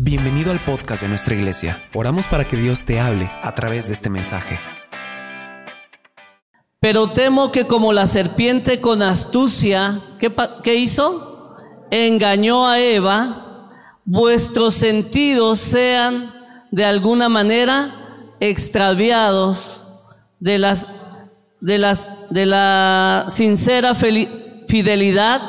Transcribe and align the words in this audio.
Bienvenido 0.00 0.52
al 0.52 0.60
podcast 0.60 1.02
de 1.02 1.08
nuestra 1.08 1.34
iglesia. 1.34 1.82
Oramos 1.92 2.28
para 2.28 2.46
que 2.46 2.56
Dios 2.56 2.84
te 2.84 3.00
hable 3.00 3.28
a 3.42 3.52
través 3.56 3.88
de 3.88 3.94
este 3.94 4.08
mensaje. 4.08 4.56
Pero 6.78 7.08
temo 7.08 7.50
que 7.50 7.66
como 7.66 7.92
la 7.92 8.06
serpiente 8.06 8.80
con 8.80 9.02
astucia, 9.02 10.00
¿qué, 10.20 10.74
hizo? 10.76 11.56
Engañó 11.90 12.68
a 12.68 12.78
Eva, 12.78 13.72
vuestros 14.04 14.74
sentidos 14.74 15.58
sean 15.58 16.32
de 16.70 16.84
alguna 16.84 17.28
manera 17.28 18.36
extraviados 18.38 19.88
de 20.38 20.58
las 20.60 21.16
de 21.60 21.78
las 21.78 22.30
de 22.30 22.46
la 22.46 23.24
sincera 23.26 23.96
fidelidad 23.96 25.42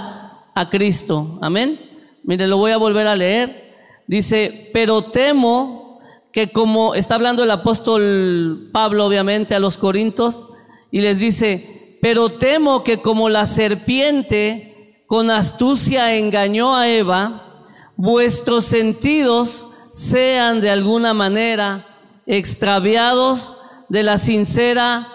a 0.55 0.69
Cristo. 0.71 1.37
Amén. 1.39 1.79
Mire, 2.23 2.47
lo 2.47 2.57
voy 2.57 2.71
a 2.71 2.77
volver 2.77 3.05
a 3.05 3.15
leer. 3.15 3.68
Dice, 4.09 4.71
pero 4.73 5.03
temo 5.03 5.99
que 6.31 6.51
como 6.51 6.95
está 6.95 7.13
hablando 7.13 7.43
el 7.43 7.51
apóstol 7.51 8.71
Pablo 8.73 9.05
obviamente 9.05 9.53
a 9.53 9.59
los 9.59 9.77
Corintios 9.77 10.47
y 10.89 11.01
les 11.01 11.19
dice, 11.19 11.99
pero 12.01 12.29
temo 12.29 12.83
que 12.83 13.03
como 13.03 13.29
la 13.29 13.45
serpiente 13.45 15.03
con 15.05 15.29
astucia 15.29 16.15
engañó 16.15 16.75
a 16.75 16.89
Eva, 16.89 17.67
vuestros 17.97 18.65
sentidos 18.65 19.67
sean 19.91 20.59
de 20.59 20.71
alguna 20.71 21.13
manera 21.13 21.85
extraviados 22.25 23.57
de 23.89 24.01
la 24.01 24.17
sincera 24.17 25.07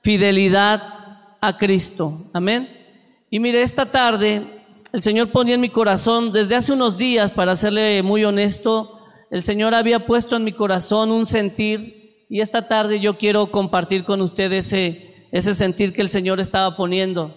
fidelidad 0.00 0.82
a 1.42 1.58
Cristo. 1.58 2.30
Amén. 2.32 2.70
Y 3.28 3.38
mire, 3.38 3.60
esta 3.60 3.84
tarde 3.84 4.59
el 4.92 5.02
Señor 5.02 5.28
ponía 5.28 5.54
en 5.54 5.60
mi 5.60 5.68
corazón, 5.68 6.32
desde 6.32 6.56
hace 6.56 6.72
unos 6.72 6.98
días, 6.98 7.30
para 7.30 7.54
serle 7.54 8.02
muy 8.02 8.24
honesto, 8.24 9.00
el 9.30 9.42
Señor 9.42 9.74
había 9.74 10.06
puesto 10.06 10.36
en 10.36 10.44
mi 10.44 10.52
corazón 10.52 11.12
un 11.12 11.26
sentir 11.26 12.26
y 12.28 12.40
esta 12.40 12.66
tarde 12.66 13.00
yo 13.00 13.16
quiero 13.16 13.50
compartir 13.50 14.04
con 14.04 14.20
ustedes 14.20 14.66
ese, 14.66 15.26
ese 15.30 15.54
sentir 15.54 15.92
que 15.92 16.02
el 16.02 16.08
Señor 16.08 16.40
estaba 16.40 16.76
poniendo. 16.76 17.36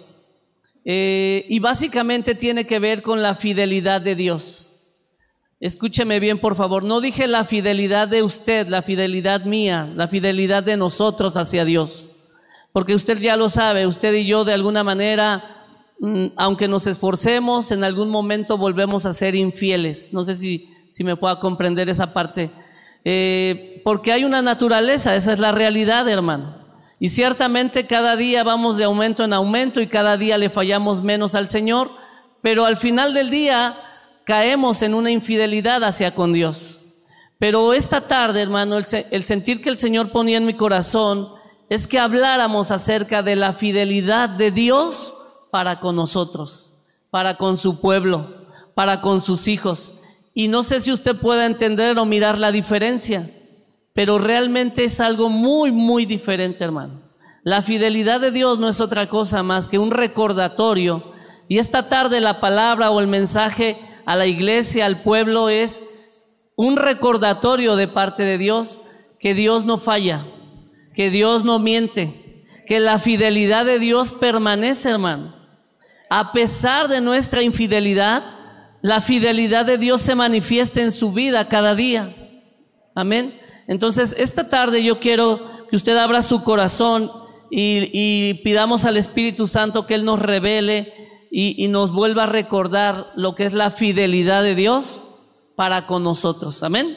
Eh, 0.86 1.45
y 1.47 1.59
básicamente 1.59 2.36
tiene 2.36 2.66
que 2.66 2.80
ver 2.80 3.03
con 3.03 3.22
la 3.22 3.36
fidelidad 3.36 4.02
de 4.02 4.16
Dios. 4.16 4.70
Escúcheme 5.59 6.20
bien, 6.20 6.39
por 6.39 6.55
favor. 6.55 6.83
No 6.83 6.99
dije 6.99 7.27
la 7.27 7.45
fidelidad 7.45 8.08
de 8.08 8.23
usted, 8.23 8.67
la 8.67 8.81
fidelidad 8.81 9.45
mía, 9.45 9.89
la 9.95 10.08
fidelidad 10.08 10.64
de 10.64 10.75
nosotros 10.75 11.38
hacia 11.38 11.64
Dios. 11.64 12.09
Porque 12.73 12.95
usted 12.95 13.20
ya 13.20 13.38
lo 13.38 13.47
sabe, 13.47 13.88
usted 13.88 14.14
y 14.14 14.25
yo 14.25 14.44
de 14.44 14.53
alguna 14.53 14.83
manera, 14.83 15.62
aunque 16.35 16.67
nos 16.67 16.85
esforcemos, 16.87 17.71
en 17.71 17.83
algún 17.83 18.09
momento 18.09 18.57
volvemos 18.57 19.05
a 19.05 19.13
ser 19.13 19.35
infieles. 19.35 20.11
No 20.11 20.25
sé 20.25 20.35
si, 20.35 20.69
si 20.89 21.03
me 21.03 21.15
pueda 21.15 21.39
comprender 21.39 21.89
esa 21.89 22.13
parte. 22.13 22.51
Eh, 23.05 23.81
porque 23.83 24.11
hay 24.11 24.23
una 24.23 24.41
naturaleza, 24.41 25.15
esa 25.15 25.33
es 25.33 25.39
la 25.39 25.51
realidad, 25.51 26.07
hermano. 26.09 26.57
Y 26.99 27.09
ciertamente 27.09 27.87
cada 27.87 28.15
día 28.15 28.43
vamos 28.43 28.77
de 28.77 28.85
aumento 28.85 29.23
en 29.23 29.33
aumento 29.33 29.81
y 29.81 29.87
cada 29.87 30.17
día 30.17 30.37
le 30.37 30.49
fallamos 30.49 31.01
menos 31.01 31.35
al 31.35 31.47
Señor, 31.47 31.89
pero 32.41 32.65
al 32.65 32.77
final 32.77 33.13
del 33.13 33.29
día 33.29 33.75
caemos 34.25 34.81
en 34.81 34.93
una 34.93 35.11
infidelidad 35.11 35.83
hacia 35.83 36.11
con 36.11 36.33
Dios. 36.33 36.85
Pero 37.39 37.73
esta 37.73 38.01
tarde, 38.01 38.41
hermano, 38.41 38.77
el 38.77 39.23
sentir 39.23 39.61
que 39.61 39.69
el 39.69 39.77
Señor 39.77 40.11
ponía 40.11 40.37
en 40.37 40.45
mi 40.45 40.53
corazón 40.53 41.27
es 41.69 41.87
que 41.87 41.99
habláramos 41.99 42.71
acerca 42.71 43.21
de 43.21 43.35
la 43.35 43.53
fidelidad 43.53 44.29
de 44.29 44.51
Dios 44.51 45.15
para 45.53 45.79
con 45.79 45.95
nosotros, 45.95 46.73
para 47.11 47.37
con 47.37 47.57
su 47.57 47.79
pueblo, 47.79 48.47
para 48.73 49.01
con 49.01 49.21
sus 49.21 49.47
hijos. 49.47 49.93
Y 50.33 50.47
no 50.47 50.63
sé 50.63 50.79
si 50.79 50.91
usted 50.91 51.15
pueda 51.15 51.45
entender 51.45 51.99
o 51.99 52.05
mirar 52.05 52.39
la 52.39 52.51
diferencia, 52.51 53.29
pero 53.93 54.17
realmente 54.17 54.83
es 54.83 54.99
algo 54.99 55.29
muy, 55.29 55.71
muy 55.71 56.07
diferente, 56.07 56.63
hermano. 56.63 57.01
La 57.43 57.61
fidelidad 57.61 58.19
de 58.19 58.31
Dios 58.31 58.57
no 58.57 58.67
es 58.67 58.81
otra 58.81 59.08
cosa 59.09 59.43
más 59.43 59.67
que 59.67 59.77
un 59.77 59.92
recordatorio. 59.92 61.13
Y 61.47 61.59
esta 61.59 61.87
tarde 61.87 62.19
la 62.19 62.39
palabra 62.39 62.89
o 62.89 62.99
el 62.99 63.05
mensaje 63.05 63.77
a 64.08 64.15
la 64.15 64.25
iglesia, 64.25 64.87
al 64.87 65.03
pueblo, 65.03 65.49
es 65.49 65.83
un 66.55 66.77
recordatorio 66.77 67.75
de 67.75 67.87
parte 67.87 68.23
de 68.23 68.39
Dios 68.39 68.81
que 69.19 69.36
Dios 69.36 69.65
no 69.65 69.77
falla, 69.77 70.25
que 70.95 71.11
Dios 71.11 71.43
no 71.43 71.59
miente, 71.59 72.43
que 72.65 72.80
la 72.80 72.97
fidelidad 72.97 73.65
de 73.65 73.77
Dios 73.77 74.13
permanece, 74.13 74.89
hermano. 74.89 75.42
A 76.15 76.31
pesar 76.31 76.89
de 76.89 77.01
nuestra 77.01 77.41
infidelidad, 77.41 78.23
la 78.83 79.01
fidelidad 79.01 79.65
de 79.65 79.79
Dios 79.79 79.99
se 79.99 80.13
manifiesta 80.13 80.79
en 80.79 80.91
su 80.91 81.11
vida 81.11 81.47
cada 81.47 81.73
día. 81.73 82.15
Amén. 82.93 83.33
Entonces, 83.65 84.15
esta 84.19 84.47
tarde 84.47 84.83
yo 84.83 84.99
quiero 84.99 85.65
que 85.71 85.75
usted 85.75 85.97
abra 85.97 86.21
su 86.21 86.43
corazón 86.43 87.11
y, 87.49 88.35
pidamos 88.43 88.85
al 88.85 88.97
Espíritu 88.97 89.47
Santo 89.47 89.87
que 89.87 89.95
Él 89.95 90.05
nos 90.05 90.19
revele 90.19 90.93
y, 91.31 91.67
nos 91.69 91.91
vuelva 91.91 92.25
a 92.25 92.27
recordar 92.27 93.07
lo 93.15 93.33
que 93.33 93.45
es 93.45 93.53
la 93.53 93.71
fidelidad 93.71 94.43
de 94.43 94.53
Dios 94.53 95.07
para 95.55 95.87
con 95.87 96.03
nosotros. 96.03 96.61
Amén. 96.61 96.95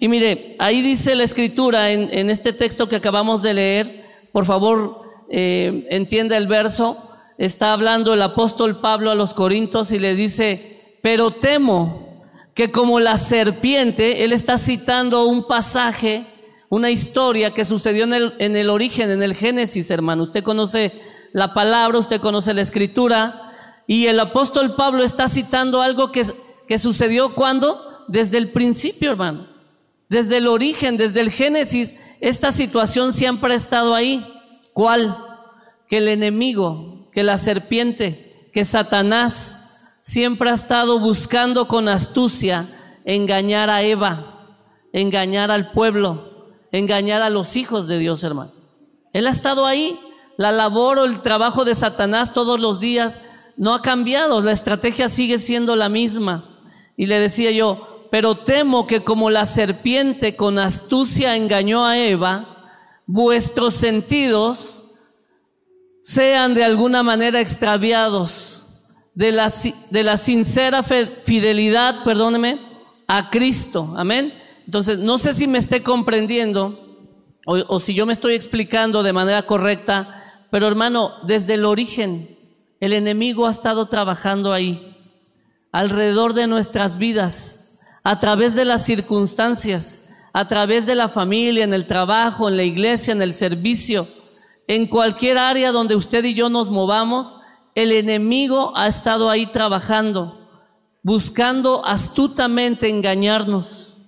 Y 0.00 0.08
mire, 0.08 0.56
ahí 0.58 0.80
dice 0.80 1.14
la 1.14 1.24
escritura 1.24 1.90
en, 1.90 2.08
en 2.10 2.30
este 2.30 2.54
texto 2.54 2.88
que 2.88 2.96
acabamos 2.96 3.42
de 3.42 3.52
leer, 3.52 4.06
por 4.32 4.46
favor, 4.46 5.02
eh, 5.28 5.86
entienda 5.90 6.38
el 6.38 6.46
verso, 6.46 7.06
está 7.38 7.72
hablando 7.72 8.14
el 8.14 8.22
apóstol 8.22 8.80
Pablo 8.80 9.10
a 9.10 9.14
los 9.14 9.34
Corintios 9.34 9.92
y 9.92 9.98
le 9.98 10.14
dice, 10.14 10.98
pero 11.02 11.30
temo 11.30 12.24
que 12.54 12.70
como 12.70 13.00
la 13.00 13.18
serpiente, 13.18 14.24
él 14.24 14.32
está 14.32 14.56
citando 14.56 15.26
un 15.26 15.46
pasaje, 15.46 16.26
una 16.70 16.90
historia 16.90 17.52
que 17.52 17.66
sucedió 17.66 18.04
en 18.04 18.14
el, 18.14 18.34
en 18.38 18.56
el 18.56 18.70
origen, 18.70 19.10
en 19.10 19.22
el 19.22 19.34
Génesis, 19.34 19.90
hermano. 19.90 20.22
Usted 20.22 20.42
conoce 20.42 20.92
la 21.32 21.52
palabra, 21.52 21.98
usted 21.98 22.18
conoce 22.18 22.54
la 22.54 22.62
escritura, 22.62 23.52
y 23.86 24.06
el 24.06 24.18
apóstol 24.18 24.74
Pablo 24.74 25.04
está 25.04 25.28
citando 25.28 25.82
algo 25.82 26.10
que, 26.10 26.22
que 26.66 26.78
sucedió 26.78 27.34
cuando? 27.34 28.04
Desde 28.08 28.38
el 28.38 28.48
principio, 28.48 29.10
hermano. 29.10 29.48
Desde 30.08 30.38
el 30.38 30.46
origen, 30.46 30.96
desde 30.96 31.20
el 31.20 31.30
Génesis, 31.30 31.96
esta 32.20 32.52
situación 32.52 33.12
siempre 33.12 33.52
ha 33.52 33.56
estado 33.56 33.94
ahí. 33.94 34.26
¿Cuál? 34.72 35.16
Que 35.88 35.98
el 35.98 36.08
enemigo, 36.08 36.95
que 37.16 37.22
la 37.22 37.38
serpiente, 37.38 38.50
que 38.52 38.62
Satanás 38.62 39.70
siempre 40.02 40.50
ha 40.50 40.52
estado 40.52 41.00
buscando 41.00 41.66
con 41.66 41.88
astucia 41.88 42.66
engañar 43.06 43.70
a 43.70 43.80
Eva, 43.80 44.58
engañar 44.92 45.50
al 45.50 45.70
pueblo, 45.72 46.50
engañar 46.72 47.22
a 47.22 47.30
los 47.30 47.56
hijos 47.56 47.88
de 47.88 47.98
Dios, 47.98 48.22
hermano. 48.22 48.52
Él 49.14 49.26
ha 49.26 49.30
estado 49.30 49.64
ahí. 49.64 49.98
La 50.36 50.52
labor 50.52 50.98
o 50.98 51.04
el 51.06 51.22
trabajo 51.22 51.64
de 51.64 51.74
Satanás 51.74 52.34
todos 52.34 52.60
los 52.60 52.80
días 52.80 53.18
no 53.56 53.72
ha 53.72 53.80
cambiado. 53.80 54.42
La 54.42 54.52
estrategia 54.52 55.08
sigue 55.08 55.38
siendo 55.38 55.74
la 55.74 55.88
misma. 55.88 56.44
Y 56.98 57.06
le 57.06 57.18
decía 57.18 57.50
yo, 57.50 58.08
pero 58.10 58.36
temo 58.36 58.86
que 58.86 59.04
como 59.04 59.30
la 59.30 59.46
serpiente 59.46 60.36
con 60.36 60.58
astucia 60.58 61.34
engañó 61.34 61.86
a 61.86 61.96
Eva, 61.96 62.68
vuestros 63.06 63.72
sentidos 63.72 64.85
sean 66.06 66.54
de 66.54 66.62
alguna 66.62 67.02
manera 67.02 67.40
extraviados 67.40 68.68
de 69.16 69.32
la, 69.32 69.52
de 69.90 70.04
la 70.04 70.16
sincera 70.16 70.84
fidelidad, 70.84 72.04
perdóneme, 72.04 72.60
a 73.08 73.28
Cristo. 73.28 73.92
Amén. 73.96 74.32
Entonces, 74.66 75.00
no 75.00 75.18
sé 75.18 75.34
si 75.34 75.48
me 75.48 75.58
esté 75.58 75.82
comprendiendo 75.82 76.78
o, 77.44 77.56
o 77.66 77.80
si 77.80 77.92
yo 77.92 78.06
me 78.06 78.12
estoy 78.12 78.34
explicando 78.34 79.02
de 79.02 79.12
manera 79.12 79.46
correcta, 79.46 80.22
pero 80.48 80.68
hermano, 80.68 81.10
desde 81.24 81.54
el 81.54 81.64
origen, 81.64 82.38
el 82.78 82.92
enemigo 82.92 83.48
ha 83.48 83.50
estado 83.50 83.88
trabajando 83.88 84.52
ahí, 84.52 84.96
alrededor 85.72 86.34
de 86.34 86.46
nuestras 86.46 86.98
vidas, 86.98 87.80
a 88.04 88.20
través 88.20 88.54
de 88.54 88.64
las 88.64 88.86
circunstancias, 88.86 90.10
a 90.32 90.46
través 90.46 90.86
de 90.86 90.94
la 90.94 91.08
familia, 91.08 91.64
en 91.64 91.74
el 91.74 91.84
trabajo, 91.84 92.48
en 92.48 92.56
la 92.56 92.62
iglesia, 92.62 93.10
en 93.10 93.22
el 93.22 93.34
servicio, 93.34 94.06
en 94.68 94.86
cualquier 94.86 95.38
área 95.38 95.72
donde 95.72 95.96
usted 95.96 96.24
y 96.24 96.34
yo 96.34 96.48
nos 96.48 96.70
movamos, 96.70 97.36
el 97.74 97.92
enemigo 97.92 98.72
ha 98.76 98.86
estado 98.86 99.28
ahí 99.30 99.46
trabajando, 99.46 100.48
buscando 101.02 101.84
astutamente 101.84 102.88
engañarnos, 102.88 104.02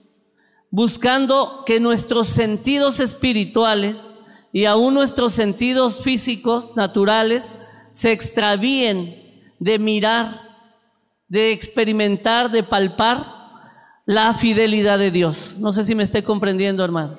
buscando 0.71 1.65
que 1.67 1.81
nuestros 1.81 2.29
sentidos 2.29 3.01
espirituales 3.01 4.17
y 4.53 4.65
aún 4.65 4.95
nuestros 4.95 5.35
sentidos 5.35 6.03
físicos, 6.03 6.75
naturales, 6.77 7.55
se 7.93 8.13
extravíen 8.13 9.23
de 9.59 9.79
mirar, 9.79 10.49
de 11.29 11.53
experimentar, 11.53 12.51
de 12.51 12.63
palpar 12.63 13.39
la 14.07 14.33
fidelidad 14.33 14.99
de 14.99 15.11
Dios. 15.11 15.59
No 15.61 15.73
sé 15.73 15.85
si 15.85 15.95
me 15.95 16.03
esté 16.03 16.25
comprendiendo, 16.25 16.83
hermano. 16.83 17.19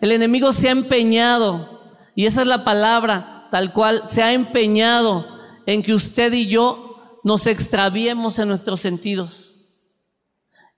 El 0.00 0.12
enemigo 0.12 0.52
se 0.52 0.68
ha 0.68 0.72
empeñado, 0.72 1.77
y 2.18 2.26
esa 2.26 2.40
es 2.40 2.48
la 2.48 2.64
palabra 2.64 3.46
tal 3.52 3.72
cual, 3.72 4.02
se 4.04 4.24
ha 4.24 4.32
empeñado 4.32 5.24
en 5.66 5.84
que 5.84 5.94
usted 5.94 6.32
y 6.32 6.48
yo 6.48 7.20
nos 7.22 7.46
extraviemos 7.46 8.40
en 8.40 8.48
nuestros 8.48 8.80
sentidos. 8.80 9.60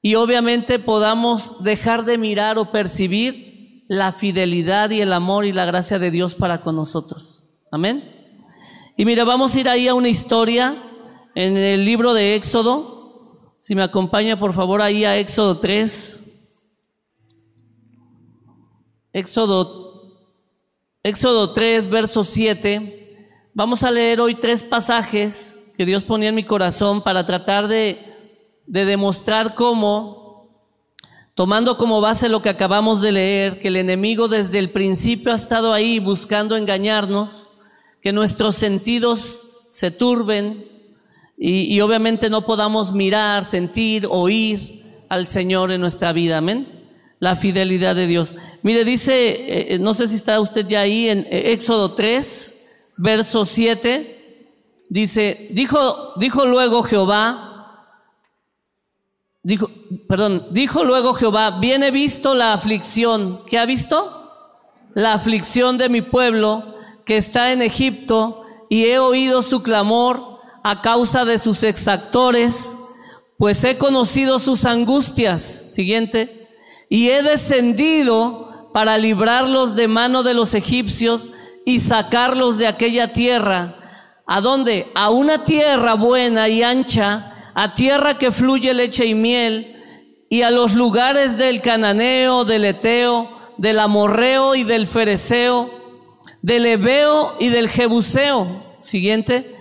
y 0.03 0.17
obviamente 0.17 0.79
podamos 0.79 1.65
dejar 1.65 2.05
de 2.05 2.19
mirar 2.19 2.59
o 2.59 2.71
percibir 2.71 3.87
la 3.89 4.13
fidelidad 4.13 4.91
y 4.91 5.01
el 5.01 5.15
amor 5.15 5.47
y 5.47 5.55
la 5.55 5.65
gracia 5.65 5.99
de 5.99 6.11
Dios 6.11 6.35
para 6.35 6.61
con 6.61 6.77
nosotros. 6.77 7.49
Amén. 7.73 8.05
Y 8.99 9.07
mira, 9.07 9.25
vamos 9.25 9.55
a 9.55 9.61
ir 9.61 9.69
ahí 9.71 9.89
a 9.89 9.95
una 9.95 10.11
historia 10.11 10.77
en 11.35 11.57
el 11.57 11.87
libro 11.87 12.13
de 12.13 12.35
Éxodo. 12.35 13.55
Si 13.59 13.75
me 13.75 13.83
acompaña 13.83 14.39
por 14.39 14.53
favor 14.53 14.83
ahí 14.83 15.07
a 15.07 15.17
Éxodo 15.17 15.59
3. 15.59 16.27
Éxodo, 19.15 19.90
Éxodo 21.03 21.55
3, 21.55 21.89
verso 21.89 22.23
7. 22.23 23.17
Vamos 23.55 23.85
a 23.85 23.91
leer 23.91 24.21
hoy 24.21 24.35
tres 24.35 24.63
pasajes 24.63 25.73
que 25.75 25.87
Dios 25.87 26.05
ponía 26.05 26.29
en 26.29 26.35
mi 26.35 26.45
corazón 26.45 27.01
para 27.01 27.25
tratar 27.25 27.69
de, 27.69 27.99
de 28.67 28.85
demostrar 28.85 29.55
cómo, 29.55 30.51
tomando 31.35 31.79
como 31.79 32.03
base 32.03 32.29
lo 32.29 32.43
que 32.43 32.51
acabamos 32.51 33.01
de 33.01 33.13
leer, 33.13 33.61
que 33.61 33.69
el 33.69 33.77
enemigo 33.77 34.29
desde 34.29 34.59
el 34.59 34.69
principio 34.69 35.33
ha 35.33 35.37
estado 35.37 35.73
ahí 35.73 36.01
buscando 36.01 36.55
engañarnos, 36.55 37.55
que 38.03 38.13
nuestros 38.13 38.57
sentidos 38.57 39.47
se 39.71 39.91
turben 39.91 40.67
y, 41.39 41.75
y 41.75 41.81
obviamente 41.81 42.29
no 42.29 42.45
podamos 42.45 42.93
mirar, 42.93 43.43
sentir, 43.47 44.07
oír 44.07 44.85
al 45.09 45.27
Señor 45.27 45.73
en 45.73 45.81
nuestra 45.81 46.13
vida. 46.13 46.37
Amén 46.37 46.80
la 47.21 47.37
fidelidad 47.37 47.95
de 47.95 48.07
Dios. 48.07 48.35
Mire, 48.63 48.85
dice, 48.85 49.75
eh, 49.75 49.79
no 49.79 49.95
sé 49.95 50.09
si 50.09 50.17
está 50.17 50.41
usted 50.41 50.67
ya 50.67 50.81
ahí 50.81 51.09
en 51.09 51.21
eh, 51.31 51.53
Éxodo 51.53 51.93
3, 51.93 52.95
verso 52.97 53.45
7, 53.45 54.49
dice, 54.89 55.49
dijo, 55.51 56.15
dijo 56.17 56.47
luego 56.47 56.83
Jehová, 56.83 57.87
dijo, 59.43 59.71
perdón, 60.09 60.49
dijo 60.51 60.83
luego 60.83 61.13
Jehová, 61.13 61.61
viene 61.61 61.91
visto 61.91 62.35
la 62.35 62.55
aflicción, 62.55 63.43
¿qué 63.47 63.59
ha 63.59 63.67
visto? 63.67 64.17
La 64.95 65.13
aflicción 65.13 65.77
de 65.77 65.91
mi 65.91 66.01
pueblo 66.01 66.75
que 67.05 67.19
está 67.19 67.53
en 67.53 67.61
Egipto 67.61 68.45
y 68.71 68.87
he 68.87 68.99
oído 68.99 69.43
su 69.43 69.63
clamor 69.63 70.41
a 70.63 70.81
causa 70.81 71.27
de 71.27 71.39
sus 71.39 71.63
exactores, 71.65 72.77
pues 73.37 73.63
he 73.65 73.77
conocido 73.77 74.39
sus 74.39 74.65
angustias. 74.65 75.43
Siguiente 75.43 76.40
y 76.91 77.09
he 77.11 77.23
descendido 77.23 78.69
para 78.75 78.99
librarlos 78.99 79.77
de 79.77 79.89
mano 79.89 80.23
de 80.23 80.35
los 80.35 80.55
egipcios 80.55 81.31
y 81.65 81.79
sacarlos 81.79 82.59
de 82.59 82.67
aquella 82.67 83.13
tierra. 83.13 83.77
¿A 84.27 84.41
dónde? 84.41 84.89
A 84.95 85.11
una 85.11 85.45
tierra 85.45 85.95
buena 85.95 86.49
y 86.49 86.63
ancha, 86.63 87.53
a 87.55 87.75
tierra 87.75 88.19
que 88.19 88.33
fluye 88.33 88.75
leche 88.75 89.07
y 89.07 89.15
miel, 89.15 89.77
y 90.29 90.43
a 90.43 90.51
los 90.51 90.75
lugares 90.75 91.39
del 91.39 91.63
cananeo, 91.63 92.45
del 92.45 92.65
eteo, 92.65 93.31
del 93.57 93.79
amorreo 93.79 94.57
y 94.57 94.65
del 94.65 94.87
fereceo, 94.87 95.71
del 96.43 96.67
ebeo 96.67 97.35
y 97.39 97.49
del 97.49 97.69
jebuseo. 97.69 98.47
Siguiente. 98.81 99.55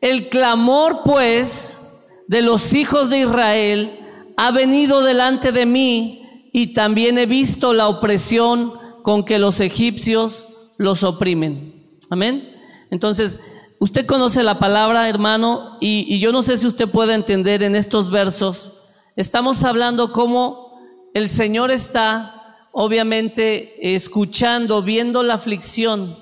El 0.00 0.28
clamor, 0.28 1.02
pues, 1.04 1.80
de 2.26 2.42
los 2.42 2.72
hijos 2.72 3.08
de 3.08 3.20
Israel 3.20 4.00
ha 4.36 4.50
venido 4.50 5.02
delante 5.02 5.52
de 5.52 5.66
mí 5.66 6.21
y 6.52 6.74
también 6.74 7.18
he 7.18 7.26
visto 7.26 7.72
la 7.72 7.88
opresión 7.88 8.74
con 9.02 9.24
que 9.24 9.38
los 9.38 9.60
egipcios 9.60 10.48
los 10.76 11.02
oprimen. 11.02 11.98
Amén. 12.10 12.48
Entonces, 12.90 13.40
usted 13.78 14.04
conoce 14.04 14.42
la 14.42 14.58
palabra, 14.58 15.08
hermano, 15.08 15.78
y, 15.80 16.18
yo 16.18 16.30
no 16.30 16.42
sé 16.42 16.58
si 16.58 16.66
usted 16.66 16.88
puede 16.88 17.14
entender 17.14 17.62
en 17.62 17.74
estos 17.74 18.10
versos. 18.10 18.74
Estamos 19.16 19.64
hablando 19.64 20.12
cómo 20.12 20.78
el 21.14 21.28
Señor 21.30 21.70
está, 21.70 22.68
obviamente, 22.72 23.94
escuchando, 23.94 24.82
viendo 24.82 25.22
la 25.22 25.34
aflicción, 25.34 26.16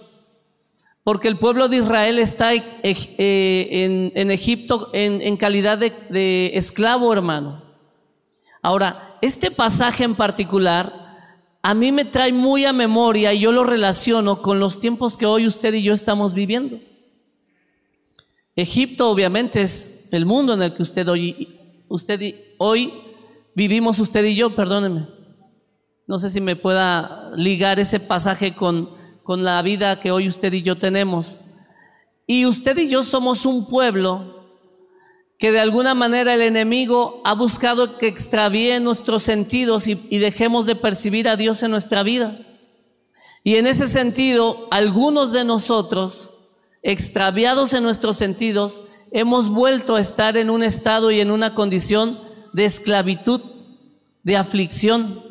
porque 1.03 1.27
el 1.27 1.39
pueblo 1.39 1.69
de 1.69 1.79
Israel 1.79 2.21
está 2.21 2.55
eh, 2.55 4.13
en, 4.15 4.31
Egipto 4.31 4.91
en, 4.93 5.37
calidad 5.37 5.79
de 5.79 6.53
esclavo, 6.55 7.13
hermano. 7.13 7.70
Ahora, 8.63 9.19
este 9.23 9.51
pasaje 9.51 10.05
en 10.05 10.15
particular 10.15 11.01
a 11.63 11.75
mí 11.75 11.93
me 11.93 12.05
trae 12.05 12.33
muy 12.33 12.65
a 12.65 12.73
memoria 12.73 13.35
y 13.35 13.41
yo 13.41 13.53
lo 13.53 13.65
relaciono 13.65 14.41
con 14.41 14.61
los 14.61 14.81
tiempos 14.81 15.17
que 15.17 15.27
hoy 15.27 15.47
usted 15.47 15.75
y 15.75 15.83
yo 15.83 15.93
estamos 15.93 16.33
viviendo. 16.33 16.79
Egipto 18.57 19.11
obviamente 19.11 19.63
es 19.63 20.09
el 20.13 20.25
mundo 20.25 20.55
en 20.55 20.63
el 20.63 20.75
que 20.75 20.83
usted 20.83 21.07
hoy, 21.09 21.59
usted 21.89 22.35
hoy 22.59 22.93
vivimos 23.55 23.99
usted 23.99 24.25
y 24.25 24.35
yo, 24.35 24.55
perdóneme. 24.55 25.07
No 26.07 26.19
sé 26.19 26.31
si 26.31 26.41
me 26.41 26.57
pueda 26.57 27.31
ligar 27.37 27.79
ese 27.79 28.01
pasaje 28.01 28.55
con, 28.55 28.91
con 29.23 29.45
la 29.45 29.61
vida 29.63 30.01
que 30.01 30.11
hoy 30.11 30.29
usted 30.29 30.53
y 30.53 30.63
yo 30.63 30.77
tenemos. 30.77 31.45
Y 32.27 32.47
usted 32.47 32.77
y 32.79 32.89
yo 32.89 33.03
somos 33.03 33.45
un 33.45 33.67
pueblo 33.67 34.40
que 35.41 35.53
de 35.53 35.59
alguna 35.59 35.95
manera 35.95 36.35
el 36.35 36.43
enemigo 36.43 37.23
ha 37.25 37.33
buscado 37.33 37.97
que 37.97 38.07
extravíe 38.07 38.79
nuestros 38.79 39.23
sentidos 39.23 39.89
y, 39.89 39.95
dejemos 40.19 40.67
de 40.67 40.77
percibir 40.77 41.29
a 41.29 41.37
Dios 41.37 41.63
en 41.63 41.71
nuestra 41.71 42.03
vida. 42.03 42.39
Y 43.43 43.57
en 43.57 43.67
ese 43.67 43.87
sentido, 43.87 44.69
algunos 44.71 45.33
de 45.33 45.45
nosotros, 45.45 46.35
extraviados 46.83 47.73
en 47.73 47.83
nuestros 47.83 48.19
sentidos, 48.19 48.83
hemos 49.13 49.49
vuelto 49.49 49.97
a 49.97 50.01
estar 50.01 50.37
en 50.37 50.51
un 50.51 50.63
estado 50.63 51.11
y 51.11 51.21
en 51.21 51.31
una 51.31 51.55
condición 51.55 52.19
de 52.53 52.67
esclavitud, 52.67 53.41
de 54.23 54.37
aflicción. 54.37 55.23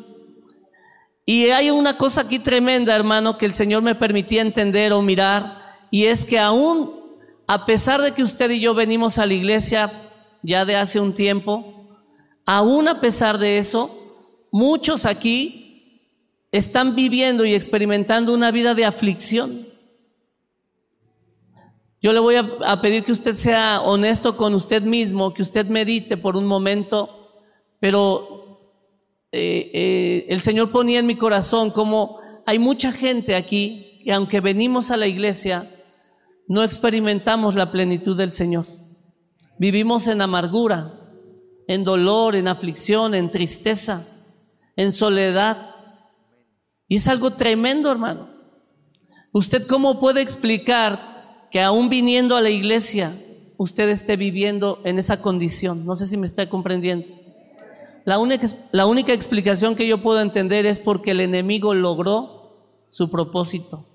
Y 1.24 1.50
hay 1.50 1.70
una 1.70 1.96
cosa 1.96 2.22
aquí 2.22 2.40
tremenda, 2.40 2.96
hermano, 2.96 3.38
que 3.38 3.46
el 3.46 3.54
Señor 3.54 3.82
me 3.82 3.94
permitía 3.94 4.42
entender 4.42 4.92
o 4.92 5.02
mirar, 5.02 5.62
y 5.92 6.06
es 6.06 6.24
que 6.24 6.40
aún 6.40 6.99
a 7.52 7.66
pesar 7.66 8.00
de 8.00 8.12
que 8.12 8.22
usted 8.22 8.48
y 8.50 8.60
yo 8.60 8.74
venimos 8.74 9.18
a 9.18 9.26
la 9.26 9.34
iglesia 9.34 9.90
ya 10.40 10.64
de 10.64 10.76
hace 10.76 11.00
un 11.00 11.12
tiempo, 11.12 11.88
aún 12.46 12.86
a 12.86 13.00
pesar 13.00 13.38
de 13.38 13.58
eso, 13.58 13.90
muchos 14.52 15.04
aquí 15.04 16.14
están 16.52 16.94
viviendo 16.94 17.44
y 17.44 17.54
experimentando 17.54 18.32
una 18.32 18.52
vida 18.52 18.76
de 18.76 18.84
aflicción. 18.84 19.66
Yo 22.00 22.12
le 22.12 22.20
voy 22.20 22.36
a, 22.36 22.80
pedir 22.80 23.02
que 23.02 23.10
usted 23.10 23.34
sea 23.34 23.80
honesto 23.80 24.36
con 24.36 24.54
usted 24.54 24.82
mismo, 24.84 25.34
que 25.34 25.42
usted 25.42 25.66
medite 25.66 26.16
por 26.16 26.36
un 26.36 26.46
momento, 26.46 27.32
pero 27.80 28.60
eh, 29.32 29.72
eh, 29.74 30.26
el 30.28 30.40
Señor 30.40 30.70
ponía 30.70 31.00
en 31.00 31.06
mi 31.06 31.16
corazón 31.16 31.70
como 31.72 32.20
hay 32.46 32.60
mucha 32.60 32.92
gente 32.92 33.34
aquí 33.34 34.02
que 34.04 34.12
aunque 34.12 34.38
venimos 34.38 34.92
a 34.92 34.96
la 34.96 35.08
iglesia, 35.08 35.68
no 36.50 36.64
experimentamos 36.64 37.54
la 37.54 37.70
plenitud 37.70 38.16
del 38.16 38.32
Señor. 38.32 38.66
Vivimos 39.56 40.08
en 40.08 40.20
amargura, 40.20 41.00
en 41.68 41.84
dolor, 41.84 42.34
en 42.34 42.48
aflicción, 42.48 43.14
en 43.14 43.30
tristeza, 43.30 44.04
en 44.74 44.90
soledad. 44.90 45.76
Y 46.88 46.96
es 46.96 47.06
algo 47.06 47.30
tremendo, 47.30 47.88
hermano. 47.88 48.30
¿Usted 49.30 49.64
cómo 49.68 50.00
puede 50.00 50.22
explicar 50.22 51.46
que 51.52 51.60
aún 51.60 51.88
viniendo 51.88 52.34
a 52.34 52.40
la 52.40 52.50
iglesia, 52.50 53.14
usted 53.56 53.88
esté 53.88 54.16
viviendo 54.16 54.80
en 54.82 54.98
esa 54.98 55.22
condición? 55.22 55.86
No 55.86 55.94
sé 55.94 56.08
si 56.08 56.16
me 56.16 56.26
está 56.26 56.48
comprendiendo. 56.48 57.06
La 58.04 58.18
única, 58.18 58.48
la 58.72 58.86
única 58.86 59.12
explicación 59.12 59.76
que 59.76 59.86
yo 59.86 60.02
puedo 60.02 60.20
entender 60.20 60.66
es 60.66 60.80
porque 60.80 61.12
el 61.12 61.20
enemigo 61.20 61.74
logró 61.74 62.88
su 62.88 63.08
propósito 63.08 63.86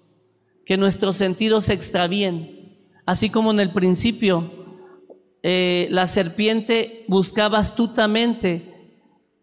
que 0.66 0.78
nuestros 0.78 1.16
sentidos 1.16 1.66
se 1.66 1.74
extravíen. 1.74 2.78
Así 3.06 3.30
como 3.30 3.52
en 3.52 3.60
el 3.60 3.72
principio 3.72 4.52
eh, 5.44 5.88
la 5.92 6.08
serpiente 6.08 7.06
buscaba 7.08 7.60
astutamente 7.60 8.74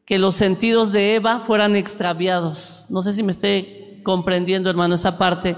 que 0.05 0.19
los 0.19 0.35
sentidos 0.35 0.93
de 0.93 1.15
Eva 1.15 1.41
fueran 1.41 1.77
extraviados. 1.77 2.87
No 2.91 3.03
sé 3.03 3.13
si 3.13 3.23
me 3.23 3.31
esté 3.31 4.01
comprendiendo, 4.03 4.69
hermano, 4.69 4.97
esa 4.97 5.17
parte. 5.17 5.57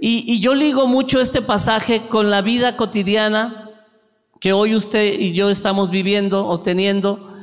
Y, 0.00 0.40
yo 0.40 0.54
ligo 0.54 0.86
mucho 0.86 1.20
este 1.20 1.42
pasaje 1.42 2.00
con 2.08 2.30
la 2.30 2.42
vida 2.42 2.76
cotidiana 2.76 3.70
que 4.40 4.52
hoy 4.52 4.74
usted 4.74 5.18
y 5.18 5.32
yo 5.32 5.48
estamos 5.50 5.90
viviendo 5.90 6.46
o 6.46 6.58
teniendo, 6.58 7.34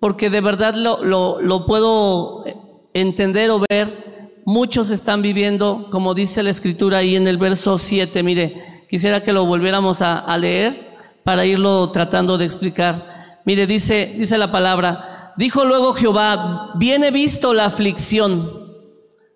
porque 0.00 0.28
de 0.28 0.40
verdad 0.40 0.74
lo, 0.74 1.40
lo 1.40 1.66
puedo 1.66 2.44
entender 2.92 3.50
o 3.50 3.62
ver 3.68 4.11
muchos 4.44 4.90
están 4.90 5.22
viviendo, 5.22 5.88
como 5.90 6.14
dice 6.14 6.42
la 6.42 6.50
escritura 6.50 6.98
ahí 6.98 7.16
en 7.16 7.26
el 7.26 7.38
verso 7.38 7.78
7. 7.78 8.22
Mire, 8.22 8.62
quisiera 8.88 9.22
que 9.22 9.32
lo 9.32 9.46
volviéramos 9.46 10.02
a, 10.02 10.36
leer 10.36 10.96
para 11.24 11.46
irlo 11.46 11.90
tratando 11.90 12.38
de 12.38 12.44
explicar. 12.44 13.40
Mire, 13.44 13.66
dice, 13.66 14.14
dice 14.16 14.38
la 14.38 14.50
palabra, 14.50 15.34
dijo 15.36 15.64
luego 15.64 15.94
Jehová, 15.94 16.72
viene 16.76 17.10
visto 17.10 17.54
la 17.54 17.66
aflicción. 17.66 18.72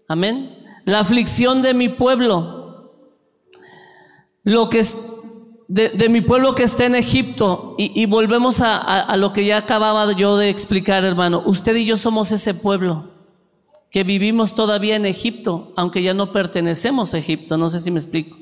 Amén. 0.08 0.56
La 0.84 1.00
aflicción 1.00 1.62
de 1.62 1.74
mi 1.74 1.88
pueblo. 1.88 2.92
Lo 4.44 4.68
que, 4.68 4.84
de, 5.66 6.08
mi 6.08 6.20
pueblo 6.20 6.54
que 6.54 6.62
está 6.62 6.86
en 6.86 6.94
Egipto, 6.94 7.74
y, 7.78 8.06
volvemos 8.06 8.60
a, 8.60 8.78
a, 8.78 9.16
lo 9.16 9.32
que 9.32 9.44
ya 9.44 9.56
acababa 9.56 10.12
yo 10.16 10.36
de 10.36 10.50
explicar, 10.50 11.04
hermano, 11.04 11.42
usted 11.46 11.74
y 11.74 11.84
yo 11.84 11.96
somos 11.96 12.30
ese 12.30 12.54
pueblo 12.54 13.15
que 13.96 14.04
vivimos 14.04 14.54
todavía 14.54 14.94
en 14.94 15.06
Egipto, 15.06 15.72
aunque 15.74 16.02
ya 16.02 16.12
no 16.12 16.30
pertenecemos 16.30 17.14
a 17.14 17.18
Egipto, 17.18 17.56
no 17.56 17.70
sé 17.70 17.80
si 17.80 17.90
me 17.90 17.98
explico, 17.98 18.36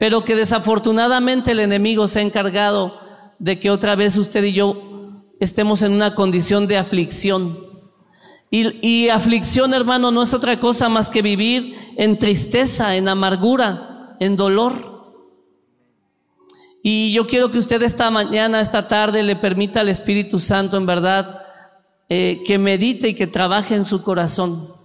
pero 0.00 0.24
que 0.24 0.34
desafortunadamente 0.34 1.52
el 1.52 1.60
enemigo 1.60 2.08
se 2.08 2.18
ha 2.18 2.22
encargado 2.22 2.98
de 3.38 3.60
que 3.60 3.70
otra 3.70 3.94
vez 3.94 4.16
usted 4.16 4.42
y 4.42 4.52
yo 4.52 5.22
estemos 5.38 5.82
en 5.82 5.92
una 5.92 6.16
condición 6.16 6.66
de 6.66 6.76
aflicción. 6.76 7.56
Y, 8.50 9.08
aflicción, 9.10 9.74
hermano, 9.74 10.10
no 10.10 10.24
es 10.24 10.34
otra 10.34 10.58
cosa 10.58 10.88
más 10.88 11.08
que 11.08 11.22
vivir 11.22 11.76
en 11.96 12.18
tristeza, 12.18 12.96
en 12.96 13.06
amargura, 13.06 14.16
en 14.18 14.34
dolor. 14.34 15.14
Y 16.82 17.12
yo 17.12 17.28
quiero 17.28 17.52
que 17.52 17.58
usted 17.58 17.80
esta 17.82 18.10
mañana, 18.10 18.60
esta 18.60 18.88
tarde, 18.88 19.22
le 19.22 19.36
permita 19.36 19.82
al 19.82 19.88
Espíritu 19.88 20.40
Santo, 20.40 20.76
en 20.76 20.86
verdad, 20.86 21.42
eh, 22.08 22.42
que 22.44 22.58
medite 22.58 23.06
y 23.06 23.14
que 23.14 23.28
trabaje 23.28 23.76
en 23.76 23.84
su 23.84 24.02
corazón. 24.02 24.79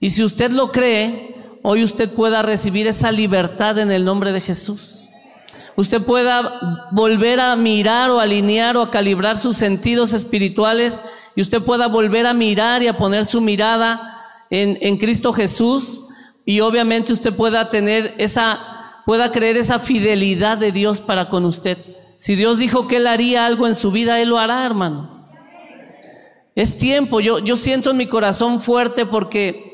Y 0.00 0.10
si 0.10 0.24
usted 0.24 0.50
lo 0.50 0.72
cree, 0.72 1.34
hoy 1.62 1.84
usted 1.84 2.08
pueda 2.10 2.42
recibir 2.42 2.86
esa 2.86 3.12
libertad 3.12 3.78
en 3.78 3.92
el 3.92 4.04
nombre 4.04 4.32
de 4.32 4.40
Jesús. 4.40 5.10
Usted 5.76 6.02
pueda 6.02 6.88
volver 6.90 7.38
a 7.38 7.54
mirar 7.54 8.10
o 8.10 8.18
alinear 8.18 8.76
o 8.76 8.82
a 8.82 8.90
calibrar 8.90 9.38
sus 9.38 9.56
sentidos 9.56 10.14
espirituales 10.14 11.02
y 11.36 11.42
usted 11.42 11.62
pueda 11.62 11.86
volver 11.86 12.26
a 12.26 12.34
mirar 12.34 12.82
y 12.82 12.88
a 12.88 12.96
poner 12.96 13.24
su 13.24 13.40
mirada 13.40 14.20
en, 14.48 14.78
en 14.80 14.96
Cristo 14.96 15.32
Jesús 15.32 16.04
y 16.44 16.60
obviamente 16.60 17.12
usted 17.12 17.34
pueda 17.34 17.68
tener 17.68 18.14
esa 18.18 18.76
pueda 19.06 19.32
creer 19.32 19.56
esa 19.56 19.78
fidelidad 19.78 20.58
de 20.58 20.72
Dios 20.72 21.00
para 21.00 21.28
con 21.28 21.44
usted. 21.44 21.78
Si 22.16 22.36
Dios 22.36 22.58
dijo 22.58 22.86
que 22.86 22.96
Él 22.96 23.06
haría 23.06 23.46
algo 23.46 23.66
en 23.66 23.74
su 23.74 23.90
vida, 23.90 24.20
Él 24.20 24.28
lo 24.28 24.38
hará, 24.38 24.64
hermano. 24.64 25.26
Es 26.54 26.76
tiempo, 26.76 27.20
yo, 27.20 27.38
yo 27.38 27.56
siento 27.56 27.90
en 27.90 27.96
mi 27.96 28.06
corazón 28.06 28.60
fuerte 28.60 29.06
porque 29.06 29.69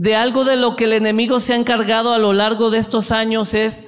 de 0.00 0.16
algo 0.16 0.44
de 0.44 0.56
lo 0.56 0.76
que 0.76 0.84
el 0.84 0.94
enemigo 0.94 1.40
se 1.40 1.52
ha 1.52 1.56
encargado 1.56 2.14
a 2.14 2.18
lo 2.18 2.32
largo 2.32 2.70
de 2.70 2.78
estos 2.78 3.12
años 3.12 3.52
es 3.52 3.86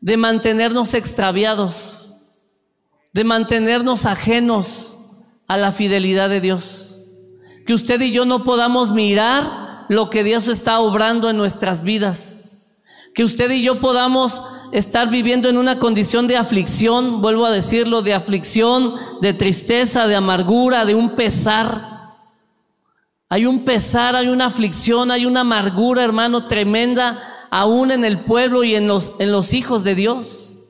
de 0.00 0.16
mantenernos 0.16 0.94
extraviados, 0.94 2.14
de 3.12 3.24
mantenernos 3.24 4.06
ajenos 4.06 4.98
a 5.46 5.58
la 5.58 5.72
fidelidad 5.72 6.30
de 6.30 6.40
Dios. 6.40 7.02
Que 7.66 7.74
usted 7.74 8.00
y 8.00 8.12
yo 8.12 8.24
no 8.24 8.44
podamos 8.44 8.92
mirar 8.92 9.84
lo 9.90 10.08
que 10.08 10.24
Dios 10.24 10.48
está 10.48 10.80
obrando 10.80 11.28
en 11.28 11.36
nuestras 11.36 11.82
vidas 11.82 12.42
que 13.14 13.24
usted 13.24 13.50
y 13.50 13.62
yo 13.62 13.80
podamos 13.80 14.42
estar 14.72 15.10
viviendo 15.10 15.48
en 15.48 15.58
una 15.58 15.78
condición 15.78 16.26
de 16.26 16.36
aflicción, 16.36 17.20
vuelvo 17.20 17.44
a 17.44 17.50
decirlo, 17.50 18.00
de 18.00 18.14
aflicción, 18.14 18.94
de 19.20 19.34
tristeza, 19.34 20.06
de 20.06 20.14
amargura, 20.14 20.86
de 20.86 20.94
un 20.94 21.14
pesar. 21.14 21.91
Hay 23.32 23.46
un 23.46 23.64
pesar, 23.64 24.14
hay 24.14 24.28
una 24.28 24.44
aflicción, 24.44 25.10
hay 25.10 25.24
una 25.24 25.40
amargura, 25.40 26.04
hermano, 26.04 26.48
tremenda, 26.48 27.18
aún 27.50 27.90
en 27.90 28.04
el 28.04 28.26
pueblo 28.26 28.62
y 28.62 28.74
en 28.74 28.86
los, 28.86 29.12
en 29.20 29.32
los 29.32 29.54
hijos 29.54 29.84
de 29.84 29.94
Dios. 29.94 30.64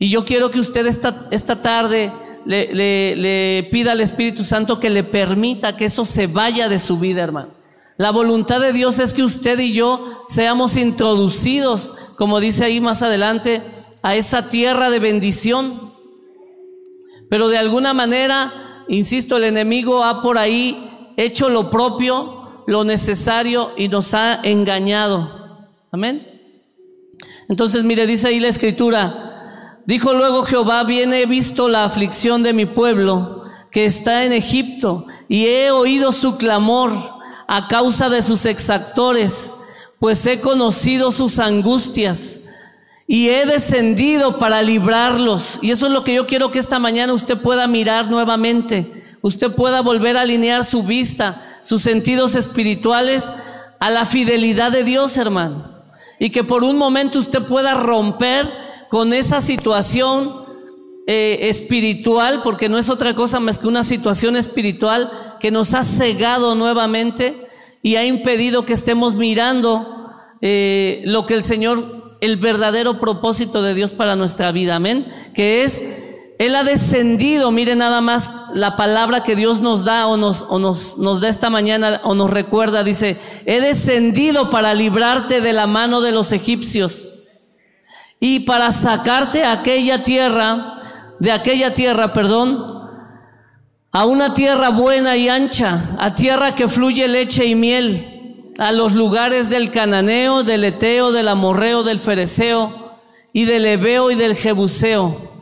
Y 0.00 0.10
yo 0.10 0.24
quiero 0.24 0.50
que 0.50 0.58
usted 0.58 0.86
esta, 0.86 1.28
esta 1.30 1.62
tarde 1.62 2.12
le, 2.44 2.74
le, 2.74 3.14
le 3.14 3.68
pida 3.70 3.92
al 3.92 4.00
Espíritu 4.00 4.42
Santo 4.42 4.80
que 4.80 4.90
le 4.90 5.04
permita 5.04 5.76
que 5.76 5.84
eso 5.84 6.04
se 6.04 6.26
vaya 6.26 6.68
de 6.68 6.80
su 6.80 6.98
vida, 6.98 7.22
hermano. 7.22 7.50
La 7.96 8.10
voluntad 8.10 8.58
de 8.58 8.72
Dios 8.72 8.98
es 8.98 9.14
que 9.14 9.22
usted 9.22 9.56
y 9.60 9.74
yo 9.74 10.04
seamos 10.26 10.76
introducidos, 10.76 11.94
como 12.16 12.40
dice 12.40 12.64
ahí 12.64 12.80
más 12.80 13.04
adelante, 13.04 13.62
a 14.02 14.16
esa 14.16 14.48
tierra 14.48 14.90
de 14.90 14.98
bendición. 14.98 15.92
Pero 17.30 17.48
de 17.48 17.58
alguna 17.58 17.94
manera, 17.94 18.82
insisto, 18.88 19.36
el 19.36 19.44
enemigo 19.44 20.02
ha 20.02 20.22
por 20.22 20.38
ahí 20.38 20.86
hecho 21.18 21.48
lo 21.48 21.68
propio, 21.68 22.62
lo 22.66 22.84
necesario 22.84 23.72
y 23.76 23.88
nos 23.88 24.14
ha 24.14 24.40
engañado. 24.42 25.66
Amén. 25.90 26.26
Entonces, 27.48 27.82
mire, 27.82 28.06
dice 28.06 28.28
ahí 28.28 28.40
la 28.40 28.48
escritura, 28.48 29.80
dijo 29.84 30.12
luego 30.12 30.44
Jehová, 30.44 30.84
bien 30.84 31.12
he 31.12 31.26
visto 31.26 31.68
la 31.68 31.84
aflicción 31.84 32.42
de 32.42 32.52
mi 32.52 32.66
pueblo 32.66 33.42
que 33.70 33.84
está 33.84 34.24
en 34.24 34.32
Egipto 34.32 35.06
y 35.28 35.46
he 35.46 35.70
oído 35.70 36.12
su 36.12 36.38
clamor 36.38 36.92
a 37.48 37.66
causa 37.66 38.08
de 38.08 38.22
sus 38.22 38.46
exactores, 38.46 39.56
pues 39.98 40.24
he 40.26 40.40
conocido 40.40 41.10
sus 41.10 41.38
angustias 41.40 42.44
y 43.06 43.30
he 43.30 43.46
descendido 43.46 44.38
para 44.38 44.62
librarlos. 44.62 45.58
Y 45.62 45.70
eso 45.72 45.86
es 45.86 45.92
lo 45.92 46.04
que 46.04 46.14
yo 46.14 46.26
quiero 46.26 46.52
que 46.52 46.58
esta 46.58 46.78
mañana 46.78 47.14
usted 47.14 47.38
pueda 47.38 47.66
mirar 47.66 48.08
nuevamente. 48.08 48.97
Usted 49.22 49.52
pueda 49.52 49.80
volver 49.80 50.16
a 50.16 50.22
alinear 50.22 50.64
su 50.64 50.82
vista, 50.82 51.42
sus 51.62 51.82
sentidos 51.82 52.34
espirituales 52.34 53.30
a 53.80 53.90
la 53.90 54.06
fidelidad 54.06 54.72
de 54.72 54.84
Dios, 54.84 55.16
hermano. 55.16 55.78
Y 56.18 56.30
que 56.30 56.44
por 56.44 56.64
un 56.64 56.76
momento 56.76 57.18
usted 57.18 57.42
pueda 57.42 57.74
romper 57.74 58.50
con 58.88 59.12
esa 59.12 59.40
situación 59.40 60.48
eh, 61.06 61.48
espiritual, 61.48 62.40
porque 62.42 62.68
no 62.68 62.78
es 62.78 62.90
otra 62.90 63.14
cosa 63.14 63.40
más 63.40 63.58
que 63.58 63.68
una 63.68 63.84
situación 63.84 64.36
espiritual 64.36 65.10
que 65.40 65.50
nos 65.50 65.74
ha 65.74 65.82
cegado 65.82 66.54
nuevamente 66.54 67.46
y 67.82 67.96
ha 67.96 68.04
impedido 68.04 68.64
que 68.64 68.72
estemos 68.72 69.14
mirando 69.14 70.12
eh, 70.40 71.02
lo 71.04 71.26
que 71.26 71.34
el 71.34 71.42
Señor, 71.42 72.16
el 72.20 72.36
verdadero 72.36 73.00
propósito 73.00 73.62
de 73.62 73.74
Dios 73.74 73.92
para 73.92 74.16
nuestra 74.16 74.52
vida, 74.52 74.76
amén, 74.76 75.06
que 75.34 75.64
es, 75.64 75.82
Él 76.38 76.54
ha 76.54 76.62
descendido, 76.62 77.50
mire 77.50 77.74
nada 77.74 78.00
más 78.00 78.30
la 78.54 78.76
palabra 78.76 79.24
que 79.24 79.34
Dios 79.34 79.60
nos 79.60 79.84
da 79.84 80.06
o 80.06 80.16
nos, 80.16 80.46
o 80.48 80.60
nos, 80.60 80.96
nos 80.96 81.20
da 81.20 81.28
esta 81.28 81.50
mañana 81.50 82.00
o 82.04 82.14
nos 82.14 82.30
recuerda, 82.30 82.84
dice, 82.84 83.20
he 83.44 83.60
descendido 83.60 84.48
para 84.48 84.72
librarte 84.72 85.40
de 85.40 85.52
la 85.52 85.66
mano 85.66 86.00
de 86.00 86.12
los 86.12 86.32
egipcios 86.32 87.24
y 88.20 88.40
para 88.40 88.70
sacarte 88.70 89.42
a 89.42 89.52
aquella 89.52 90.04
tierra, 90.04 90.74
de 91.18 91.32
aquella 91.32 91.74
tierra, 91.74 92.12
perdón, 92.12 92.66
a 93.90 94.04
una 94.04 94.32
tierra 94.32 94.68
buena 94.68 95.16
y 95.16 95.28
ancha, 95.28 95.96
a 95.98 96.14
tierra 96.14 96.54
que 96.54 96.68
fluye 96.68 97.08
leche 97.08 97.46
y 97.46 97.56
miel, 97.56 98.52
a 98.58 98.70
los 98.70 98.92
lugares 98.92 99.50
del 99.50 99.72
cananeo, 99.72 100.44
del 100.44 100.62
eteo, 100.62 101.10
del 101.10 101.26
amorreo, 101.26 101.82
del 101.82 101.98
fereceo 101.98 102.92
y 103.32 103.44
del 103.44 103.66
ebeo 103.66 104.12
y 104.12 104.14
del 104.14 104.36
jebuseo. 104.36 105.37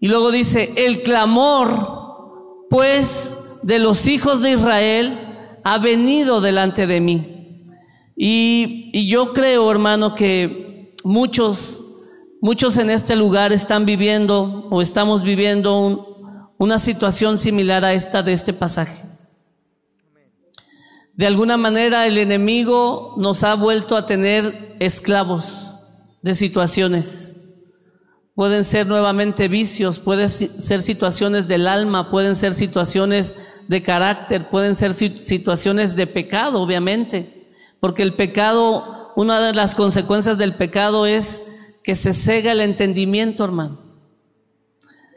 Y 0.00 0.08
luego 0.08 0.30
dice, 0.30 0.72
el 0.76 1.02
clamor, 1.02 2.66
pues, 2.70 3.36
de 3.62 3.78
los 3.78 4.06
hijos 4.06 4.42
de 4.42 4.52
Israel 4.52 5.18
ha 5.64 5.78
venido 5.78 6.40
delante 6.40 6.86
de 6.86 7.00
mí. 7.00 7.64
Y, 8.16 9.08
yo 9.08 9.32
creo, 9.32 9.70
hermano, 9.70 10.14
que 10.14 10.94
muchos, 11.04 11.84
muchos 12.40 12.76
en 12.76 12.90
este 12.90 13.16
lugar 13.16 13.52
están 13.52 13.84
viviendo 13.86 14.66
o 14.70 14.82
estamos 14.82 15.22
viviendo 15.22 15.78
un, 15.78 16.08
una 16.58 16.78
situación 16.78 17.38
similar 17.38 17.84
a 17.84 17.94
esta 17.94 18.22
de 18.22 18.32
este 18.32 18.52
pasaje. 18.52 19.04
De 21.14 21.26
alguna 21.26 21.56
manera 21.56 22.06
el 22.06 22.16
enemigo 22.18 23.14
nos 23.16 23.42
ha 23.42 23.54
vuelto 23.54 23.96
a 23.96 24.06
tener 24.06 24.76
esclavos 24.78 25.80
de 26.22 26.34
situaciones. 26.34 27.37
Pueden 28.38 28.62
ser 28.62 28.86
nuevamente 28.86 29.48
vicios, 29.48 29.98
pueden 29.98 30.28
ser 30.28 30.80
situaciones 30.80 31.48
del 31.48 31.66
alma, 31.66 32.08
pueden 32.08 32.36
ser 32.36 32.54
situaciones 32.54 33.34
de 33.66 33.82
carácter, 33.82 34.48
pueden 34.48 34.76
ser 34.76 34.92
situaciones 34.92 35.96
de 35.96 36.06
pecado, 36.06 36.62
obviamente. 36.62 37.48
Porque 37.80 38.04
el 38.04 38.14
pecado, 38.14 39.12
una 39.16 39.40
de 39.40 39.54
las 39.54 39.74
consecuencias 39.74 40.38
del 40.38 40.54
pecado 40.54 41.04
es 41.04 41.48
que 41.82 41.96
se 41.96 42.12
cega 42.12 42.52
el 42.52 42.60
entendimiento, 42.60 43.42
hermano. 43.42 43.80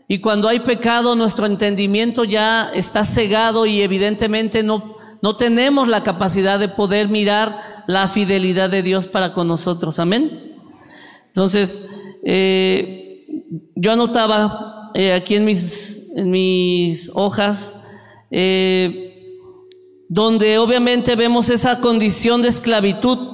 Y 0.08 0.18
cuando 0.18 0.48
hay 0.50 0.62
pecado, 0.62 1.16
nuestro 1.16 1.46
entendimiento 1.46 2.24
ya 2.24 2.72
está 2.74 3.06
cegado 3.06 3.68
y 3.68 3.82
evidentemente 3.82 4.64
no, 4.64 4.98
no 5.22 5.38
tenemos 5.38 5.88
la 5.88 6.02
capacidad 6.02 6.58
de 6.58 6.70
poder 6.70 7.08
mirar 7.08 7.84
la 7.86 8.08
fidelidad 8.08 8.72
de 8.72 8.82
Dios 8.82 9.06
para 9.06 9.32
con 9.32 9.48
nosotros. 9.48 10.00
Amén. 10.00 10.56
Entonces, 11.28 11.84
eh, 12.24 13.10
yo 13.76 13.92
anotaba 13.92 14.92
eh, 14.94 15.14
aquí 15.14 15.36
en 15.36 15.46
mis, 15.46 16.10
en 16.16 16.32
mis 16.32 17.12
hojas, 17.14 17.76
eh, 18.30 19.48
donde 20.08 20.58
obviamente 20.58 21.16
vemos 21.16 21.50
esa 21.50 21.80
condición 21.80 22.42
de 22.42 22.50
esclavitud 22.50 23.30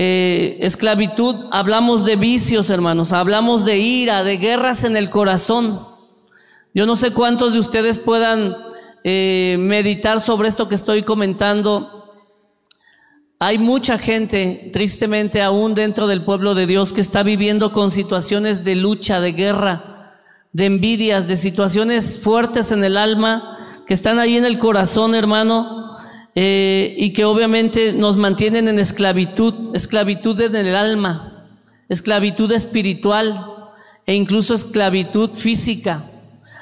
eh, 0.00 0.58
esclavitud, 0.60 1.46
hablamos 1.50 2.04
de 2.04 2.14
vicios, 2.14 2.70
hermanos, 2.70 3.12
hablamos 3.12 3.64
de 3.64 3.78
ira, 3.78 4.22
de 4.22 4.36
guerras 4.36 4.84
en 4.84 4.96
el 4.96 5.10
corazón. 5.10 5.80
Yo 6.72 6.86
no 6.86 6.94
sé 6.94 7.10
cuántos 7.12 7.52
de 7.52 7.58
ustedes 7.58 7.98
puedan 7.98 8.54
meditar 9.02 10.20
sobre 10.20 10.48
esto 10.48 10.68
que 10.68 10.76
estoy 10.76 11.02
comentando. 11.02 11.97
Hay 13.40 13.58
mucha 13.58 13.98
gente, 13.98 14.68
tristemente 14.72 15.42
aún 15.42 15.76
dentro 15.76 16.08
del 16.08 16.22
pueblo 16.24 16.56
de 16.56 16.66
Dios, 16.66 16.92
que 16.92 17.00
está 17.00 17.22
viviendo 17.22 17.72
con 17.72 17.92
situaciones 17.92 18.64
de 18.64 18.74
lucha, 18.74 19.20
de 19.20 19.30
guerra, 19.32 20.16
de 20.52 20.66
envidias, 20.66 21.28
de 21.28 21.36
situaciones 21.36 22.18
fuertes 22.18 22.72
en 22.72 22.82
el 22.82 22.96
alma, 22.96 23.56
que 23.86 23.94
están 23.94 24.18
ahí 24.18 24.36
en 24.36 24.44
el 24.44 24.58
corazón, 24.58 25.14
hermano, 25.14 25.98
eh, 26.34 26.96
y 26.98 27.12
que 27.12 27.24
obviamente 27.24 27.92
nos 27.92 28.16
mantienen 28.16 28.66
en 28.66 28.80
esclavitud, 28.80 29.72
esclavitud 29.72 30.40
en 30.40 30.56
el 30.56 30.74
alma, 30.74 31.46
esclavitud 31.88 32.50
espiritual 32.50 33.54
e 34.04 34.14
incluso 34.14 34.52
esclavitud 34.52 35.30
física, 35.34 36.02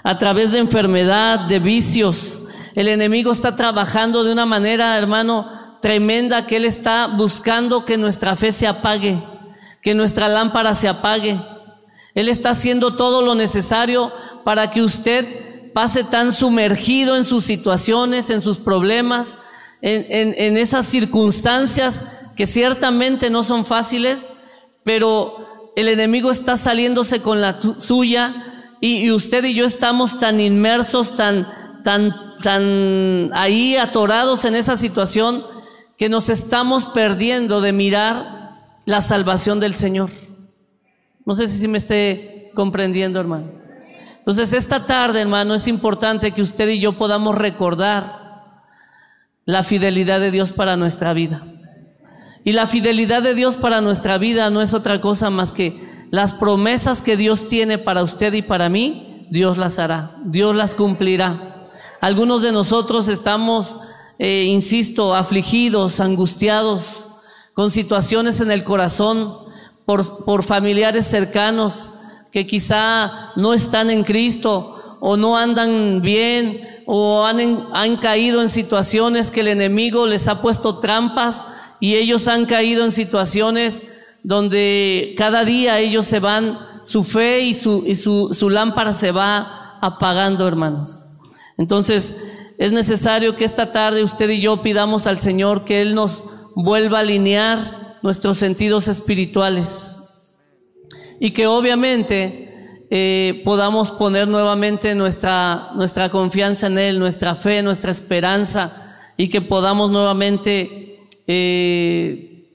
a 0.02 0.18
través 0.18 0.52
de 0.52 0.58
enfermedad, 0.58 1.40
de 1.48 1.58
vicios. 1.58 2.42
El 2.74 2.88
enemigo 2.88 3.32
está 3.32 3.56
trabajando 3.56 4.24
de 4.24 4.32
una 4.32 4.44
manera, 4.44 4.98
hermano, 4.98 5.65
tremenda 5.86 6.48
que 6.48 6.56
Él 6.56 6.64
está 6.64 7.06
buscando 7.06 7.84
que 7.84 7.96
nuestra 7.96 8.34
fe 8.34 8.50
se 8.50 8.66
apague, 8.66 9.22
que 9.80 9.94
nuestra 9.94 10.26
lámpara 10.26 10.74
se 10.74 10.88
apague. 10.88 11.40
Él 12.16 12.28
está 12.28 12.50
haciendo 12.50 12.96
todo 12.96 13.22
lo 13.22 13.36
necesario 13.36 14.10
para 14.42 14.68
que 14.68 14.82
usted 14.82 15.72
pase 15.72 16.02
tan 16.02 16.32
sumergido 16.32 17.16
en 17.16 17.22
sus 17.22 17.44
situaciones, 17.44 18.30
en 18.30 18.40
sus 18.40 18.58
problemas, 18.58 19.38
en, 19.80 20.34
en 20.36 20.56
esas 20.56 20.86
circunstancias 20.86 22.04
que 22.34 22.46
ciertamente 22.46 23.30
no 23.30 23.44
son 23.44 23.64
fáciles, 23.64 24.32
pero 24.82 25.70
el 25.76 25.86
enemigo 25.86 26.32
está 26.32 26.56
saliéndose 26.56 27.20
con 27.20 27.40
la 27.40 27.60
suya 27.78 28.74
y, 28.80 29.04
y 29.04 29.12
usted 29.12 29.44
y 29.44 29.54
yo 29.54 29.64
estamos 29.64 30.18
tan 30.18 30.40
inmersos, 30.40 31.14
tan, 31.14 31.46
tan, 31.84 32.12
tan 32.42 33.30
ahí 33.34 33.76
atorados 33.76 34.44
en 34.46 34.56
esa 34.56 34.74
situación 34.74 35.54
que 35.96 36.08
nos 36.08 36.28
estamos 36.28 36.86
perdiendo 36.86 37.60
de 37.60 37.72
mirar 37.72 38.36
la 38.84 39.00
salvación 39.00 39.60
del 39.60 39.74
Señor. 39.74 40.10
No 41.24 41.34
sé 41.34 41.48
si 41.48 41.66
me 41.68 41.78
esté 41.78 42.50
comprendiendo, 42.54 43.18
hermano. 43.18 43.50
Entonces, 44.18 44.52
esta 44.52 44.86
tarde, 44.86 45.20
hermano, 45.20 45.54
es 45.54 45.68
importante 45.68 46.32
que 46.32 46.42
usted 46.42 46.68
y 46.68 46.80
yo 46.80 46.94
podamos 46.94 47.34
recordar 47.34 48.26
la 49.44 49.62
fidelidad 49.62 50.20
de 50.20 50.30
Dios 50.30 50.52
para 50.52 50.76
nuestra 50.76 51.12
vida. 51.12 51.44
Y 52.44 52.52
la 52.52 52.66
fidelidad 52.66 53.22
de 53.22 53.34
Dios 53.34 53.56
para 53.56 53.80
nuestra 53.80 54.18
vida 54.18 54.50
no 54.50 54.62
es 54.62 54.74
otra 54.74 55.00
cosa 55.00 55.30
más 55.30 55.52
que 55.52 55.80
las 56.10 56.32
promesas 56.32 57.02
que 57.02 57.16
Dios 57.16 57.48
tiene 57.48 57.78
para 57.78 58.02
usted 58.02 58.32
y 58.34 58.42
para 58.42 58.68
mí, 58.68 59.26
Dios 59.30 59.58
las 59.58 59.78
hará, 59.78 60.12
Dios 60.24 60.54
las 60.54 60.74
cumplirá. 60.74 61.66
Algunos 62.00 62.42
de 62.42 62.52
nosotros 62.52 63.08
estamos 63.08 63.78
eh, 64.18 64.44
insisto, 64.44 65.14
afligidos, 65.14 66.00
angustiados, 66.00 67.08
con 67.54 67.70
situaciones 67.70 68.40
en 68.40 68.50
el 68.50 68.64
corazón, 68.64 69.34
por, 69.84 70.24
por 70.24 70.42
familiares 70.42 71.06
cercanos 71.06 71.88
que 72.32 72.46
quizá 72.46 73.32
no 73.36 73.54
están 73.54 73.88
en 73.88 74.04
Cristo 74.04 74.98
o 75.00 75.16
no 75.16 75.38
andan 75.38 76.02
bien 76.02 76.82
o 76.86 77.24
han, 77.24 77.40
han 77.72 77.96
caído 77.96 78.42
en 78.42 78.48
situaciones 78.48 79.30
que 79.30 79.40
el 79.40 79.48
enemigo 79.48 80.06
les 80.06 80.28
ha 80.28 80.42
puesto 80.42 80.78
trampas 80.78 81.46
y 81.80 81.94
ellos 81.94 82.28
han 82.28 82.46
caído 82.46 82.84
en 82.84 82.92
situaciones 82.92 83.86
donde 84.22 85.14
cada 85.16 85.44
día 85.44 85.78
ellos 85.78 86.04
se 86.04 86.20
van, 86.20 86.58
su 86.82 87.04
fe 87.04 87.40
y 87.40 87.54
su, 87.54 87.84
y 87.86 87.94
su, 87.94 88.34
su 88.34 88.50
lámpara 88.50 88.92
se 88.92 89.12
va 89.12 89.78
apagando, 89.80 90.46
hermanos. 90.46 91.08
Entonces, 91.58 92.16
es 92.58 92.72
necesario 92.72 93.36
que 93.36 93.44
esta 93.44 93.70
tarde 93.70 94.02
usted 94.02 94.30
y 94.30 94.40
yo 94.40 94.62
pidamos 94.62 95.06
al 95.06 95.20
Señor 95.20 95.64
que 95.64 95.82
Él 95.82 95.94
nos 95.94 96.24
vuelva 96.54 96.98
a 96.98 97.00
alinear 97.02 97.98
nuestros 98.02 98.38
sentidos 98.38 98.88
espirituales 98.88 99.98
y 101.20 101.30
que 101.32 101.46
obviamente 101.46 102.54
eh, 102.90 103.42
podamos 103.44 103.90
poner 103.90 104.28
nuevamente 104.28 104.94
nuestra, 104.94 105.70
nuestra 105.74 106.08
confianza 106.08 106.68
en 106.68 106.78
Él, 106.78 106.98
nuestra 106.98 107.34
fe, 107.34 107.62
nuestra 107.62 107.90
esperanza 107.90 108.94
y 109.16 109.28
que 109.28 109.40
podamos 109.40 109.90
nuevamente 109.90 111.00
eh, 111.26 112.48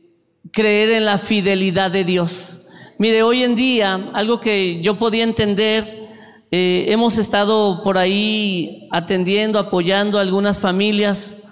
creer 0.51 0.91
en 0.91 1.05
la 1.05 1.17
fidelidad 1.17 1.91
de 1.91 2.03
Dios. 2.05 2.61
Mire, 2.97 3.23
hoy 3.23 3.43
en 3.43 3.55
día, 3.55 4.07
algo 4.13 4.39
que 4.39 4.81
yo 4.81 4.97
podía 4.97 5.23
entender, 5.23 6.09
eh, 6.53 6.91
hemos 6.91 7.17
estado 7.17 7.81
por 7.81 7.97
ahí 7.97 8.89
atendiendo, 8.91 9.57
apoyando 9.57 10.17
a 10.17 10.21
algunas 10.21 10.59
familias, 10.59 11.43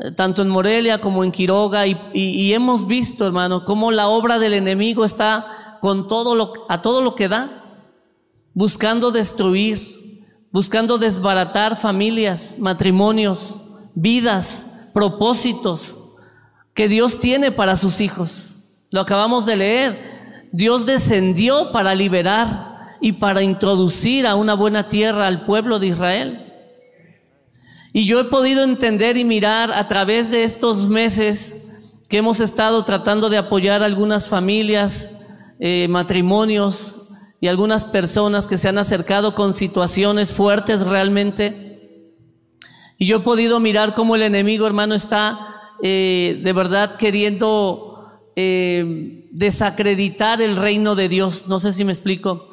eh, 0.00 0.12
tanto 0.12 0.42
en 0.42 0.48
Morelia 0.48 1.00
como 1.00 1.24
en 1.24 1.32
Quiroga, 1.32 1.84
y, 1.84 2.52
hemos 2.52 2.86
visto, 2.86 3.26
hermano, 3.26 3.64
cómo 3.64 3.90
la 3.90 4.06
obra 4.06 4.38
del 4.38 4.54
enemigo 4.54 5.04
está 5.04 5.78
con 5.80 6.06
todo 6.06 6.36
lo, 6.36 6.52
a 6.68 6.80
todo 6.80 7.02
lo 7.02 7.16
que 7.16 7.28
da, 7.28 7.64
buscando 8.54 9.10
destruir, 9.10 9.80
buscando 10.52 10.96
desbaratar 10.96 11.76
familias, 11.76 12.58
matrimonios, 12.60 13.64
vidas, 13.96 14.90
propósitos 14.94 15.98
que 16.72 16.86
Dios 16.86 17.18
tiene 17.18 17.50
para 17.50 17.74
sus 17.74 18.00
hijos. 18.00 18.60
Lo 18.90 19.00
acabamos 19.00 19.44
de 19.44 19.56
leer. 19.56 20.48
Dios 20.52 20.86
descendió 20.86 21.72
para 21.72 21.96
liberar 21.96 22.75
y 23.00 23.12
para 23.12 23.42
introducir 23.42 24.26
a 24.26 24.34
una 24.34 24.54
buena 24.54 24.88
tierra 24.88 25.26
al 25.26 25.44
pueblo 25.44 25.78
de 25.78 25.88
Israel. 25.88 26.52
Y 27.92 28.06
yo 28.06 28.20
he 28.20 28.24
podido 28.24 28.62
entender 28.62 29.16
y 29.16 29.24
mirar 29.24 29.72
a 29.72 29.88
través 29.88 30.30
de 30.30 30.44
estos 30.44 30.88
meses 30.88 31.66
que 32.08 32.18
hemos 32.18 32.40
estado 32.40 32.84
tratando 32.84 33.30
de 33.30 33.38
apoyar 33.38 33.82
a 33.82 33.86
algunas 33.86 34.28
familias, 34.28 35.24
eh, 35.58 35.88
matrimonios 35.88 37.02
y 37.40 37.48
algunas 37.48 37.84
personas 37.84 38.46
que 38.46 38.58
se 38.58 38.68
han 38.68 38.78
acercado 38.78 39.34
con 39.34 39.54
situaciones 39.54 40.32
fuertes 40.32 40.86
realmente. 40.86 42.12
Y 42.98 43.06
yo 43.06 43.18
he 43.18 43.20
podido 43.20 43.60
mirar 43.60 43.94
cómo 43.94 44.14
el 44.14 44.22
enemigo, 44.22 44.66
hermano, 44.66 44.94
está 44.94 45.72
eh, 45.82 46.40
de 46.42 46.52
verdad 46.52 46.96
queriendo 46.96 48.20
eh, 48.36 49.26
desacreditar 49.32 50.40
el 50.40 50.56
reino 50.56 50.94
de 50.94 51.08
Dios. 51.08 51.46
No 51.48 51.60
sé 51.60 51.72
si 51.72 51.84
me 51.84 51.92
explico 51.92 52.48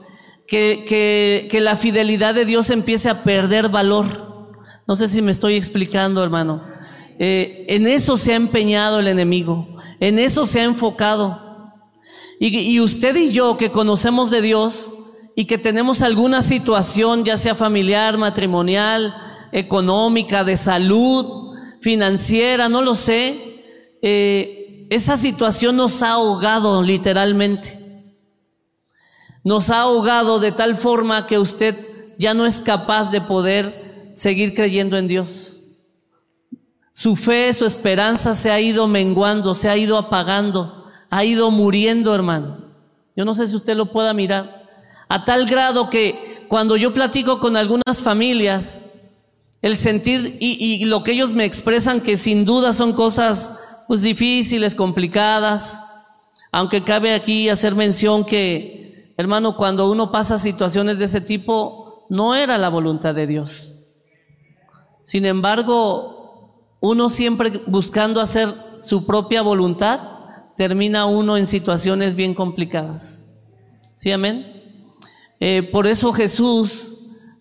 que, 0.47 1.47
que, 1.49 1.61
la 1.61 1.75
fidelidad 1.75 2.35
de 2.35 2.45
Dios 2.45 2.69
empiece 2.69 3.09
a 3.09 3.23
perder 3.23 3.69
valor. 3.69 4.51
No 4.87 4.95
sé 4.95 5.07
si 5.07 5.21
me 5.21 5.31
estoy 5.31 5.55
explicando, 5.55 6.23
hermano. 6.23 6.63
Eh, 7.19 7.65
en 7.69 7.87
eso 7.87 8.17
se 8.17 8.33
ha 8.33 8.35
empeñado 8.35 8.99
el 8.99 9.07
enemigo, 9.07 9.77
en 9.99 10.19
eso 10.19 10.45
se 10.45 10.61
ha 10.61 10.63
enfocado. 10.63 11.41
Y, 12.39 12.79
usted 12.81 13.15
y 13.15 13.31
yo 13.31 13.55
que 13.55 13.71
conocemos 13.71 14.29
de 14.29 14.41
Dios 14.41 14.91
y 15.35 15.45
que 15.45 15.57
tenemos 15.57 16.01
alguna 16.01 16.41
situación, 16.41 17.23
ya 17.23 17.37
sea 17.37 17.55
familiar, 17.55 18.17
matrimonial, 18.17 19.13
económica, 19.53 20.43
de 20.43 20.57
salud, 20.57 21.55
financiera, 21.79 22.67
no 22.67 22.81
lo 22.81 22.95
sé, 22.95 23.63
eh, 24.01 24.87
esa 24.89 25.15
situación 25.15 25.77
nos 25.77 26.03
ha 26.03 26.11
ahogado 26.11 26.81
literalmente 26.83 27.82
nos 29.43 29.69
ha 29.69 29.81
ahogado 29.81 30.39
de 30.39 30.51
tal 30.51 30.75
forma 30.75 31.27
que 31.27 31.37
usted 31.37 31.75
ya 32.17 32.33
no 32.33 32.45
es 32.45 32.61
capaz 32.61 33.11
de 33.11 33.21
poder 33.21 34.11
seguir 34.13 34.53
creyendo 34.53 34.97
en 34.97 35.07
Dios. 35.07 35.61
Su 36.91 37.15
fe, 37.15 37.51
su 37.53 37.65
esperanza 37.65 38.35
se 38.35 38.51
ha 38.51 38.61
ido 38.61 38.87
menguando, 38.87 39.55
se 39.55 39.67
ha 39.69 39.75
ido 39.75 39.97
apagando, 39.97 40.85
ha 41.09 41.25
ido 41.25 41.49
muriendo, 41.49 42.13
hermano. 42.13 42.59
Yo 43.15 43.25
no 43.25 43.33
sé 43.33 43.47
si 43.47 43.55
usted 43.55 43.75
lo 43.75 43.91
pueda 43.91 44.13
mirar. 44.13 44.63
A 45.09 45.23
tal 45.23 45.45
grado 45.47 45.89
que 45.89 46.35
cuando 46.47 46.77
yo 46.77 46.93
platico 46.93 47.39
con 47.39 47.57
algunas 47.57 48.01
familias, 48.01 48.89
el 49.61 49.75
sentir 49.77 50.37
y, 50.39 50.85
lo 50.85 51.03
que 51.03 51.13
ellos 51.13 51.33
me 51.33 51.45
expresan 51.45 52.01
que 52.01 52.17
sin 52.17 52.45
duda 52.45 52.73
son 52.73 52.93
cosas 52.93 53.57
pues 53.87 54.01
difíciles, 54.01 54.75
complicadas, 54.75 55.79
aunque 56.51 56.83
cabe 56.83 57.13
aquí 57.15 57.49
hacer 57.49 57.73
mención 57.73 58.25
que 58.25 58.92
hermano, 59.23 59.55
cuando 59.55 59.89
uno 59.89 60.11
pasa 60.11 60.37
situaciones 60.37 60.99
de 60.99 61.05
ese 61.05 61.21
tipo, 61.21 62.05
no 62.09 62.35
era 62.35 62.57
la 62.57 62.69
voluntad 62.69 63.15
de 63.15 63.27
Dios. 63.27 63.75
Sin 65.01 65.25
embargo, 65.25 66.77
uno 66.79 67.09
siempre 67.09 67.61
buscando 67.65 68.21
hacer 68.21 68.49
su 68.81 69.05
propia 69.05 69.41
voluntad, 69.41 69.99
termina 70.55 71.05
uno 71.05 71.37
en 71.37 71.47
situaciones 71.47 72.15
bien 72.15 72.33
complicadas. 72.33 73.29
¿Sí, 73.95 74.11
amén? 74.11 74.63
Eh, 75.39 75.63
por 75.71 75.87
eso 75.87 76.13
Jesús 76.13 76.99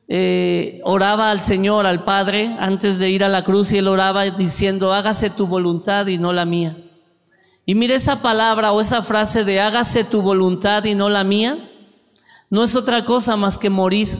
eh, 0.08 0.80
oraba 0.84 1.30
al 1.30 1.40
Señor, 1.40 1.86
al 1.86 2.04
Padre, 2.04 2.56
antes 2.58 2.98
de 2.98 3.10
ir 3.10 3.24
a 3.24 3.28
la 3.28 3.44
cruz 3.44 3.72
y 3.72 3.78
él 3.78 3.88
oraba 3.88 4.24
diciendo, 4.24 4.92
hágase 4.92 5.30
tu 5.30 5.46
voluntad 5.46 6.06
y 6.06 6.18
no 6.18 6.32
la 6.32 6.44
mía. 6.44 6.76
Y 7.64 7.74
mire 7.74 7.94
esa 7.94 8.22
palabra 8.22 8.72
o 8.72 8.80
esa 8.80 9.02
frase 9.02 9.44
de 9.44 9.60
hágase 9.60 10.04
tu 10.04 10.20
voluntad 10.20 10.84
y 10.84 10.94
no 10.94 11.08
la 11.08 11.24
mía, 11.24 11.70
no 12.52 12.62
es 12.62 12.76
otra 12.76 13.06
cosa 13.06 13.34
más 13.34 13.56
que 13.56 13.70
morir. 13.70 14.10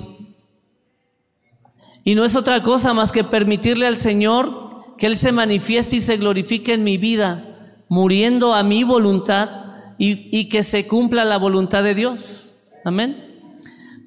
Y 2.02 2.14
no 2.14 2.24
es 2.24 2.34
otra 2.34 2.62
cosa 2.62 2.94
más 2.94 3.12
que 3.12 3.24
permitirle 3.24 3.86
al 3.86 3.98
Señor 3.98 4.96
que 4.96 5.04
Él 5.04 5.18
se 5.18 5.32
manifieste 5.32 5.96
y 5.96 6.00
se 6.00 6.16
glorifique 6.16 6.72
en 6.72 6.82
mi 6.82 6.96
vida, 6.96 7.76
muriendo 7.90 8.54
a 8.54 8.62
mi 8.62 8.84
voluntad 8.84 9.50
y, 9.98 10.48
que 10.48 10.62
se 10.62 10.88
cumpla 10.88 11.26
la 11.26 11.36
voluntad 11.36 11.84
de 11.84 11.94
Dios. 11.94 12.56
Amén. 12.86 13.52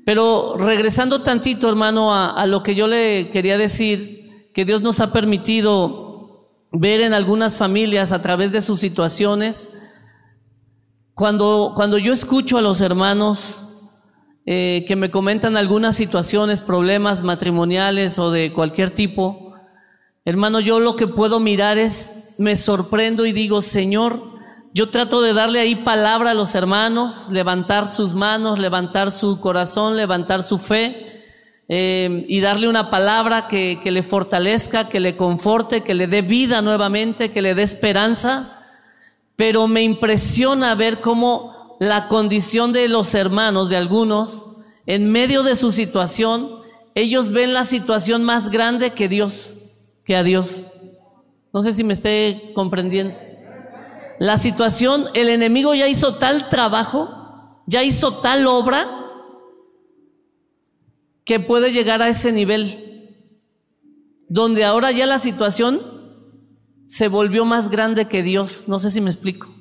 Pero 0.08 0.56
regresando 0.58 1.22
tantito, 1.22 1.70
hermano, 1.70 2.12
a, 2.12 2.32
a 2.32 2.48
lo 2.48 2.64
que 2.64 2.74
yo 2.74 2.88
le 2.88 3.30
quería 3.30 3.60
decir, 3.60 4.50
que 4.56 4.66
Dios 4.66 4.82
nos 4.82 5.02
ha 5.02 5.14
permitido 5.14 6.50
ver 6.72 7.02
en 7.02 7.14
algunas 7.14 7.58
familias 7.58 8.12
a 8.12 8.24
través 8.24 8.52
de 8.52 8.62
sus 8.62 8.80
situaciones, 8.80 9.72
cuando, 11.14 11.74
cuando 11.76 12.00
yo 12.00 12.12
escucho 12.12 12.58
a 12.58 12.62
los 12.62 12.82
hermanos 12.82 13.65
eh, 14.48 14.86
que 14.88 14.96
me 14.96 15.10
comentan 15.10 15.58
algunas 15.58 15.96
situaciones, 15.96 16.62
problemas 16.62 17.24
matrimoniales 17.24 18.20
o 18.20 18.30
de 18.30 18.54
cualquier 18.54 18.92
tipo, 18.92 19.56
hermano, 20.24 20.60
yo 20.60 20.80
lo 20.80 20.96
que 20.96 21.08
puedo 21.08 21.40
mirar 21.40 21.80
es, 21.80 22.36
me 22.38 22.56
sorprendo 22.56 23.26
y 23.26 23.32
digo, 23.32 23.64
Señor, 23.64 24.22
yo 24.72 24.90
trato 24.90 25.22
de 25.22 25.34
darle 25.34 25.62
ahí 25.62 25.76
palabra 25.76 26.32
a 26.32 26.34
los 26.36 26.54
hermanos, 26.54 27.30
levantar 27.32 27.90
sus 27.90 28.14
manos, 28.14 28.60
levantar 28.60 29.10
su 29.10 29.40
corazón, 29.40 29.98
levantar 29.98 30.44
su 30.44 30.60
fe 30.60 31.24
eh, 31.68 32.26
y 32.28 32.40
darle 32.42 32.68
una 32.68 32.92
palabra 32.92 33.48
que, 33.48 33.80
que 33.82 33.90
le 33.90 34.04
fortalezca, 34.04 34.90
que 34.90 35.00
le 35.00 35.16
conforte, 35.16 35.82
que 35.82 35.96
le 35.96 36.06
dé 36.08 36.22
vida 36.22 36.62
nuevamente, 36.62 37.32
que 37.32 37.42
le 37.42 37.56
dé 37.56 37.64
esperanza. 37.64 38.64
Pero 39.36 39.68
me 39.68 39.82
impresiona 39.82 40.76
ver 40.76 41.02
cómo 41.02 41.55
la 41.80 42.08
condición 42.08 42.74
de 42.74 42.88
los 42.88 43.14
hermanos, 43.16 43.70
de 43.70 43.78
algunos, 43.78 44.50
en 44.86 45.12
medio 45.12 45.44
de 45.44 45.56
su 45.56 45.72
situación, 45.72 46.50
ellos 46.94 47.32
ven 47.32 47.54
la 47.54 47.64
situación 47.64 48.24
más 48.24 48.50
grande 48.50 48.94
que 48.94 49.10
Dios, 49.10 49.56
que 50.06 50.16
a 50.16 50.24
Dios. 50.24 50.68
No 51.54 51.62
sé 51.62 51.72
si 51.72 51.84
me 51.84 51.94
esté 51.94 52.52
comprendiendo. 52.54 53.18
La 54.20 54.38
situación, 54.38 55.06
el 55.14 55.30
enemigo 55.30 55.74
ya 55.74 55.88
hizo 55.88 56.16
tal 56.16 56.50
trabajo, 56.50 57.64
ya 57.68 57.84
hizo 57.84 58.20
tal 58.20 58.48
obra, 58.48 59.02
que 61.26 61.40
puede 61.40 61.72
llegar 61.72 62.02
a 62.02 62.08
ese 62.08 62.32
nivel, 62.32 63.16
donde 64.30 64.64
ahora 64.64 64.92
ya 64.92 65.06
la 65.06 65.18
situación 65.18 65.82
se 66.86 67.08
volvió 67.08 67.46
más 67.46 67.70
grande 67.70 68.08
que 68.08 68.22
Dios. 68.22 68.66
No 68.68 68.80
sé 68.80 68.92
si 68.92 69.02
me 69.02 69.10
explico. 69.10 69.55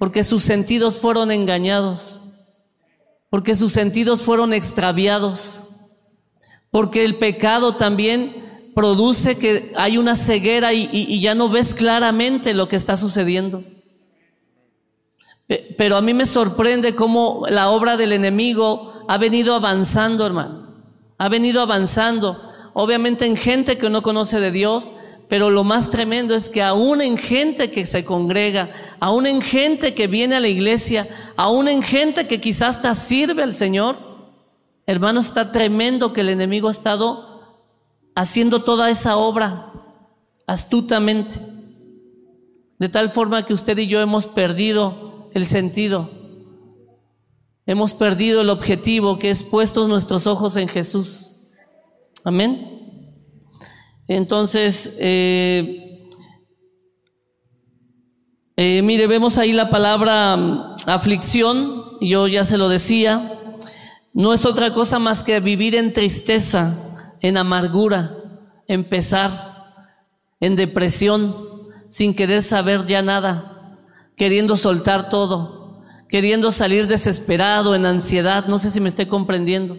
Porque 0.00 0.24
sus 0.24 0.42
sentidos 0.42 0.96
fueron 0.96 1.30
engañados. 1.30 2.22
Porque 3.28 3.54
sus 3.54 3.70
sentidos 3.70 4.22
fueron 4.22 4.54
extraviados. 4.54 5.68
Porque 6.70 7.04
el 7.04 7.16
pecado 7.16 7.76
también 7.76 8.72
produce 8.74 9.38
que 9.38 9.74
hay 9.76 9.98
una 9.98 10.16
ceguera 10.16 10.72
y, 10.72 11.20
ya 11.20 11.34
no 11.34 11.50
ves 11.50 11.74
claramente 11.74 12.54
lo 12.54 12.66
que 12.66 12.76
está 12.76 12.96
sucediendo. 12.96 13.62
Pero 15.76 15.96
a 15.98 16.00
mí 16.00 16.14
me 16.14 16.24
sorprende 16.24 16.94
cómo 16.94 17.44
la 17.50 17.68
obra 17.68 17.98
del 17.98 18.14
enemigo 18.14 19.04
ha 19.06 19.18
venido 19.18 19.54
avanzando, 19.54 20.24
hermano. 20.24 20.76
Ha 21.18 21.28
venido 21.28 21.60
avanzando. 21.60 22.40
Obviamente 22.72 23.26
en 23.26 23.36
gente 23.36 23.76
que 23.76 23.90
no 23.90 24.00
conoce 24.00 24.40
de 24.40 24.50
Dios, 24.50 24.94
pero 25.30 25.48
lo 25.48 25.62
más 25.62 25.90
tremendo 25.90 26.34
es 26.34 26.48
que 26.48 26.60
aún 26.60 27.00
en 27.00 27.16
gente 27.16 27.70
que 27.70 27.86
se 27.86 28.04
congrega, 28.04 28.72
aún 28.98 29.28
en 29.28 29.40
gente 29.40 29.94
que 29.94 30.08
viene 30.08 30.34
a 30.34 30.40
la 30.40 30.48
iglesia, 30.48 31.06
aún 31.36 31.68
en 31.68 31.84
gente 31.84 32.26
que 32.26 32.40
quizás 32.40 32.78
hasta 32.78 32.94
sirve 32.96 33.44
al 33.44 33.54
Señor, 33.54 33.96
hermano, 34.86 35.20
está 35.20 35.52
tremendo 35.52 36.12
que 36.12 36.22
el 36.22 36.30
enemigo 36.30 36.66
ha 36.66 36.72
estado 36.72 37.62
haciendo 38.16 38.64
toda 38.64 38.90
esa 38.90 39.18
obra 39.18 39.72
astutamente, 40.48 41.36
de 42.80 42.88
tal 42.88 43.08
forma 43.08 43.46
que 43.46 43.54
usted 43.54 43.78
y 43.78 43.86
yo 43.86 44.00
hemos 44.00 44.26
perdido 44.26 45.30
el 45.32 45.46
sentido, 45.46 46.10
hemos 47.66 47.94
perdido 47.94 48.40
el 48.40 48.50
objetivo 48.50 49.20
que 49.20 49.30
es 49.30 49.44
puestos 49.44 49.88
nuestros 49.88 50.26
ojos 50.26 50.56
en 50.56 50.66
Jesús. 50.66 51.44
Amén. 52.24 52.79
Entonces, 54.10 54.96
eh, 54.98 56.08
eh, 58.56 58.82
mire, 58.82 59.06
vemos 59.06 59.38
ahí 59.38 59.52
la 59.52 59.70
palabra 59.70 60.36
mm, 60.36 60.76
aflicción, 60.86 61.84
yo 62.00 62.26
ya 62.26 62.42
se 62.42 62.58
lo 62.58 62.68
decía, 62.68 63.38
no 64.12 64.34
es 64.34 64.44
otra 64.46 64.74
cosa 64.74 64.98
más 64.98 65.22
que 65.22 65.38
vivir 65.38 65.76
en 65.76 65.92
tristeza, 65.92 66.76
en 67.20 67.36
amargura, 67.36 68.16
en 68.66 68.82
pesar, 68.82 69.30
en 70.40 70.56
depresión, 70.56 71.32
sin 71.86 72.12
querer 72.12 72.42
saber 72.42 72.88
ya 72.88 73.02
nada, 73.02 73.78
queriendo 74.16 74.56
soltar 74.56 75.08
todo, 75.08 75.84
queriendo 76.08 76.50
salir 76.50 76.88
desesperado, 76.88 77.76
en 77.76 77.86
ansiedad, 77.86 78.46
no 78.48 78.58
sé 78.58 78.70
si 78.70 78.80
me 78.80 78.88
esté 78.88 79.06
comprendiendo. 79.06 79.78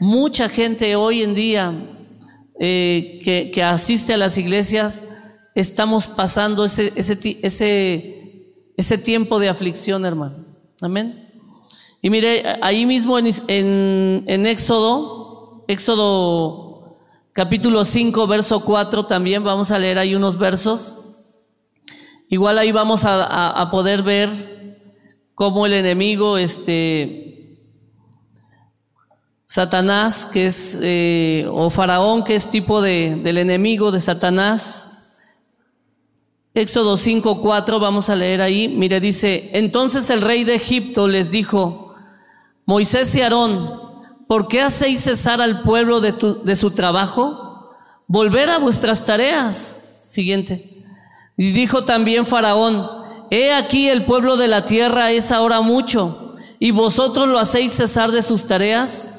Mucha 0.00 0.50
gente 0.50 0.96
hoy 0.96 1.22
en 1.22 1.34
día 1.34 1.94
eh, 2.58 3.50
que, 3.52 3.62
asiste 3.62 4.14
a 4.14 4.16
las 4.16 4.36
iglesias, 4.38 5.08
estamos 5.54 6.06
pasando 6.06 6.64
ese, 6.64 6.92
ese, 6.96 7.38
ese, 7.42 8.52
ese 8.76 8.98
tiempo 8.98 9.38
de 9.38 9.48
aflicción, 9.48 10.04
hermano. 10.04 10.44
Amén. 10.80 11.30
Y 12.00 12.10
mire, 12.10 12.42
ahí 12.62 12.86
mismo 12.86 13.18
en, 13.18 13.26
en, 13.48 14.24
en 14.26 14.46
Éxodo, 14.46 15.64
Éxodo 15.68 16.96
capítulo 17.32 17.84
5, 17.84 18.26
verso 18.26 18.64
4, 18.64 19.06
también 19.06 19.44
vamos 19.44 19.70
a 19.70 19.78
leer 19.78 19.98
ahí 19.98 20.14
unos 20.14 20.38
versos. 20.38 20.96
Igual 22.28 22.58
ahí 22.58 22.72
vamos 22.72 23.04
a, 23.04 23.50
a 23.50 23.70
poder 23.70 24.02
ver 24.02 24.28
cómo 25.34 25.66
el 25.66 25.72
enemigo, 25.72 26.36
este, 26.36 27.27
Satanás, 29.50 30.26
que 30.30 30.44
es, 30.44 30.78
eh, 30.82 31.46
o 31.50 31.70
Faraón, 31.70 32.22
que 32.22 32.34
es 32.34 32.50
tipo 32.50 32.82
de, 32.82 33.18
del 33.24 33.38
enemigo 33.38 33.90
de 33.90 33.98
Satanás. 33.98 35.14
Éxodo 36.52 36.98
5, 36.98 37.40
4, 37.40 37.80
vamos 37.80 38.10
a 38.10 38.14
leer 38.14 38.42
ahí. 38.42 38.68
Mire, 38.68 39.00
dice, 39.00 39.48
entonces 39.54 40.10
el 40.10 40.20
rey 40.20 40.44
de 40.44 40.54
Egipto 40.54 41.08
les 41.08 41.30
dijo, 41.30 41.94
Moisés 42.66 43.14
y 43.14 43.22
Aarón, 43.22 43.80
¿por 44.26 44.48
qué 44.48 44.60
hacéis 44.60 45.00
cesar 45.00 45.40
al 45.40 45.62
pueblo 45.62 46.02
de, 46.02 46.14
de 46.44 46.54
su 46.54 46.72
trabajo? 46.72 47.70
Volver 48.06 48.50
a 48.50 48.58
vuestras 48.58 49.02
tareas. 49.02 50.02
Siguiente. 50.06 50.84
Y 51.38 51.52
dijo 51.52 51.84
también 51.84 52.26
Faraón, 52.26 52.86
he 53.30 53.54
aquí 53.54 53.88
el 53.88 54.04
pueblo 54.04 54.36
de 54.36 54.48
la 54.48 54.66
tierra 54.66 55.10
es 55.10 55.32
ahora 55.32 55.62
mucho, 55.62 56.34
y 56.58 56.70
vosotros 56.70 57.28
lo 57.28 57.38
hacéis 57.38 57.72
cesar 57.72 58.10
de 58.10 58.20
sus 58.20 58.46
tareas. 58.46 59.17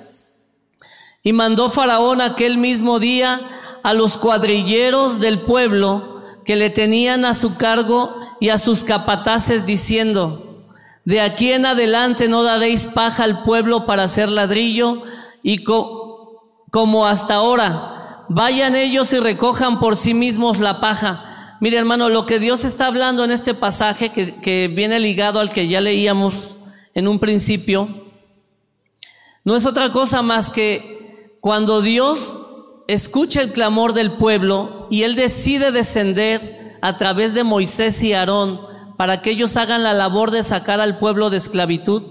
Y 1.24 1.34
mandó 1.34 1.70
Faraón 1.70 2.22
aquel 2.22 2.58
mismo 2.58 3.00
día 3.00 3.42
a 3.84 3.94
los 3.94 4.18
cuadrilleros 4.18 5.20
del 5.20 5.40
pueblo 5.40 6.22
que 6.46 6.56
le 6.56 6.70
tenían 6.70 7.26
a 7.26 7.34
su 7.34 7.58
cargo 7.58 8.16
y 8.40 8.50
a 8.50 8.58
sus 8.58 8.84
capataces 8.84 9.66
diciendo, 9.66 10.64
de 11.06 11.22
aquí 11.22 11.52
en 11.52 11.66
adelante 11.66 12.28
no 12.28 12.44
daréis 12.44 12.86
paja 12.86 13.24
al 13.24 13.44
pueblo 13.44 13.86
para 13.86 14.04
hacer 14.04 14.30
ladrillo 14.30 15.02
y 15.44 15.64
como 15.64 17.06
hasta 17.06 17.36
ahora, 17.36 18.26
vayan 18.30 18.76
ellos 18.76 19.12
y 19.14 19.20
recojan 19.20 19.80
por 19.80 19.96
sí 19.96 20.14
mismos 20.14 20.60
la 20.60 20.80
paja. 20.80 21.58
Mire 21.62 21.78
hermano, 21.78 22.10
lo 22.10 22.26
que 22.26 22.40
Dios 22.40 22.64
está 22.64 22.88
hablando 22.88 23.24
en 23.24 23.32
este 23.32 23.54
pasaje 23.54 24.10
que, 24.10 24.36
que 24.36 24.68
viene 24.74 25.00
ligado 25.00 25.40
al 25.40 25.52
que 25.52 25.68
ya 25.68 25.82
leíamos 25.82 26.58
en 26.94 27.08
un 27.08 27.20
principio, 27.20 27.90
no 29.44 29.56
es 29.56 29.66
otra 29.66 29.92
cosa 29.92 30.22
más 30.22 30.50
que 30.50 30.99
cuando 31.42 31.82
Dios 31.82 32.38
escucha 32.88 33.42
el 33.42 33.52
clamor 33.52 33.94
del 33.94 34.14
pueblo 34.14 34.88
y 34.90 35.04
Él 35.04 35.16
decide 35.16 35.72
descender 35.72 36.78
a 36.82 36.96
través 36.96 37.34
de 37.34 37.44
Moisés 37.44 38.02
y 38.04 38.14
Aarón 38.14 38.62
para 38.98 39.22
que 39.22 39.32
ellos 39.32 39.56
hagan 39.58 39.84
la 39.84 39.94
labor 39.94 40.32
de 40.32 40.44
sacar 40.44 40.80
al 40.82 40.98
pueblo 40.98 41.30
de 41.30 41.38
esclavitud. 41.38 42.04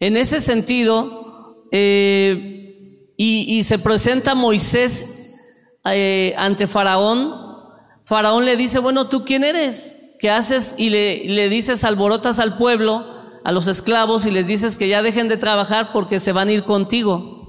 En 0.00 0.16
ese 0.16 0.40
sentido, 0.40 1.64
eh, 1.70 2.82
y, 3.16 3.62
se 3.62 3.78
presenta 3.78 4.34
Moisés 4.34 5.30
eh, 5.84 6.34
ante 6.36 6.66
Faraón, 6.66 7.34
Faraón 8.04 8.44
le 8.44 8.56
dice, 8.56 8.80
bueno, 8.80 9.08
¿tú 9.08 9.24
quién 9.24 9.44
eres? 9.44 10.16
¿Qué 10.18 10.28
haces? 10.28 10.74
Y 10.76 10.90
le, 10.90 11.24
le 11.24 11.48
dices, 11.48 11.84
alborotas 11.84 12.40
al 12.40 12.58
pueblo, 12.58 13.06
a 13.44 13.52
los 13.52 13.68
esclavos, 13.68 14.26
y 14.26 14.32
les 14.32 14.48
dices 14.48 14.76
que 14.76 14.88
ya 14.88 15.02
dejen 15.02 15.28
de 15.28 15.36
trabajar 15.36 15.92
porque 15.92 16.18
se 16.18 16.32
van 16.32 16.48
a 16.48 16.52
ir 16.52 16.64
contigo. 16.64 17.41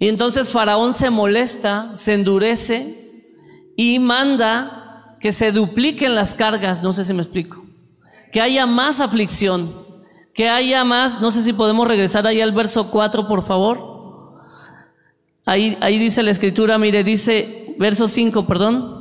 Y 0.00 0.08
entonces 0.08 0.48
Faraón 0.48 0.94
se 0.94 1.10
molesta, 1.10 1.92
se 1.94 2.14
endurece 2.14 2.96
y 3.76 3.98
manda 3.98 5.16
que 5.20 5.30
se 5.30 5.52
dupliquen 5.52 6.14
las 6.14 6.34
cargas, 6.34 6.82
no 6.82 6.94
sé 6.94 7.04
si 7.04 7.12
me 7.12 7.20
explico, 7.20 7.62
que 8.32 8.40
haya 8.40 8.64
más 8.64 9.00
aflicción, 9.00 9.70
que 10.32 10.48
haya 10.48 10.84
más, 10.84 11.20
no 11.20 11.30
sé 11.30 11.42
si 11.42 11.52
podemos 11.52 11.86
regresar 11.86 12.26
ahí 12.26 12.40
al 12.40 12.52
verso 12.52 12.90
4, 12.90 13.28
por 13.28 13.46
favor. 13.46 14.40
Ahí, 15.44 15.76
ahí 15.82 15.98
dice 15.98 16.22
la 16.22 16.30
escritura, 16.30 16.78
mire, 16.78 17.04
dice, 17.04 17.74
verso 17.78 18.08
5, 18.08 18.46
perdón. 18.46 19.00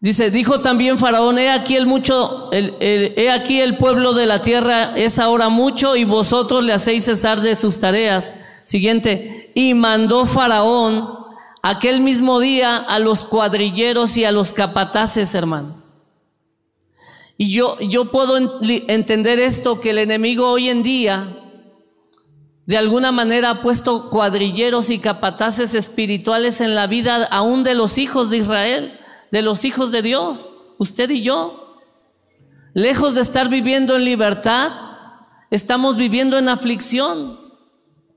Dice, 0.00 0.30
dijo 0.30 0.60
también 0.60 0.98
Faraón, 0.98 1.38
he 1.38 1.50
aquí 1.50 1.76
el 1.76 1.86
mucho, 1.86 2.52
el, 2.52 2.76
he 2.80 3.30
aquí 3.30 3.60
el 3.60 3.78
pueblo 3.78 4.12
de 4.12 4.26
la 4.26 4.42
tierra 4.42 4.96
es 4.96 5.18
ahora 5.18 5.48
mucho 5.48 5.96
y 5.96 6.04
vosotros 6.04 6.62
le 6.62 6.74
hacéis 6.74 7.06
cesar 7.06 7.40
de 7.40 7.56
sus 7.56 7.80
tareas. 7.80 8.36
Siguiente, 8.64 9.47
y 9.58 9.74
mandó 9.74 10.24
Faraón 10.24 11.08
aquel 11.64 12.00
mismo 12.00 12.38
día 12.38 12.76
a 12.76 13.00
los 13.00 13.24
cuadrilleros 13.24 14.16
y 14.16 14.24
a 14.24 14.30
los 14.30 14.52
capataces, 14.52 15.34
hermano. 15.34 15.82
Y 17.36 17.50
yo, 17.50 17.76
yo 17.80 18.12
puedo 18.12 18.36
entender 18.36 19.40
esto, 19.40 19.80
que 19.80 19.90
el 19.90 19.98
enemigo 19.98 20.48
hoy 20.48 20.68
en 20.68 20.84
día 20.84 21.40
de 22.66 22.76
alguna 22.76 23.10
manera 23.10 23.50
ha 23.50 23.62
puesto 23.62 24.10
cuadrilleros 24.10 24.90
y 24.90 25.00
capataces 25.00 25.74
espirituales 25.74 26.60
en 26.60 26.76
la 26.76 26.86
vida 26.86 27.24
aún 27.24 27.64
de 27.64 27.74
los 27.74 27.98
hijos 27.98 28.30
de 28.30 28.36
Israel, 28.36 28.92
de 29.32 29.42
los 29.42 29.64
hijos 29.64 29.90
de 29.90 30.02
Dios, 30.02 30.52
usted 30.78 31.10
y 31.10 31.22
yo. 31.22 31.80
Lejos 32.74 33.16
de 33.16 33.22
estar 33.22 33.48
viviendo 33.48 33.96
en 33.96 34.04
libertad, 34.04 34.70
estamos 35.50 35.96
viviendo 35.96 36.38
en 36.38 36.48
aflicción. 36.48 37.47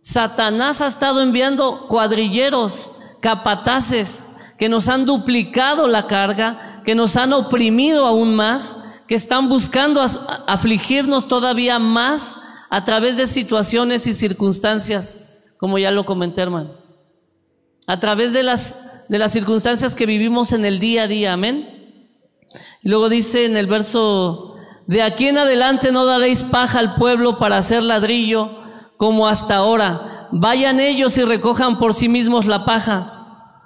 Satanás 0.02 0.82
ha 0.82 0.88
estado 0.88 1.22
enviando 1.22 1.88
cuadrilleros, 1.88 2.92
capataces, 3.20 4.30
que 4.58 4.68
nos 4.68 4.90
han 4.90 5.06
duplicado 5.06 5.88
la 5.88 6.08
carga, 6.08 6.82
que 6.84 6.96
nos 6.96 7.18
han 7.18 7.34
oprimido 7.34 8.08
aún 8.08 8.36
más, 8.36 8.78
que 9.08 9.14
están 9.14 9.48
buscando 9.48 10.02
afligirnos 10.48 11.28
todavía 11.28 11.78
más 11.78 12.42
a 12.72 12.84
través 12.84 13.16
de 13.16 13.28
situaciones 13.28 14.08
y 14.08 14.14
circunstancias, 14.14 15.18
como 15.58 15.78
ya 15.78 15.92
lo 15.92 16.06
comenté, 16.06 16.42
hermano. 16.42 16.72
A 17.86 18.00
través 18.00 18.34
de 18.34 18.42
las, 18.42 19.08
de 19.08 19.20
las 19.20 19.32
circunstancias 19.32 19.94
que 19.94 20.08
vivimos 20.08 20.52
en 20.54 20.66
el 20.66 20.80
día 20.80 21.04
a 21.04 21.08
día, 21.08 21.34
amén. 21.34 22.08
Y 22.82 22.90
luego 22.90 23.10
dice 23.10 23.46
en 23.46 23.56
el 23.56 23.68
verso, 23.68 24.56
de 24.88 25.04
aquí 25.04 25.28
en 25.28 25.38
adelante 25.38 25.92
no 25.92 26.06
daréis 26.06 26.44
paja 26.44 26.80
al 26.80 26.96
pueblo 26.96 27.38
para 27.38 27.58
hacer 27.58 27.84
ladrillo 27.84 28.61
como 29.02 29.28
hasta 29.28 29.56
ahora. 29.56 30.28
Vayan 30.32 30.80
ellos 30.80 31.18
y 31.18 31.24
recojan 31.26 31.80
por 31.80 31.96
sí 31.96 32.08
mismos 32.08 32.46
la 32.46 32.66
paja. 32.66 33.66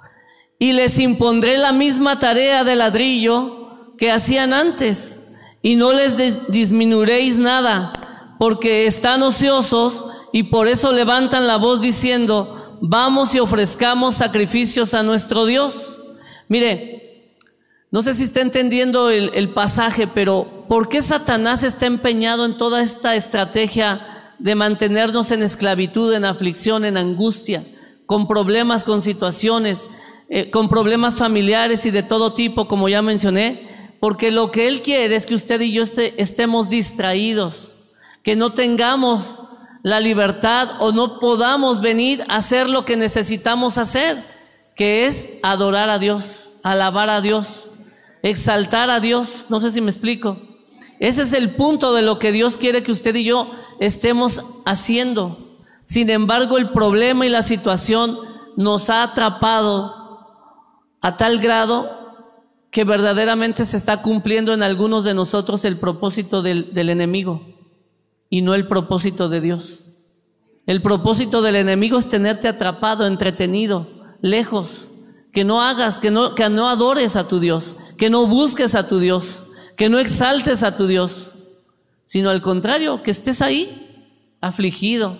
Y 0.58 0.72
les 0.72 0.98
impondré 0.98 1.58
la 1.58 1.72
misma 1.72 2.18
tarea 2.18 2.64
de 2.64 2.74
ladrillo 2.74 3.92
que 3.98 4.10
hacían 4.10 4.54
antes. 4.54 5.28
Y 5.60 5.76
no 5.76 5.92
les 5.92 6.16
disminuiréis 6.48 7.36
nada 7.36 7.92
porque 8.38 8.86
están 8.86 9.22
ociosos 9.22 10.06
y 10.32 10.44
por 10.44 10.68
eso 10.68 10.90
levantan 10.90 11.46
la 11.46 11.56
voz 11.56 11.82
diciendo, 11.82 12.78
vamos 12.80 13.34
y 13.34 13.38
ofrezcamos 13.38 14.14
sacrificios 14.14 14.94
a 14.94 15.02
nuestro 15.02 15.44
Dios. 15.44 16.02
Mire, 16.48 17.34
no 17.90 18.02
sé 18.02 18.14
si 18.14 18.22
está 18.22 18.40
entendiendo 18.40 19.10
el, 19.10 19.50
pasaje, 19.50 20.06
pero 20.06 20.64
¿por 20.66 20.88
qué 20.88 21.02
Satanás 21.02 21.62
está 21.62 21.84
empeñado 21.84 22.46
en 22.46 22.56
toda 22.56 22.80
esta 22.80 23.14
estrategia 23.14 24.15
de 24.38 24.54
mantenernos 24.54 25.32
en 25.32 25.42
esclavitud, 25.42 26.12
en 26.12 26.24
aflicción, 26.24 26.84
en 26.84 26.96
angustia, 26.96 27.64
con 28.06 28.26
problemas, 28.28 28.84
con 28.84 29.02
situaciones, 29.02 29.86
eh, 30.28 30.50
con 30.50 30.68
problemas 30.68 31.16
familiares 31.16 31.86
y 31.86 31.90
de 31.90 32.02
todo 32.02 32.34
tipo, 32.34 32.68
como 32.68 32.88
ya 32.88 33.02
mencioné? 33.02 33.68
Porque 34.00 34.30
lo 34.30 34.50
que 34.50 34.68
Él 34.68 34.82
quiere 34.82 35.16
es 35.16 35.26
que 35.26 35.34
usted 35.34 35.60
y 35.60 35.72
yo 35.72 35.82
estemos 35.82 36.68
distraídos 36.68 37.76
que 38.22 38.34
no 38.34 38.52
tengamos 38.52 39.38
la 39.84 40.00
libertad 40.00 40.80
o 40.80 40.90
no 40.90 41.20
podamos 41.20 41.80
venir 41.80 42.24
a 42.28 42.38
hacer 42.38 42.68
lo 42.68 42.84
que 42.84 42.96
necesitamos 42.96 43.78
hacer, 43.78 44.20
que 44.74 45.06
es 45.06 45.38
adorar 45.44 45.90
a 45.90 46.00
Dios, 46.00 46.54
alabar 46.64 47.08
a 47.08 47.20
Dios, 47.20 47.70
exaltar 48.22 48.90
a 48.90 48.98
Dios. 48.98 49.46
No 49.48 49.60
sé 49.60 49.70
si 49.70 49.80
me 49.80 49.92
explico. 49.92 50.40
Ese 50.98 51.22
es 51.22 51.32
el 51.32 51.50
punto 51.50 51.92
de 51.92 52.02
lo 52.02 52.18
que 52.18 52.32
Dios 52.32 52.56
quiere 52.56 52.82
que 52.82 52.92
usted 52.92 53.14
y 53.14 53.24
yo 53.24 53.50
estemos 53.80 54.44
haciendo. 54.64 55.38
Sin 55.84 56.10
embargo, 56.10 56.58
el 56.58 56.70
problema 56.70 57.26
y 57.26 57.28
la 57.28 57.42
situación 57.42 58.18
nos 58.56 58.90
ha 58.90 59.02
atrapado 59.02 59.94
a 61.00 61.16
tal 61.16 61.38
grado 61.38 61.96
que 62.70 62.84
verdaderamente 62.84 63.64
se 63.64 63.76
está 63.76 64.02
cumpliendo 64.02 64.52
en 64.52 64.62
algunos 64.62 65.04
de 65.04 65.14
nosotros 65.14 65.64
el 65.64 65.78
propósito 65.78 66.42
del, 66.42 66.70
enemigo 66.74 67.42
y 68.28 68.42
no 68.42 68.54
el 68.54 68.66
propósito 68.66 69.28
de 69.28 69.40
Dios. 69.40 69.92
El 70.66 70.82
propósito 70.82 71.42
del 71.42 71.56
enemigo 71.56 71.96
es 71.96 72.08
tenerte 72.08 72.48
atrapado, 72.48 73.06
entretenido, 73.06 73.86
lejos, 74.20 74.92
que 75.32 75.44
no 75.44 75.62
hagas, 75.62 75.98
que 75.98 76.10
no, 76.10 76.34
que 76.34 76.48
no 76.48 76.68
adores 76.68 77.16
a 77.16 77.28
tu 77.28 77.38
Dios, 77.40 77.76
que 77.96 78.10
no 78.10 78.26
busques 78.26 78.74
a 78.74 78.88
tu 78.88 78.98
Dios, 78.98 79.45
que 79.76 79.88
no 79.88 79.98
exaltes 79.98 80.62
a 80.62 80.76
tu 80.76 80.86
Dios, 80.86 81.36
sino 82.04 82.30
al 82.30 82.42
contrario, 82.42 83.02
que 83.02 83.10
estés 83.10 83.42
ahí, 83.42 84.36
afligido, 84.40 85.18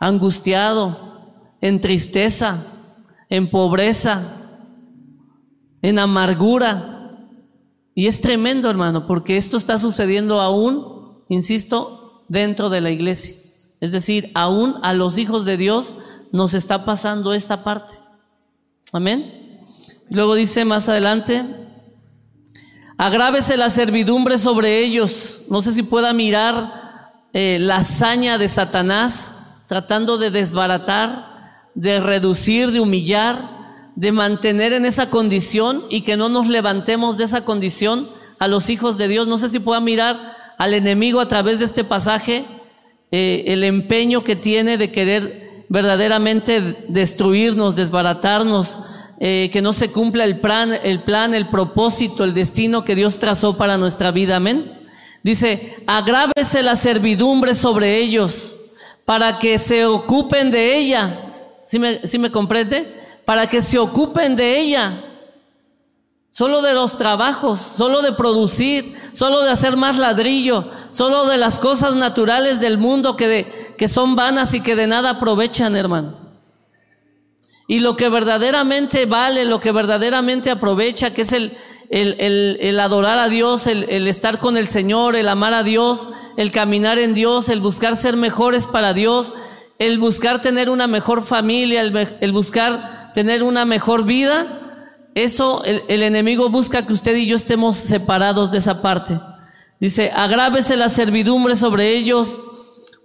angustiado, 0.00 1.10
en 1.60 1.80
tristeza, 1.80 2.64
en 3.28 3.50
pobreza, 3.50 4.22
en 5.82 5.98
amargura. 5.98 7.12
Y 7.94 8.06
es 8.06 8.20
tremendo, 8.20 8.70
hermano, 8.70 9.06
porque 9.06 9.36
esto 9.36 9.56
está 9.56 9.78
sucediendo 9.78 10.40
aún 10.40 11.00
insisto, 11.30 12.24
dentro 12.28 12.68
de 12.68 12.82
la 12.82 12.90
iglesia. 12.90 13.34
Es 13.80 13.92
decir, 13.92 14.30
aún 14.34 14.76
a 14.82 14.92
los 14.92 15.16
hijos 15.16 15.46
de 15.46 15.56
Dios 15.56 15.96
nos 16.32 16.52
está 16.52 16.84
pasando 16.84 17.32
esta 17.32 17.64
parte. 17.64 17.94
Amén. 18.92 19.62
Luego 20.10 20.34
dice 20.34 20.64
más 20.64 20.88
adelante, 20.88 21.46
agrávese 23.00 23.56
la 23.56 23.70
servidumbre 23.70 24.36
sobre 24.36 24.80
ellos. 24.80 25.44
No 25.48 25.62
sé 25.62 25.72
si 25.72 25.82
pueda 25.82 26.12
mirar 26.12 26.70
eh, 27.32 27.56
la 27.58 27.76
hazaña 27.76 28.36
de 28.36 28.46
Satanás 28.46 29.38
tratando 29.68 30.18
de 30.18 30.30
desbaratar, 30.30 31.62
de 31.74 31.98
reducir, 31.98 32.72
de 32.72 32.80
humillar, 32.80 33.48
de 33.96 34.12
mantener 34.12 34.74
en 34.74 34.84
esa 34.84 35.08
condición 35.08 35.82
y 35.88 36.02
que 36.02 36.18
no 36.18 36.28
nos 36.28 36.46
levantemos 36.46 37.16
de 37.16 37.24
esa 37.24 37.42
condición 37.42 38.06
a 38.38 38.48
los 38.48 38.68
hijos 38.68 38.98
de 38.98 39.08
Dios. 39.08 39.26
No 39.26 39.38
sé 39.38 39.48
si 39.48 39.60
pueda 39.60 39.80
mirar 39.80 40.36
al 40.58 40.74
enemigo 40.74 41.20
a 41.20 41.28
través 41.28 41.58
de 41.58 41.64
este 41.64 41.84
pasaje 41.84 42.44
eh, 43.10 43.44
el 43.46 43.64
empeño 43.64 44.24
que 44.24 44.36
tiene 44.36 44.76
de 44.76 44.92
querer 44.92 45.64
verdaderamente 45.70 46.84
destruirnos, 46.88 47.76
desbaratarnos, 47.76 48.80
eh, 49.22 49.50
que 49.52 49.60
no 49.60 49.74
se 49.74 49.92
cumpla 49.92 50.24
el 50.24 50.40
plan, 50.40 50.72
el 50.72 51.02
plan, 51.02 51.34
el 51.34 51.48
propósito, 51.48 52.24
el 52.24 52.32
destino 52.32 52.84
que 52.84 52.94
Dios 52.94 53.18
trazó 53.18 53.58
para 53.58 53.76
nuestra 53.76 54.10
vida. 54.10 54.36
Amén. 54.36 54.80
Dice, 55.22 55.76
agrávese 55.86 56.62
la 56.62 56.74
servidumbre 56.74 57.52
sobre 57.52 57.98
ellos 57.98 58.56
para 59.04 59.38
que 59.38 59.58
se 59.58 59.84
ocupen 59.84 60.50
de 60.50 60.78
ella. 60.78 61.28
¿Sí 61.60 61.78
me, 61.78 62.06
¿sí 62.06 62.18
me 62.18 62.30
comprende? 62.30 62.98
Para 63.26 63.46
que 63.46 63.60
se 63.60 63.78
ocupen 63.78 64.36
de 64.36 64.58
ella 64.58 65.04
solo 66.30 66.62
de 66.62 66.72
los 66.72 66.96
trabajos, 66.96 67.60
solo 67.60 68.02
de 68.02 68.12
producir, 68.12 68.96
solo 69.12 69.42
de 69.42 69.50
hacer 69.50 69.76
más 69.76 69.98
ladrillo, 69.98 70.70
solo 70.90 71.26
de 71.26 71.36
las 71.36 71.58
cosas 71.58 71.96
naturales 71.96 72.60
del 72.60 72.78
mundo 72.78 73.16
que, 73.16 73.28
de, 73.28 73.74
que 73.76 73.88
son 73.88 74.16
vanas 74.16 74.54
y 74.54 74.62
que 74.62 74.76
de 74.76 74.86
nada 74.86 75.10
aprovechan, 75.10 75.76
hermano. 75.76 76.19
Y 77.70 77.78
lo 77.78 77.94
que 77.94 78.08
verdaderamente 78.08 79.06
vale, 79.06 79.44
lo 79.44 79.60
que 79.60 79.70
verdaderamente 79.70 80.50
aprovecha, 80.50 81.14
que 81.14 81.22
es 81.22 81.32
el, 81.32 81.52
el, 81.88 82.58
el, 82.60 82.80
adorar 82.80 83.20
a 83.20 83.28
Dios, 83.28 83.68
el, 83.68 83.86
el, 83.88 84.08
estar 84.08 84.40
con 84.40 84.56
el 84.56 84.66
Señor, 84.66 85.14
el 85.14 85.28
amar 85.28 85.54
a 85.54 85.62
Dios, 85.62 86.08
el 86.36 86.50
caminar 86.50 86.98
en 86.98 87.14
Dios, 87.14 87.48
el 87.48 87.60
buscar 87.60 87.94
ser 87.94 88.16
mejores 88.16 88.66
para 88.66 88.92
Dios, 88.92 89.34
el 89.78 90.00
buscar 90.00 90.40
tener 90.40 90.68
una 90.68 90.88
mejor 90.88 91.24
familia, 91.24 91.82
el 91.82 92.32
buscar 92.32 93.12
tener 93.14 93.44
una 93.44 93.64
mejor 93.64 94.04
vida, 94.04 94.88
eso 95.14 95.62
el, 95.62 96.02
enemigo 96.02 96.50
busca 96.50 96.84
que 96.84 96.92
usted 96.92 97.14
y 97.14 97.26
yo 97.26 97.36
estemos 97.36 97.76
separados 97.76 98.50
de 98.50 98.58
esa 98.58 98.82
parte. 98.82 99.16
Dice, 99.78 100.10
agrávese 100.12 100.74
la 100.74 100.88
servidumbre 100.88 101.54
sobre 101.54 101.96
ellos 101.96 102.40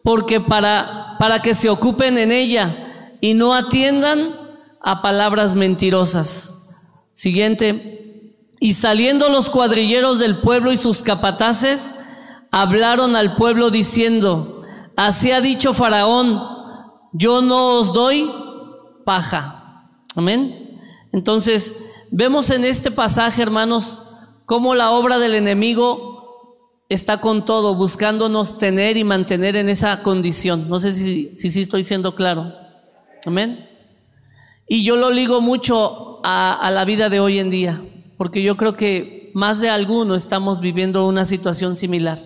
porque 0.04 0.41
para, 0.41 1.17
para 1.19 1.38
que 1.43 1.54
se 1.54 1.69
ocupen 1.69 2.17
en 2.17 2.32
ella 2.32 3.17
y 3.21 3.36
no 3.36 3.54
atiendan 3.54 4.44
a 4.86 5.02
palabras 5.02 5.56
mentirosas. 5.56 6.69
Siguiente, 7.12 8.34
y 8.62 8.74
saliendo 8.74 9.28
los 9.28 9.50
cuadrilleros 9.50 10.17
del 10.17 10.38
pueblo 10.38 10.71
y 10.71 10.78
sus 10.78 11.04
capataces, 11.04 11.95
hablaron 12.52 13.17
al 13.17 13.36
pueblo 13.36 13.69
diciendo, 13.69 14.63
así 14.95 15.32
ha 15.32 15.41
dicho 15.41 15.74
Faraón, 15.74 16.41
yo 17.12 17.41
no 17.41 17.80
os 17.80 17.91
doy 17.91 18.32
paja. 19.04 19.89
Amén. 20.15 20.80
Entonces, 21.12 21.74
Vemos 22.17 22.50
en 22.50 22.63
este 22.63 22.91
pasaje, 22.91 23.41
hermanos, 23.41 24.00
cómo 24.45 24.74
la 24.74 24.91
obra 24.91 25.17
del 25.19 25.36
enemigo 25.36 26.78
está 26.88 27.19
con 27.19 27.43
todo, 27.43 27.76
buscándonos 27.76 28.58
tener 28.58 28.95
y 28.95 29.04
mantener 29.04 29.58
en 29.58 29.67
esa 29.67 30.02
condición. 30.02 30.69
No 30.69 30.80
sé 30.80 30.91
si, 30.91 31.36
si, 31.38 31.62
estoy 31.62 31.84
siendo 31.84 32.15
claro. 32.15 32.54
Amén. 33.26 33.67
Y 34.67 34.84
yo 34.84 34.95
lo 34.95 35.12
ligo 35.12 35.41
mucho 35.41 36.19
a, 36.23 36.69
la 36.71 36.86
vida 36.86 37.10
de 37.10 37.19
hoy 37.19 37.39
en 37.39 37.49
día. 37.49 37.82
porque 38.17 38.41
yo 38.41 38.56
creo 38.56 38.75
que 38.78 39.30
más 39.34 39.60
de 39.60 39.69
alguno 39.69 40.15
estamos 40.15 40.62
viviendo 40.62 41.06
una 41.06 41.25
situación 41.25 41.75
similar. 41.75 42.17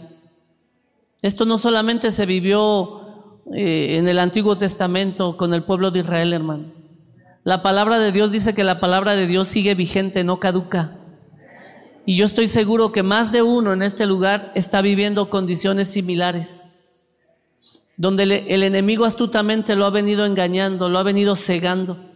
Esto 1.23 1.45
no 1.45 1.58
solamente 1.58 2.12
se 2.12 2.28
vivió 2.28 3.34
eh, 3.56 3.97
en 3.97 4.08
el 4.08 4.19
Antiguo 4.19 4.56
Testamento 4.56 5.36
con 5.36 5.54
el 5.56 5.63
pueblo 5.63 5.89
de 5.89 6.02
Israel, 6.02 6.34
hermano. 6.34 6.65
La 7.43 7.63
palabra 7.63 7.97
de 7.97 8.12
Dios 8.12 8.32
dice 8.32 8.54
que 8.54 8.63
la 8.63 8.80
palabra 8.80 9.15
de 9.15 9.25
Dios 9.25 9.47
sigue 9.47 9.73
vigente, 9.73 10.23
no 10.23 10.39
caduca. 10.39 10.97
Y 12.06 12.15
yo 12.15 12.25
estoy 12.25 12.47
seguro 12.47 12.91
que 12.91 13.02
más 13.02 13.32
de 13.32 13.41
uno 13.41 13.73
en 13.73 13.82
este 13.82 14.06
lugar 14.06 14.52
está 14.54 14.82
viviendo 14.82 15.30
condiciones 15.32 15.88
similares, 15.88 16.69
donde 17.97 18.45
el 18.47 18.63
enemigo 18.63 19.06
astutamente 19.06 19.75
lo 19.75 19.86
ha 19.86 19.89
venido 19.89 20.25
engañando, 20.25 20.89
lo 20.89 20.99
ha 20.99 21.04
venido 21.04 21.36
cegando. 21.36 22.09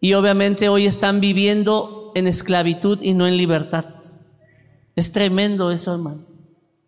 Y 0.00 0.14
obviamente 0.14 0.68
hoy 0.68 0.86
están 0.86 1.20
viviendo 1.20 2.12
en 2.14 2.26
esclavitud 2.26 2.98
y 3.02 3.14
no 3.14 3.26
en 3.26 3.36
libertad. 3.36 3.84
Es 4.96 5.12
tremendo 5.12 5.70
eso, 5.70 5.92
hermano. 5.92 6.24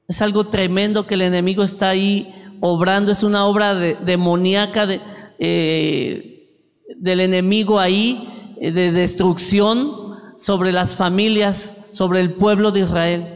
Es 0.09 0.23
algo 0.23 0.45
tremendo 0.45 1.07
que 1.07 1.15
el 1.15 1.23
enemigo 1.23 1.63
está 1.63 1.91
ahí 1.91 2.35
obrando. 2.61 3.13
Es 3.13 3.23
una 3.23 3.47
obra 3.47 3.75
demoníaca 3.75 4.87
de, 4.87 5.01
eh, 5.39 6.49
del 6.97 7.21
enemigo 7.21 7.79
ahí, 7.79 8.29
eh, 8.61 8.73
de 8.73 8.93
destrucción 8.93 9.93
sobre 10.37 10.73
las 10.73 10.95
familias, 10.95 11.89
sobre 11.91 12.21
el 12.21 12.35
pueblo 12.35 12.71
de 12.71 12.81
Israel, 12.81 13.35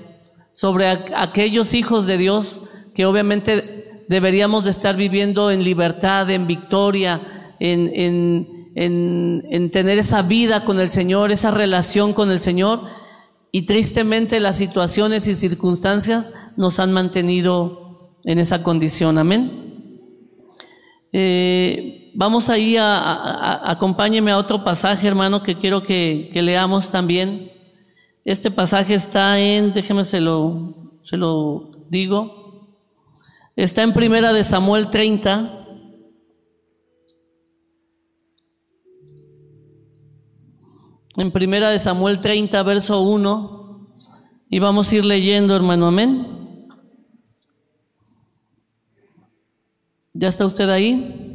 sobre 0.53 0.89
aquellos 0.89 1.75
hijos 1.75 2.07
de 2.07 2.19
Dios 2.19 2.61
que 2.95 3.05
obviamente 3.05 4.05
deberíamos 4.09 4.65
de 4.65 4.71
estar 4.71 4.97
viviendo 4.97 5.51
en 5.51 5.62
libertad, 5.62 6.31
en 6.31 6.47
victoria, 6.47 7.21
en, 7.61 7.91
en 7.95 8.56
tener 8.77 9.99
esa 9.99 10.23
vida 10.23 10.65
con 10.65 10.79
el 10.81 10.91
Señor, 10.91 11.33
esa 11.33 11.51
relación 11.51 12.12
con 12.12 12.31
el 12.31 12.39
Señor. 12.39 12.83
Y 13.51 13.62
tristemente 13.62 14.39
las 14.39 14.57
situaciones 14.57 15.27
y 15.29 15.35
circunstancias 15.35 16.33
nos 16.57 16.79
han 16.79 16.93
mantenido 16.93 18.11
en 18.25 18.39
esa 18.39 18.62
condición. 18.62 19.17
Amén. 19.17 20.01
Eh, 21.12 22.12
vamos 22.15 22.51
ahí 22.51 22.77
a, 22.77 22.99
a, 22.99 23.71
acompáñeme 23.71 24.31
a 24.31 24.37
otro 24.37 24.62
pasaje, 24.62 25.09
hermano, 25.09 25.43
que 25.43 25.57
quiero 25.57 25.83
que, 25.83 26.29
que 26.31 26.43
leamos 26.43 26.91
también. 26.91 27.51
Este 28.27 28.51
pasaje 28.51 28.93
está 28.93 29.39
en, 29.39 29.73
déjeme 29.73 30.05
se 30.05 30.21
lo, 30.21 30.99
se 31.03 31.17
lo 31.17 31.71
digo, 31.89 32.77
está 33.55 33.83
en 33.83 33.95
Primera 33.95 34.33
de 34.33 34.45
Samuel 34.45 34.91
30. 34.91 35.65
En 41.18 41.31
Primera 41.31 41.70
de 41.70 41.79
Samuel 41.79 42.20
30, 42.20 42.62
verso 42.62 43.00
1, 43.00 43.88
y 44.50 44.59
vamos 44.59 44.92
a 44.92 44.96
ir 44.96 45.05
leyendo, 45.05 45.57
hermano, 45.57 45.87
amén. 45.87 46.68
¿Ya 50.12 50.29
está 50.29 50.44
usted 50.44 50.68
ahí? 50.68 51.26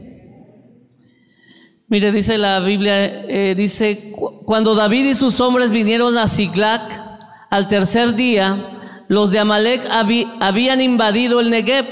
Mire, 1.87 2.11
dice 2.11 2.37
la 2.37 2.59
Biblia, 2.59 3.25
eh, 3.25 3.55
dice, 3.55 4.13
cuando 4.45 4.75
David 4.75 5.09
y 5.09 5.15
sus 5.15 5.41
hombres 5.41 5.71
vinieron 5.71 6.15
a 6.15 6.27
Ziglac 6.27 7.01
al 7.49 7.67
tercer 7.67 8.13
día, 8.13 9.05
los 9.07 9.31
de 9.31 9.39
Amalek 9.39 9.81
habían 9.89 10.79
invadido 10.79 11.39
el 11.39 11.49
Negev 11.49 11.85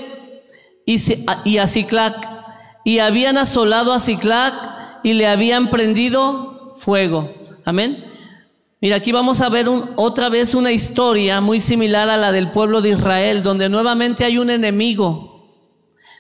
y, 0.86 1.58
a 1.58 1.68
Ziklag 1.68 2.16
y 2.86 3.00
habían 3.00 3.38
asolado 3.38 3.94
a 3.94 4.00
Ziklag 4.00 5.02
y 5.04 5.14
le 5.14 5.26
habían 5.26 5.72
prendido 5.72 6.76
fuego. 6.78 7.40
Amén. 7.66 8.04
Mira, 8.82 8.96
aquí 8.96 9.12
vamos 9.12 9.42
a 9.42 9.50
ver 9.50 9.68
otra 9.98 10.30
vez 10.30 10.56
una 10.56 10.72
historia 10.72 11.42
muy 11.42 11.60
similar 11.60 12.10
a 12.10 12.18
la 12.18 12.32
del 12.32 12.52
pueblo 12.52 12.82
de 12.82 12.92
Israel, 12.92 13.44
donde 13.44 13.68
nuevamente 13.68 14.24
hay 14.24 14.38
un 14.38 14.50
enemigo 14.50 15.30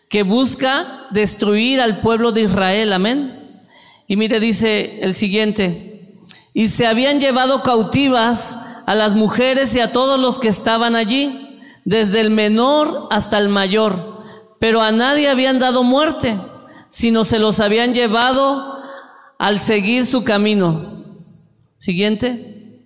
que 0.10 0.24
busca 0.24 1.08
destruir 1.12 1.80
al 1.80 2.02
pueblo 2.02 2.32
de 2.32 2.42
Israel. 2.42 2.92
Amén. 2.92 3.62
Y 4.08 4.18
mire, 4.18 4.40
dice 4.40 5.00
el 5.02 5.14
siguiente, 5.14 6.16
y 6.54 6.68
se 6.68 6.88
habían 6.88 7.20
llevado 7.20 7.64
cautivas 7.64 8.58
a 8.86 8.96
las 8.96 9.14
mujeres 9.14 9.76
y 9.76 9.80
a 9.80 9.92
todos 9.92 10.20
los 10.20 10.40
que 10.40 10.48
estaban 10.48 10.96
allí, 10.96 11.62
desde 11.86 12.20
el 12.20 12.30
menor 12.30 13.08
hasta 13.12 13.38
el 13.38 13.50
mayor, 13.50 14.24
pero 14.60 14.82
a 14.82 14.92
nadie 14.92 15.30
habían 15.30 15.60
dado 15.60 15.84
muerte, 15.84 16.40
sino 16.90 17.24
se 17.24 17.40
los 17.40 17.60
habían 17.60 17.94
llevado 17.94 18.80
al 19.38 19.60
seguir 19.60 20.06
su 20.06 20.24
camino. 20.24 20.99
Siguiente. 21.80 22.84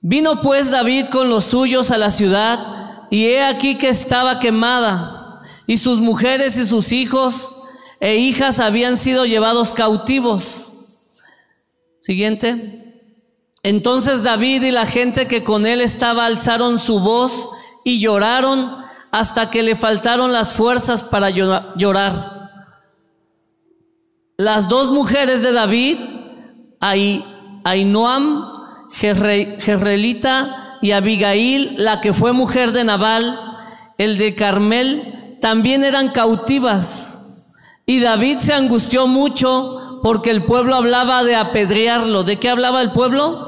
Vino 0.00 0.42
pues 0.42 0.72
David 0.72 1.06
con 1.12 1.28
los 1.28 1.44
suyos 1.44 1.92
a 1.92 1.96
la 1.96 2.10
ciudad, 2.10 3.06
y 3.08 3.26
he 3.26 3.44
aquí 3.44 3.76
que 3.76 3.88
estaba 3.88 4.40
quemada, 4.40 5.42
y 5.68 5.76
sus 5.76 6.00
mujeres 6.00 6.58
y 6.58 6.66
sus 6.66 6.90
hijos 6.90 7.54
e 8.00 8.16
hijas 8.16 8.58
habían 8.58 8.96
sido 8.96 9.26
llevados 9.26 9.72
cautivos. 9.72 10.72
Siguiente. 12.00 13.00
Entonces 13.62 14.24
David 14.24 14.62
y 14.62 14.70
la 14.72 14.86
gente 14.86 15.28
que 15.28 15.44
con 15.44 15.64
él 15.64 15.80
estaba 15.80 16.26
alzaron 16.26 16.80
su 16.80 16.98
voz 16.98 17.48
y 17.84 18.00
lloraron 18.00 18.76
hasta 19.12 19.50
que 19.50 19.62
le 19.62 19.76
faltaron 19.76 20.32
las 20.32 20.52
fuerzas 20.52 21.04
para 21.04 21.30
llorar. 21.30 22.50
Las 24.36 24.68
dos 24.68 24.90
mujeres 24.90 25.42
de 25.42 25.52
David, 25.52 25.98
Ainoam, 27.66 28.52
Jezreelita 28.92 30.78
y 30.82 30.92
Abigail, 30.92 31.74
la 31.78 32.00
que 32.00 32.12
fue 32.12 32.32
mujer 32.32 32.72
de 32.72 32.84
Nabal, 32.84 33.38
el 33.98 34.18
de 34.18 34.34
Carmel, 34.34 35.38
también 35.40 35.84
eran 35.84 36.10
cautivas. 36.10 37.20
Y 37.86 38.00
David 38.00 38.38
se 38.38 38.52
angustió 38.52 39.06
mucho 39.06 40.00
porque 40.02 40.30
el 40.30 40.44
pueblo 40.44 40.76
hablaba 40.76 41.24
de 41.24 41.36
apedrearlo. 41.36 42.24
¿De 42.24 42.38
qué 42.38 42.50
hablaba 42.50 42.82
el 42.82 42.92
pueblo? 42.92 43.46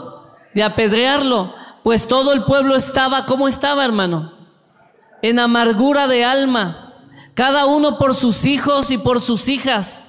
de 0.59 0.65
apedrearlo, 0.65 1.55
pues 1.83 2.09
todo 2.09 2.33
el 2.33 2.43
pueblo 2.43 2.75
estaba, 2.75 3.27
¿cómo 3.27 3.47
estaba, 3.47 3.85
hermano? 3.85 4.33
En 5.23 5.39
amargura 5.39 6.09
de 6.09 6.25
alma, 6.25 6.95
cada 7.35 7.67
uno 7.67 7.99
por 7.99 8.17
sus 8.17 8.45
hijos 8.45 8.91
y 8.91 8.99
por 8.99 9.21
sus 9.21 9.49
hijas. 9.49 10.08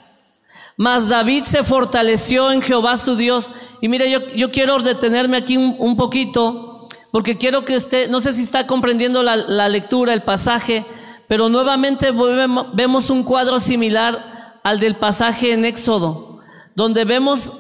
Mas 0.80 1.10
David 1.10 1.44
se 1.44 1.66
fortaleció 1.66 2.54
en 2.54 2.62
Jehová 2.62 2.96
su 2.96 3.18
Dios. 3.18 3.52
Y 3.82 3.90
mire, 3.90 4.10
yo, 4.10 4.26
yo 4.30 4.50
quiero 4.50 4.80
detenerme 4.80 5.36
aquí 5.36 5.58
un, 5.58 5.98
poquito, 5.98 6.88
porque 7.12 7.38
quiero 7.38 7.66
que 7.66 7.76
usted, 7.76 8.10
no 8.10 8.22
sé 8.22 8.34
si 8.34 8.44
está 8.44 8.66
comprendiendo 8.66 9.22
la, 9.22 9.36
la 9.36 9.68
lectura, 9.68 10.14
el 10.14 10.24
pasaje, 10.24 10.86
pero 11.28 11.50
nuevamente 11.50 12.14
vemos 12.72 13.10
un 13.10 13.24
cuadro 13.24 13.60
similar 13.60 14.58
al 14.64 14.80
del 14.80 14.96
pasaje 14.96 15.52
en 15.52 15.66
Éxodo, 15.66 16.40
donde 16.76 17.04
vemos 17.04 17.52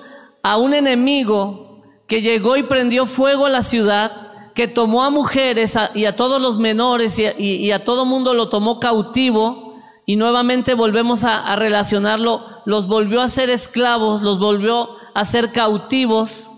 a 0.41 0.55
un 0.55 0.73
enemigo 0.73 1.81
que 2.07 2.21
llegó 2.21 2.55
y 2.55 2.63
prendió 2.63 3.05
fuego 3.05 3.47
a 3.47 3.49
la 3.49 3.63
ciudad, 3.63 4.13
que 4.55 4.69
tomó 4.69 5.03
a 5.03 5.09
mujeres 5.09 5.77
y 5.93 6.05
a 6.05 6.15
todos 6.15 6.41
los 6.41 6.57
menores 6.57 7.19
y, 7.19 7.71
a 7.71 7.83
todo 7.83 8.05
mundo 8.05 8.33
lo 8.33 8.47
tomó 8.47 8.79
cautivo 8.79 9.68
y 10.09 10.15
nuevamente 10.15 10.73
volvemos 10.73 11.23
a, 11.23 11.55
relacionarlo, 11.55 12.43
los 12.65 12.87
volvió 12.87 13.21
a 13.21 13.27
ser 13.27 13.51
esclavos, 13.51 14.23
los 14.23 14.39
volvió 14.39 14.89
a 15.13 15.23
ser 15.23 15.51
cautivos 15.51 16.49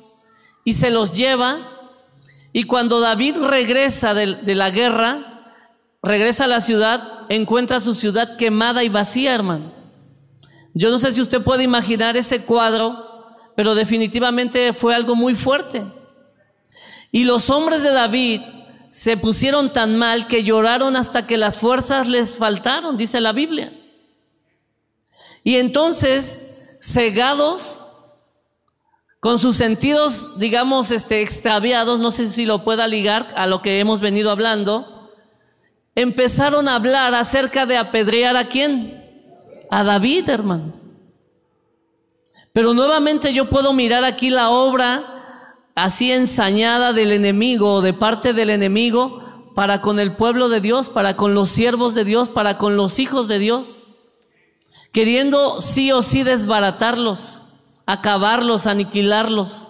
y 0.64 0.72
se 0.72 0.90
los 0.90 1.12
lleva. 1.12 1.60
Y 2.54 2.64
cuando 2.64 3.02
David 3.02 3.36
regresa 3.42 4.14
de, 4.14 4.36
de 4.36 4.56
la 4.56 4.70
guerra, 4.70 5.52
regresa 6.02 6.46
a 6.46 6.48
la 6.48 6.62
ciudad, 6.62 7.26
encuentra 7.28 7.82
su 7.82 7.94
ciudad 7.94 8.38
quemada 8.38 8.86
y 8.86 8.88
vacía, 8.88 9.36
hermano. 9.36 9.74
Yo 10.74 10.90
no 10.90 10.98
sé 10.98 11.12
si 11.12 11.20
usted 11.20 11.42
puede 11.44 11.64
imaginar 11.64 12.16
ese 12.16 12.46
cuadro 12.46 13.12
pero 13.54 13.76
definitivamente 13.76 14.72
fue 14.72 14.96
algo 14.96 15.14
muy 15.14 15.36
fuerte. 15.36 15.84
Y 17.12 17.26
los 17.26 17.50
hombres 17.50 17.84
de 17.84 17.92
David 17.92 18.42
se 18.92 19.16
pusieron 19.16 19.72
tan 19.72 19.96
mal 19.96 20.28
que 20.28 20.44
lloraron 20.44 20.98
hasta 20.98 21.26
que 21.26 21.38
las 21.38 21.58
fuerzas 21.58 22.10
les 22.10 22.36
faltaron, 22.36 22.98
dice 22.98 23.22
la 23.22 23.32
Biblia. 23.32 23.72
Y 25.46 25.56
entonces, 25.56 26.76
cegados, 26.82 27.90
con 29.22 29.40
sus 29.40 29.56
sentidos, 29.56 30.38
digamos, 30.40 30.92
este, 30.92 31.22
extraviados, 31.22 32.02
no 32.02 32.12
sé 32.12 32.28
si 32.28 32.46
lo 32.46 32.66
pueda 32.66 32.86
ligar 32.86 33.32
a 33.38 33.48
lo 33.48 33.62
que 33.62 33.80
hemos 33.80 34.02
venido 34.02 34.30
hablando, 34.30 35.10
empezaron 35.96 36.68
a 36.68 36.76
hablar 36.76 37.16
acerca 37.16 37.66
de 37.66 37.78
apedrear 37.78 38.36
a 38.36 38.50
quién? 38.50 39.06
A 39.70 39.86
David, 39.86 40.28
hermano. 40.28 40.74
Pero 42.52 42.74
nuevamente 42.74 43.34
yo 43.34 43.50
puedo 43.50 43.72
mirar 43.72 44.04
aquí 44.04 44.30
la 44.30 44.50
obra 44.50 45.21
así 45.76 46.12
ensañada 46.12 46.94
del 46.94 47.12
enemigo 47.12 47.82
de 47.82 47.94
parte 47.94 48.34
del 48.34 48.50
enemigo 48.50 49.22
para 49.56 49.82
con 49.82 50.00
el 50.00 50.16
pueblo 50.16 50.50
de 50.50 50.62
Dios, 50.62 50.90
para 50.90 51.16
con 51.16 51.34
los 51.34 51.50
siervos 51.50 51.94
de 51.94 52.06
Dios, 52.06 52.30
para 52.30 52.58
con 52.58 52.78
los 52.78 53.00
hijos 53.00 53.28
de 53.28 53.40
Dios, 53.40 53.96
queriendo 54.92 55.60
sí 55.62 55.92
o 55.92 56.02
sí 56.02 56.24
desbaratarlos, 56.24 57.44
acabarlos, 57.86 58.68
aniquilarlos. 58.68 59.68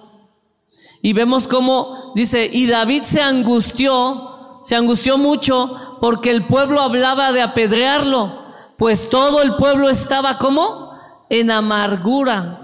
Y 1.01 1.13
vemos 1.13 1.47
cómo 1.47 2.11
dice, 2.15 2.49
y 2.51 2.67
David 2.67 3.01
se 3.03 3.21
angustió, 3.21 4.59
se 4.61 4.75
angustió 4.75 5.17
mucho 5.17 5.97
porque 5.99 6.31
el 6.31 6.45
pueblo 6.45 6.81
hablaba 6.81 7.31
de 7.31 7.41
apedrearlo, 7.41 8.41
pues 8.77 9.09
todo 9.09 9.41
el 9.41 9.55
pueblo 9.55 9.89
estaba 9.89 10.37
como 10.37 10.91
en 11.29 11.49
amargura. 11.49 12.60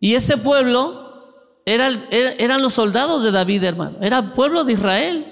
Y 0.00 0.14
ese 0.14 0.38
pueblo 0.38 1.10
era, 1.66 1.88
eran 2.10 2.62
los 2.62 2.74
soldados 2.74 3.22
de 3.22 3.30
David, 3.30 3.62
hermano, 3.62 3.98
era 4.00 4.18
el 4.18 4.32
pueblo 4.32 4.64
de 4.64 4.72
Israel. 4.72 5.26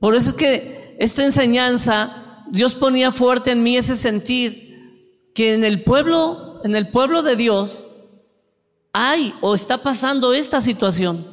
Por 0.00 0.16
eso 0.16 0.30
es 0.30 0.36
que 0.36 0.96
esta 0.98 1.24
enseñanza, 1.24 2.44
Dios 2.48 2.74
ponía 2.74 3.12
fuerte 3.12 3.52
en 3.52 3.62
mí 3.62 3.76
ese 3.76 3.94
sentir 3.94 4.66
que 5.34 5.54
en 5.54 5.64
el 5.64 5.82
pueblo, 5.82 6.60
en 6.64 6.74
el 6.74 6.88
pueblo 6.88 7.22
de 7.22 7.36
Dios, 7.36 7.90
hay 8.92 9.34
o 9.42 9.54
está 9.54 9.78
pasando 9.78 10.32
esta 10.32 10.60
situación. 10.60 11.26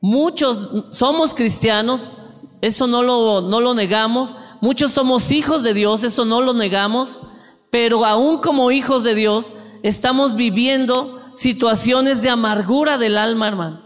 Muchos 0.00 0.86
somos 0.90 1.34
cristianos, 1.34 2.14
eso 2.62 2.86
no 2.86 3.02
lo, 3.02 3.42
no 3.42 3.60
lo 3.60 3.74
negamos. 3.74 4.36
Muchos 4.62 4.92
somos 4.92 5.30
hijos 5.30 5.62
de 5.62 5.74
Dios, 5.74 6.04
eso 6.04 6.24
no 6.24 6.40
lo 6.40 6.54
negamos. 6.54 7.20
Pero 7.70 8.06
aún 8.06 8.38
como 8.38 8.70
hijos 8.70 9.04
de 9.04 9.14
Dios, 9.14 9.52
estamos 9.82 10.36
viviendo 10.36 11.22
situaciones 11.34 12.22
de 12.22 12.30
amargura 12.30 12.98
del 12.98 13.18
alma, 13.18 13.48
hermano. 13.48 13.82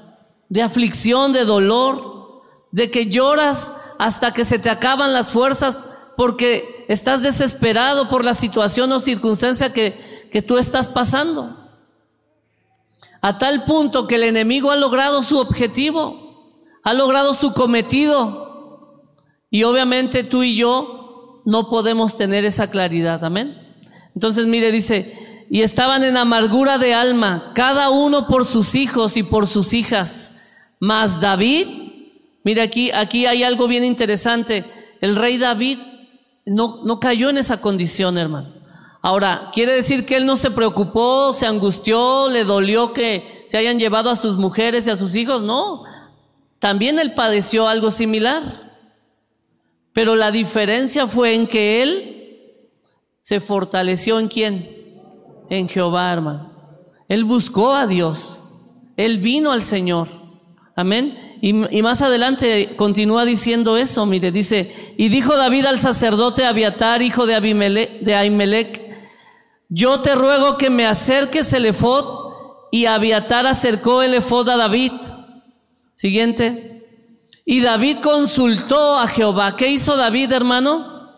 De 0.49 0.63
aflicción, 0.63 1.33
de 1.33 1.45
dolor, 1.45 2.43
de 2.73 2.91
que 2.91 3.07
lloras 3.07 3.73
hasta 3.99 4.33
que 4.33 4.45
se 4.45 4.59
te 4.59 4.71
acaban 4.71 5.13
las 5.13 5.31
fuerzas 5.31 5.79
porque 6.17 6.85
estás 6.89 7.23
desesperado 7.23 8.09
por 8.09 8.25
la 8.25 8.35
situación 8.35 8.93
o 8.93 9.01
circunstancia 9.01 9.73
que, 9.73 10.29
que 10.33 10.43
tú 10.43 10.59
estás 10.59 10.89
pasando 10.89 11.57
a 13.21 13.39
tal 13.39 13.65
punto 13.65 14.07
que 14.07 14.15
el 14.15 14.25
enemigo 14.25 14.71
ha 14.71 14.77
logrado 14.77 15.23
su 15.23 15.39
objetivo, 15.39 16.63
ha 16.83 16.95
logrado 16.95 17.35
su 17.35 17.53
cometido. 17.53 19.05
Y 19.51 19.65
obviamente 19.65 20.25
tú 20.25 20.43
y 20.43 20.57
yo 20.57 21.43
no 21.45 21.69
podemos 21.69 22.17
tener 22.17 22.45
esa 22.45 22.71
claridad, 22.71 23.25
amén. 23.25 23.59
Entonces 24.15 24.47
mire, 24.47 24.73
dice, 24.73 25.30
y 25.53 25.63
estaban 25.63 26.05
en 26.05 26.17
amargura 26.17 26.79
de 26.79 26.95
alma, 26.95 27.51
cada 27.57 27.91
uno 27.91 28.29
por 28.29 28.47
sus 28.47 28.77
hijos 28.77 29.17
y 29.17 29.25
por 29.25 29.49
sus 29.49 29.75
hijas. 29.75 30.37
Mas 30.79 31.21
David, 31.21 31.67
mire 32.45 32.63
aquí, 32.63 32.93
aquí 32.93 33.27
hay 33.27 33.43
algo 33.43 33.67
bien 33.67 33.85
interesante. 33.85 34.65
El 35.01 35.17
rey 35.17 35.39
David 35.39 35.79
no, 36.47 36.83
no 36.85 37.01
cayó 37.01 37.31
en 37.31 37.39
esa 37.39 37.61
condición, 37.61 38.17
hermano. 38.17 38.49
Ahora, 39.03 39.51
¿quiere 39.53 39.73
decir 39.73 40.07
que 40.07 40.17
él 40.17 40.25
no 40.25 40.37
se 40.37 40.53
preocupó, 40.53 41.33
se 41.33 41.47
angustió, 41.47 42.29
le 42.29 42.45
dolió 42.45 42.93
que 42.93 43.45
se 43.47 43.59
hayan 43.59 43.81
llevado 43.81 44.09
a 44.09 44.17
sus 44.17 44.37
mujeres 44.37 44.87
y 44.87 44.91
a 44.91 44.97
sus 44.97 45.17
hijos? 45.17 45.43
No, 45.43 45.83
también 46.61 47.01
él 47.01 47.15
padeció 47.15 47.67
algo 47.67 47.91
similar. 47.91 48.71
Pero 49.93 50.15
la 50.15 50.31
diferencia 50.31 51.09
fue 51.09 51.35
en 51.35 51.49
que 51.49 51.83
él 51.83 52.71
se 53.19 53.41
fortaleció 53.41 54.21
en 54.21 54.29
quién? 54.29 54.81
En 55.51 55.69
Jehová, 55.69 56.13
hermano. 56.13 56.51
Él 57.09 57.25
buscó 57.25 57.75
a 57.75 57.87
Dios. 57.87 58.45
Él 58.97 59.19
vino 59.19 59.51
al 59.53 59.63
Señor. 59.63 60.09
Amén. 60.77 61.19
Y, 61.43 61.53
más 61.83 62.03
adelante 62.03 62.77
continúa 62.77 63.25
diciendo 63.25 63.77
eso, 63.77 64.07
mire, 64.07 64.31
dice, 64.31 64.95
y 64.97 65.09
dijo 65.09 65.37
David 65.37 65.67
al 65.67 65.81
sacerdote 65.81 66.45
Abiatar, 66.45 67.01
hijo 67.01 67.27
de, 67.27 67.35
Abimelech, 67.35 68.01
de 68.01 68.91
yo 69.71 70.01
te 70.01 70.15
ruego 70.15 70.59
que 70.59 70.69
me 70.69 70.87
acerques 70.87 71.53
el 71.53 71.67
efod 71.67 72.33
y 72.71 72.87
Abiatar 72.87 73.47
acercó 73.47 74.03
el 74.03 74.15
efod 74.15 74.49
a 74.49 74.57
David. 74.57 74.93
Siguiente. 75.95 76.87
Y 77.45 77.61
David 77.61 77.99
consultó 78.03 78.99
a 78.99 79.07
Jehová. 79.07 79.57
¿Qué 79.57 79.69
hizo 79.69 79.97
David, 79.97 80.33
hermano? 80.33 81.11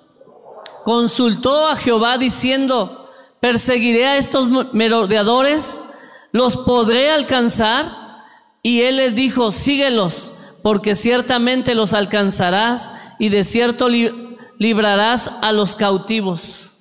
Consultó 0.85 1.67
a 1.67 1.77
Jehová 1.77 2.17
diciendo, 2.19 3.02
perseguiré 3.43 4.07
a 4.07 4.17
estos 4.19 4.73
merodeadores, 4.73 5.85
los 6.31 6.57
podré 6.57 7.11
alcanzar. 7.11 7.91
Y 8.63 8.83
él 8.83 8.99
les 8.99 9.17
dijo, 9.17 9.51
síguelos, 9.51 10.35
porque 10.63 10.95
ciertamente 10.95 11.75
los 11.75 11.93
alcanzarás 11.93 12.93
y 13.19 13.31
de 13.31 13.43
cierto 13.43 13.89
librarás 14.59 15.29
a 15.43 15.51
los 15.51 15.75
cautivos. 15.75 16.77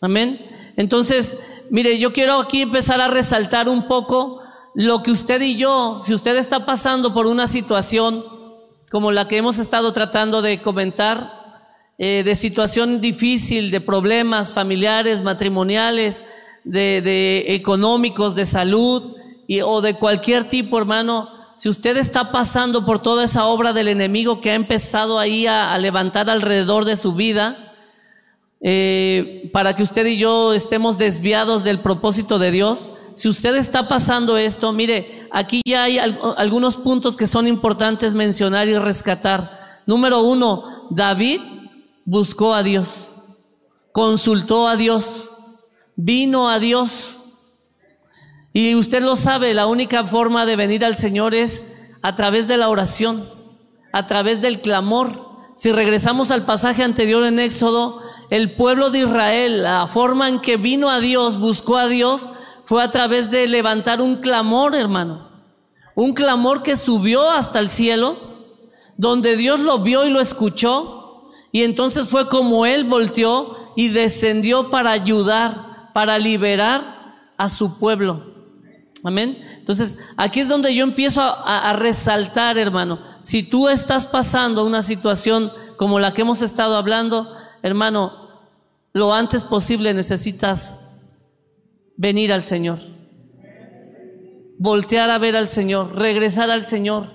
Amén. 0.00 0.46
Entonces, 0.76 1.40
mire, 1.70 1.98
yo 1.98 2.12
quiero 2.12 2.40
aquí 2.40 2.62
empezar 2.62 3.00
a 3.00 3.08
resaltar 3.08 3.68
un 3.68 3.88
poco 3.88 4.42
lo 4.76 5.02
que 5.02 5.10
usted 5.10 5.40
y 5.40 5.56
yo, 5.56 6.00
si 6.04 6.14
usted 6.14 6.36
está 6.36 6.64
pasando 6.64 7.12
por 7.12 7.26
una 7.26 7.48
situación 7.48 8.24
como 8.92 9.10
la 9.10 9.26
que 9.26 9.38
hemos 9.38 9.58
estado 9.58 9.92
tratando 9.92 10.40
de 10.40 10.62
comentar, 10.62 11.43
eh, 11.98 12.22
de 12.24 12.34
situación 12.34 13.00
difícil, 13.00 13.70
de 13.70 13.80
problemas 13.80 14.52
familiares, 14.52 15.22
matrimoniales, 15.22 16.24
de, 16.64 17.44
económicos, 17.48 18.34
de 18.34 18.44
salud 18.44 19.16
y, 19.46 19.60
o 19.60 19.80
de 19.80 19.94
cualquier 19.94 20.48
tipo, 20.48 20.78
hermano, 20.78 21.28
si 21.56 21.68
usted 21.68 21.96
está 21.96 22.32
pasando 22.32 22.84
por 22.84 23.00
toda 23.00 23.24
esa 23.24 23.46
obra 23.46 23.72
del 23.72 23.88
enemigo 23.88 24.40
que 24.40 24.50
ha 24.50 24.54
empezado 24.54 25.18
ahí 25.18 25.46
a 25.46 25.76
levantar 25.78 26.28
alrededor 26.28 26.84
de 26.84 26.96
su 26.96 27.12
vida, 27.14 27.74
eh, 28.66 29.50
para 29.52 29.76
que 29.76 29.82
usted 29.82 30.06
y 30.06 30.16
yo 30.16 30.54
estemos 30.54 30.96
desviados 30.96 31.64
del 31.64 31.80
propósito 31.80 32.38
de 32.38 32.50
Dios. 32.50 32.90
Si 33.14 33.28
usted 33.28 33.54
está 33.56 33.88
pasando 33.88 34.38
esto, 34.38 34.72
mire, 34.72 35.28
aquí 35.30 35.60
ya 35.66 35.82
hay 35.82 35.98
algunos 35.98 36.78
puntos 36.78 37.14
que 37.18 37.26
son 37.26 37.46
importantes 37.46 38.14
mencionar 38.14 38.66
y 38.66 38.78
rescatar. 38.78 39.82
Número 39.84 40.22
uno, 40.22 40.88
David 40.88 41.42
buscó 42.04 42.54
a 42.54 42.62
Dios, 42.62 43.16
consultó 43.92 44.68
a 44.68 44.76
Dios, 44.76 45.30
vino 45.96 46.48
a 46.48 46.58
Dios. 46.58 47.24
Y 48.52 48.74
usted 48.74 49.02
lo 49.02 49.16
sabe, 49.16 49.54
la 49.54 49.66
única 49.66 50.04
forma 50.04 50.46
de 50.46 50.56
venir 50.56 50.84
al 50.84 50.96
Señor 50.96 51.34
es 51.34 51.72
a 52.02 52.14
través 52.14 52.46
de 52.48 52.56
la 52.56 52.68
oración, 52.68 53.28
a 53.92 54.06
través 54.06 54.40
del 54.40 54.60
clamor. 54.60 55.24
Si 55.54 55.72
regresamos 55.72 56.30
al 56.30 56.44
pasaje 56.44 56.82
anterior 56.82 57.24
en 57.24 57.38
Éxodo, 57.38 58.02
el 58.30 58.56
pueblo 58.56 58.90
de 58.90 59.00
Israel, 59.00 59.62
la 59.62 59.86
forma 59.86 60.28
en 60.28 60.40
que 60.40 60.56
vino 60.56 60.90
a 60.90 61.00
Dios, 61.00 61.38
buscó 61.38 61.76
a 61.76 61.86
Dios, 61.86 62.28
fue 62.64 62.82
a 62.82 62.90
través 62.90 63.30
de 63.30 63.46
levantar 63.46 64.00
un 64.00 64.16
clamor, 64.16 64.74
hermano. 64.74 65.28
Un 65.94 66.14
clamor 66.14 66.62
que 66.62 66.76
subió 66.76 67.30
hasta 67.30 67.60
el 67.60 67.70
cielo, 67.70 68.16
donde 68.96 69.36
Dios 69.36 69.60
lo 69.60 69.80
vio 69.80 70.04
y 70.04 70.10
lo 70.10 70.20
escuchó. 70.20 71.03
Y 71.54 71.62
entonces 71.62 72.08
fue 72.08 72.28
como 72.28 72.66
Él 72.66 72.82
volteó 72.82 73.56
y 73.76 73.90
descendió 73.90 74.70
para 74.70 74.90
ayudar, 74.90 75.92
para 75.94 76.18
liberar 76.18 77.30
a 77.36 77.48
su 77.48 77.78
pueblo. 77.78 78.24
Amén. 79.04 79.38
Entonces, 79.60 79.98
aquí 80.16 80.40
es 80.40 80.48
donde 80.48 80.74
yo 80.74 80.82
empiezo 80.82 81.20
a, 81.22 81.70
a, 81.70 81.72
resaltar, 81.74 82.58
hermano. 82.58 82.98
Si 83.22 83.44
tú 83.44 83.68
estás 83.68 84.04
pasando 84.04 84.64
una 84.64 84.82
situación 84.82 85.52
como 85.76 86.00
la 86.00 86.12
que 86.12 86.22
hemos 86.22 86.42
estado 86.42 86.76
hablando, 86.76 87.32
hermano, 87.62 88.30
lo 88.92 89.14
antes 89.14 89.44
posible 89.44 89.94
necesitas 89.94 91.04
venir 91.96 92.32
al 92.32 92.42
Señor. 92.42 92.80
Voltear 94.58 95.08
a 95.08 95.18
ver 95.18 95.36
al 95.36 95.48
Señor, 95.48 95.94
regresar 95.94 96.50
al 96.50 96.66
Señor. 96.66 97.06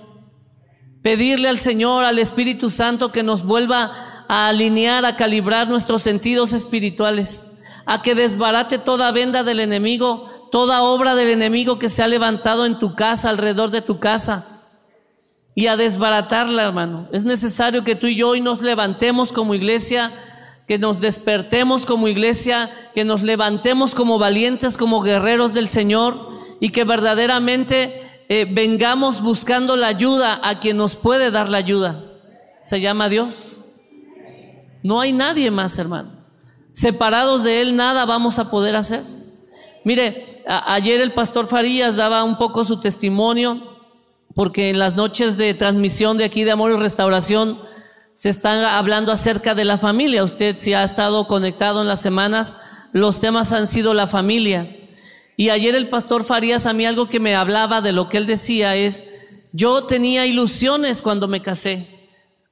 Pedirle 1.02 1.50
al 1.50 1.58
Señor, 1.58 2.04
al 2.04 2.18
Espíritu 2.18 2.70
Santo, 2.70 3.12
que 3.12 3.22
nos 3.22 3.44
vuelva 3.44 4.09
a 4.32 4.46
alinear, 4.46 5.04
a 5.04 5.16
calibrar 5.16 5.66
nuestros 5.66 6.02
sentidos 6.02 6.52
espirituales, 6.52 7.50
a 7.84 8.00
que 8.00 8.14
desbarate 8.14 8.78
toda 8.78 9.10
venda 9.10 9.42
del 9.42 9.58
enemigo, 9.58 10.30
toda 10.52 10.82
obra 10.82 11.16
del 11.16 11.30
enemigo 11.30 11.80
que 11.80 11.88
se 11.88 12.04
ha 12.04 12.06
levantado 12.06 12.64
en 12.64 12.78
tu 12.78 12.94
casa, 12.94 13.28
alrededor 13.28 13.72
de 13.72 13.82
tu 13.82 13.98
casa, 13.98 14.46
y 15.56 15.66
a 15.66 15.76
desbaratarla, 15.76 16.62
hermano. 16.62 17.08
Es 17.10 17.24
necesario 17.24 17.82
que 17.82 17.96
tú 17.96 18.06
y 18.06 18.14
yo 18.14 18.28
hoy 18.28 18.40
nos 18.40 18.62
levantemos 18.62 19.32
como 19.32 19.52
iglesia 19.52 20.12
que 20.68 20.78
nos 20.78 21.00
despertemos 21.00 21.84
como 21.84 22.06
iglesia, 22.06 22.70
que 22.94 23.04
nos 23.04 23.24
levantemos 23.24 23.96
como 23.96 24.20
valientes, 24.20 24.76
como 24.76 25.00
guerreros 25.00 25.54
del 25.54 25.68
Señor 25.68 26.30
y 26.60 26.70
que 26.70 26.84
verdaderamente 26.84 28.00
eh, 28.28 28.46
vengamos 28.48 29.20
buscando 29.20 29.74
la 29.74 29.88
ayuda 29.88 30.38
a 30.44 30.60
quien 30.60 30.76
nos 30.76 30.94
puede 30.94 31.32
dar 31.32 31.48
la 31.48 31.58
ayuda. 31.58 32.04
Se 32.60 32.80
llama 32.80 33.08
Dios. 33.08 33.59
No 34.82 35.00
hay 35.00 35.12
nadie 35.12 35.50
más, 35.50 35.78
hermano. 35.78 36.10
Separados 36.72 37.44
de 37.44 37.60
Él 37.60 37.76
nada 37.76 38.04
vamos 38.06 38.38
a 38.38 38.50
poder 38.50 38.76
hacer. 38.76 39.02
Mire, 39.84 40.42
ayer 40.46 41.00
el 41.00 41.12
pastor 41.12 41.48
Farías 41.48 41.96
daba 41.96 42.24
un 42.24 42.36
poco 42.38 42.64
su 42.64 42.78
testimonio, 42.78 43.62
porque 44.34 44.70
en 44.70 44.78
las 44.78 44.94
noches 44.94 45.36
de 45.36 45.54
transmisión 45.54 46.16
de 46.16 46.24
aquí 46.24 46.44
de 46.44 46.52
Amor 46.52 46.72
y 46.72 46.76
Restauración, 46.76 47.58
se 48.12 48.28
está 48.28 48.76
hablando 48.76 49.12
acerca 49.12 49.54
de 49.54 49.64
la 49.64 49.78
familia. 49.78 50.24
Usted 50.24 50.56
si 50.56 50.74
ha 50.74 50.84
estado 50.84 51.26
conectado 51.26 51.80
en 51.80 51.88
las 51.88 52.02
semanas, 52.02 52.58
los 52.92 53.20
temas 53.20 53.52
han 53.52 53.66
sido 53.66 53.94
la 53.94 54.06
familia. 54.06 54.76
Y 55.36 55.48
ayer 55.48 55.74
el 55.74 55.88
pastor 55.88 56.24
Farías 56.24 56.66
a 56.66 56.72
mí 56.72 56.84
algo 56.84 57.08
que 57.08 57.20
me 57.20 57.34
hablaba 57.34 57.80
de 57.80 57.92
lo 57.92 58.08
que 58.08 58.18
él 58.18 58.26
decía 58.26 58.76
es, 58.76 59.08
yo 59.52 59.84
tenía 59.84 60.26
ilusiones 60.26 61.00
cuando 61.02 61.28
me 61.28 61.42
casé, 61.42 61.86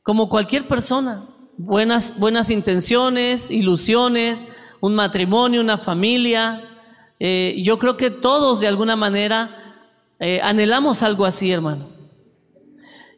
como 0.03 0.29
cualquier 0.29 0.66
persona, 0.66 1.22
buenas, 1.59 2.19
buenas 2.19 2.51
intenciones, 2.51 3.51
ilusiones, 3.51 4.47
un 4.81 4.95
matrimonio, 4.95 5.61
una 5.61 5.77
familia. 5.77 6.65
Eh, 7.21 7.57
yo 7.63 7.79
creo 7.79 7.97
que 7.97 8.11
todos 8.11 8.61
de 8.61 8.69
alguna 8.69 8.97
manera 8.97 9.83
eh, 10.21 10.41
anhelamos 10.43 11.03
algo 11.03 11.27
así, 11.27 11.51
hermano. 11.51 11.89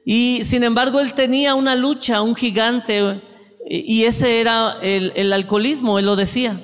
Y 0.04 0.40
sin 0.42 0.64
embargo, 0.64 0.98
él 0.98 1.12
tenía 1.12 1.54
una 1.54 1.76
lucha, 1.76 2.22
un 2.22 2.34
gigante, 2.34 3.22
y 3.68 4.04
ese 4.04 4.40
era 4.40 4.78
el, 4.82 5.12
el 5.14 5.32
alcoholismo, 5.32 5.98
él 5.98 6.06
lo 6.06 6.16
decía. 6.16 6.58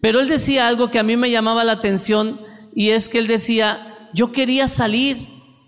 Pero 0.00 0.20
él 0.20 0.28
decía 0.28 0.66
algo 0.66 0.90
que 0.90 0.98
a 0.98 1.02
mí 1.02 1.16
me 1.16 1.30
llamaba 1.30 1.62
la 1.62 1.72
atención, 1.72 2.40
y 2.74 2.90
es 2.90 3.08
que 3.08 3.18
él 3.18 3.26
decía, 3.26 4.08
yo 4.14 4.32
quería 4.32 4.66
salir, 4.66 5.18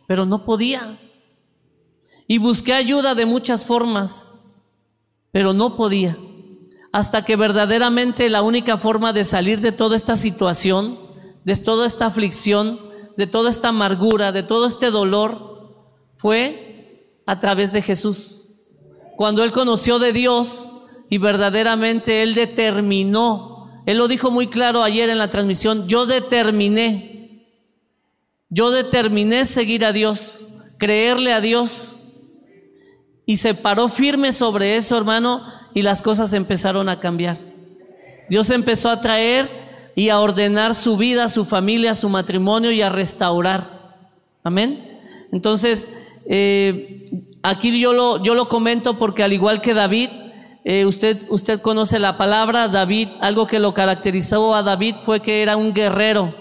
pero 0.09 0.25
no 0.25 0.45
podía. 0.45 0.99
Y 2.27 2.39
busqué 2.39 2.73
ayuda 2.73 3.14
de 3.14 3.27
muchas 3.27 3.64
formas, 3.64 4.39
pero 5.33 5.53
no 5.53 5.76
podía. 5.76 6.16
Hasta 6.93 7.24
que 7.24 7.37
verdaderamente 7.37 8.28
la 8.28 8.43
única 8.43 8.78
forma 8.78 9.12
de 9.12 9.24
salir 9.24 9.61
de 9.61 9.72
toda 9.72 9.97
esta 9.97 10.16
situación, 10.16 10.99
de 11.45 11.57
toda 11.57 11.87
esta 11.87 12.07
aflicción, 12.07 12.78
de 13.16 13.26
toda 13.26 13.51
esta 13.51 13.68
amargura, 13.68 14.33
de 14.33 14.43
todo 14.43 14.66
este 14.66 14.91
dolor, 14.91 15.76
fue 16.16 17.20
a 17.26 17.39
través 17.39 17.72
de 17.72 17.83
Jesús. 17.83 18.49
Cuando 19.16 19.45
él 19.45 19.53
conoció 19.53 19.99
de 19.99 20.12
Dios 20.12 20.70
y 21.09 21.18
verdaderamente 21.18 22.22
él 22.22 22.35
determinó, 22.35 23.83
él 23.87 23.99
lo 23.99 24.09
dijo 24.09 24.31
muy 24.31 24.49
claro 24.49 24.83
ayer 24.83 25.11
en 25.11 25.18
la 25.18 25.31
transmisión, 25.31 25.87
yo 25.87 26.07
determiné 26.07 27.11
yo 28.53 28.72
determiné 28.72 29.45
seguir 29.45 29.85
a 29.85 29.93
Dios, 29.93 30.49
creerle 30.76 31.33
a 31.33 31.41
Dios. 31.41 31.99
Y 33.27 33.37
se 33.37 33.55
paró 33.55 33.89
firme 33.89 34.33
sobre 34.33 34.77
eso, 34.77 34.97
hermano, 34.97 35.45
y 35.75 35.83
las 35.83 36.03
cosas 36.03 36.33
empezaron 36.33 36.89
a 36.89 37.01
cambiar. 37.01 37.39
Dios 38.29 38.51
empezó 38.51 38.91
a 38.91 39.01
traer 39.01 39.49
y 39.95 40.09
a 40.09 40.21
ordenar 40.21 40.75
su 40.75 40.97
vida, 40.97 41.29
su 41.29 41.45
familia, 41.45 41.95
su 41.95 42.09
matrimonio 42.09 42.71
y 42.73 42.83
a 42.83 42.89
restaurar. 42.89 43.64
Amén. 44.43 44.99
Entonces, 45.33 45.91
eh, 46.27 47.05
aquí 47.43 47.79
yo 47.79 47.93
lo, 47.93 48.23
yo 48.23 48.35
lo 48.35 48.49
comento 48.49 48.99
porque 48.99 49.23
al 49.23 49.33
igual 49.33 49.61
que 49.61 49.75
David, 49.75 50.11
eh, 50.64 50.87
usted, 50.87 51.25
usted 51.29 51.61
conoce 51.61 51.99
la 51.99 52.16
palabra, 52.16 52.68
David, 52.68 53.09
algo 53.21 53.47
que 53.47 53.59
lo 53.59 53.75
caracterizó 53.75 54.55
a 54.55 54.62
David 54.62 54.97
fue 55.03 55.21
que 55.21 55.43
era 55.43 55.57
un 55.57 55.73
guerrero 55.73 56.35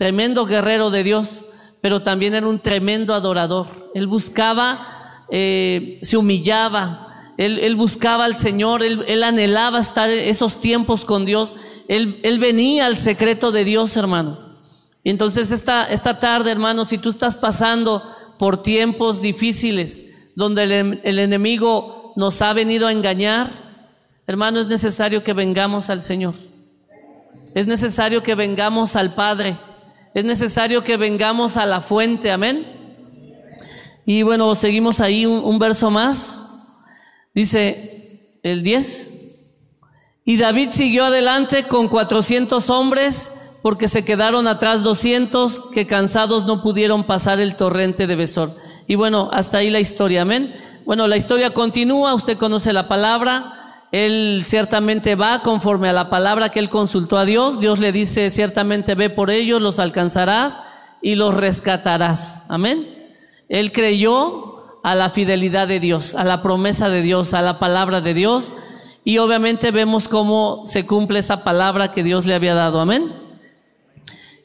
tremendo 0.00 0.46
guerrero 0.46 0.88
de 0.88 1.04
Dios, 1.04 1.44
pero 1.82 2.00
también 2.00 2.32
era 2.32 2.48
un 2.48 2.58
tremendo 2.58 3.12
adorador. 3.12 3.90
Él 3.94 4.06
buscaba, 4.06 4.99
eh, 5.30 5.98
se 6.02 6.16
humillaba, 6.16 7.06
él, 7.36 7.74
buscaba 7.74 8.26
al 8.26 8.36
Señor, 8.36 8.82
él, 8.82 9.22
anhelaba 9.22 9.78
estar 9.78 10.10
esos 10.10 10.60
tiempos 10.60 11.04
con 11.04 11.24
Dios, 11.24 11.56
él, 11.88 12.38
venía 12.38 12.86
al 12.86 12.98
secreto 12.98 13.50
de 13.50 13.64
Dios, 13.64 13.96
hermano. 13.96 14.58
Y 15.02 15.10
entonces 15.10 15.50
esta, 15.50 15.90
esta 15.90 16.18
tarde, 16.18 16.50
hermano, 16.50 16.84
si 16.84 16.98
tú 16.98 17.08
estás 17.08 17.36
pasando 17.36 18.02
por 18.38 18.60
tiempos 18.60 19.22
difíciles, 19.22 20.32
donde 20.36 20.64
el, 20.64 21.00
el 21.02 21.18
enemigo 21.18 22.12
nos 22.16 22.42
ha 22.42 22.52
venido 22.52 22.86
a 22.86 22.92
engañar, 22.92 23.48
hermano, 24.26 24.60
es 24.60 24.68
necesario 24.68 25.24
que 25.24 25.32
vengamos 25.32 25.88
al 25.88 26.02
Señor. 26.02 26.34
Es 27.54 27.66
necesario 27.66 28.22
que 28.22 28.34
vengamos 28.34 28.96
al 28.96 29.14
Padre 29.14 29.56
es 30.12 30.24
necesario 30.24 30.82
que 30.82 30.96
vengamos 30.96 31.56
a 31.56 31.66
la 31.66 31.80
fuente, 31.80 32.32
amén. 32.32 32.66
Y 34.06 34.22
bueno, 34.22 34.54
seguimos 34.54 35.00
ahí 35.00 35.26
un, 35.26 35.58
verso 35.58 35.90
más. 35.90 36.46
Dice 37.34 38.38
el 38.42 38.62
10. 38.62 39.14
Y 40.24 40.36
David 40.36 40.70
siguió 40.70 41.04
adelante 41.04 41.64
con 41.64 41.88
400 41.88 42.70
hombres 42.70 43.32
porque 43.62 43.88
se 43.88 44.04
quedaron 44.04 44.46
atrás 44.46 44.82
200 44.82 45.70
que 45.72 45.86
cansados 45.86 46.46
no 46.46 46.62
pudieron 46.62 47.04
pasar 47.04 47.40
el 47.40 47.56
torrente 47.56 48.06
de 48.06 48.16
Besor. 48.16 48.54
Y 48.86 48.94
bueno, 48.94 49.28
hasta 49.32 49.58
ahí 49.58 49.70
la 49.70 49.80
historia, 49.80 50.22
amén. 50.22 50.54
Bueno, 50.84 51.06
la 51.06 51.16
historia 51.16 51.50
continúa, 51.50 52.14
usted 52.14 52.38
conoce 52.38 52.72
la 52.72 52.88
palabra. 52.88 53.86
Él 53.92 54.42
ciertamente 54.44 55.14
va 55.14 55.42
conforme 55.42 55.88
a 55.88 55.92
la 55.92 56.08
palabra 56.08 56.48
que 56.50 56.60
él 56.60 56.70
consultó 56.70 57.18
a 57.18 57.24
Dios. 57.24 57.60
Dios 57.60 57.78
le 57.78 57.92
dice, 57.92 58.30
ciertamente 58.30 58.94
ve 58.94 59.10
por 59.10 59.30
ellos, 59.30 59.60
los 59.60 59.78
alcanzarás 59.78 60.60
y 61.02 61.16
los 61.16 61.34
rescatarás. 61.34 62.44
Amén. 62.48 62.99
Él 63.50 63.72
creyó 63.72 64.80
a 64.84 64.94
la 64.94 65.10
fidelidad 65.10 65.66
de 65.66 65.80
Dios, 65.80 66.14
a 66.14 66.22
la 66.24 66.40
promesa 66.40 66.88
de 66.88 67.02
Dios, 67.02 67.34
a 67.34 67.42
la 67.42 67.58
palabra 67.58 68.00
de 68.00 68.14
Dios. 68.14 68.54
Y 69.04 69.18
obviamente 69.18 69.72
vemos 69.72 70.06
cómo 70.06 70.62
se 70.64 70.86
cumple 70.86 71.18
esa 71.18 71.42
palabra 71.42 71.92
que 71.92 72.04
Dios 72.04 72.26
le 72.26 72.34
había 72.34 72.54
dado. 72.54 72.80
Amén. 72.80 73.12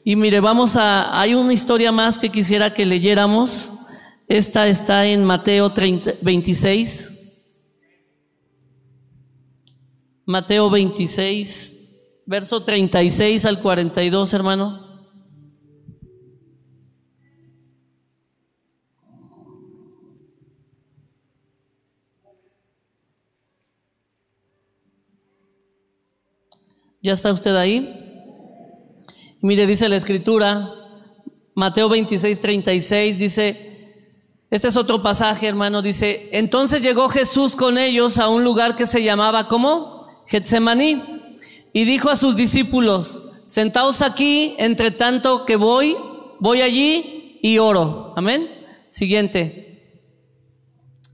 Y 0.04 0.16
mire, 0.16 0.40
vamos 0.40 0.76
a, 0.76 1.18
hay 1.18 1.34
una 1.34 1.52
historia 1.52 1.92
más 1.92 2.18
que 2.18 2.30
quisiera 2.30 2.74
que 2.74 2.84
leyéramos. 2.84 3.70
Esta 4.26 4.66
está 4.66 5.06
en 5.06 5.24
Mateo 5.24 5.72
30, 5.72 6.14
26. 6.20 7.12
Mateo 10.24 10.68
26, 10.68 12.22
verso 12.26 12.64
36 12.64 13.44
al 13.44 13.60
42, 13.60 14.34
hermano. 14.34 14.85
¿Ya 27.06 27.12
está 27.12 27.32
usted 27.32 27.54
ahí? 27.54 28.34
Mire, 29.40 29.64
dice 29.68 29.88
la 29.88 29.94
escritura, 29.94 30.74
Mateo 31.54 31.88
26, 31.88 32.40
36, 32.40 33.16
dice, 33.16 34.00
este 34.50 34.66
es 34.66 34.76
otro 34.76 35.04
pasaje, 35.04 35.46
hermano, 35.46 35.82
dice, 35.82 36.28
entonces 36.32 36.82
llegó 36.82 37.08
Jesús 37.08 37.54
con 37.54 37.78
ellos 37.78 38.18
a 38.18 38.28
un 38.28 38.42
lugar 38.42 38.74
que 38.74 38.86
se 38.86 39.04
llamaba, 39.04 39.46
¿cómo? 39.46 40.04
Getsemaní 40.26 41.00
y 41.72 41.84
dijo 41.84 42.10
a 42.10 42.16
sus 42.16 42.34
discípulos, 42.34 43.22
sentaos 43.46 44.02
aquí, 44.02 44.56
entre 44.58 44.90
tanto 44.90 45.44
que 45.46 45.54
voy, 45.54 45.96
voy 46.40 46.60
allí 46.60 47.38
y 47.40 47.58
oro. 47.58 48.14
Amén. 48.16 48.50
Siguiente. 48.88 49.94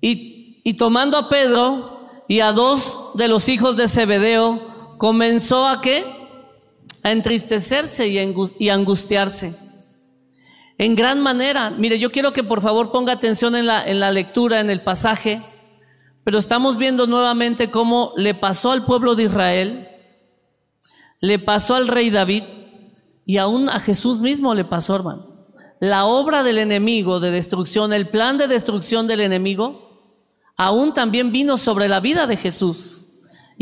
Y, 0.01 0.63
y 0.65 0.73
tomando 0.73 1.19
a 1.19 1.29
Pedro 1.29 2.09
y 2.29 2.41
a 2.41 2.53
dos 2.53 3.11
de 3.13 3.29
los 3.29 3.51
hijos 3.51 3.77
de 3.77 3.89
Zebedeo, 3.89 4.72
comenzó 5.03 5.67
a 5.67 5.81
qué? 5.81 6.05
A 7.03 7.11
entristecerse 7.11 8.07
y, 8.07 8.69
angustiarse. 8.69 9.53
En 10.79 10.95
gran 10.95 11.21
manera. 11.21 11.71
Mire, 11.71 11.99
yo 11.99 12.13
quiero 12.13 12.33
que 12.33 12.45
por 12.45 12.63
favor 12.63 12.93
ponga 12.93 13.13
atención 13.13 13.57
en 13.57 13.67
la, 13.67 13.85
en 13.85 13.99
la 13.99 14.13
lectura, 14.13 14.61
en 14.61 14.71
el 14.71 14.83
pasaje. 14.83 15.43
Pero 16.23 16.39
estamos 16.39 16.77
viendo 16.77 17.09
nuevamente 17.09 17.69
cómo 17.69 18.13
le 18.17 18.35
pasó 18.35 18.71
al 18.71 18.85
pueblo 18.85 19.17
de 19.17 19.25
Israel, 19.25 19.89
le 21.19 21.41
pasó 21.41 21.75
al 21.75 21.89
rey 21.89 22.11
David 22.11 22.45
y 23.27 23.39
aún 23.39 23.71
a 23.71 23.81
Jesús 23.81 24.21
mismo 24.21 24.55
le 24.55 24.65
pasó, 24.65 24.95
hermano. 24.95 25.27
La 25.81 26.05
obra 26.05 26.45
del 26.45 26.59
enemigo 26.59 27.19
de 27.19 27.33
destrucción, 27.33 27.93
el 27.93 28.09
plan 28.09 28.39
de 28.39 28.47
destrucción 28.47 29.09
del 29.09 29.19
enemigo, 29.19 30.15
aún 30.57 30.93
también 30.93 31.33
vino 31.33 31.57
sobre 31.57 31.89
la 31.89 31.99
vida 31.99 32.29
de 32.29 32.37
Jesús. 32.37 33.02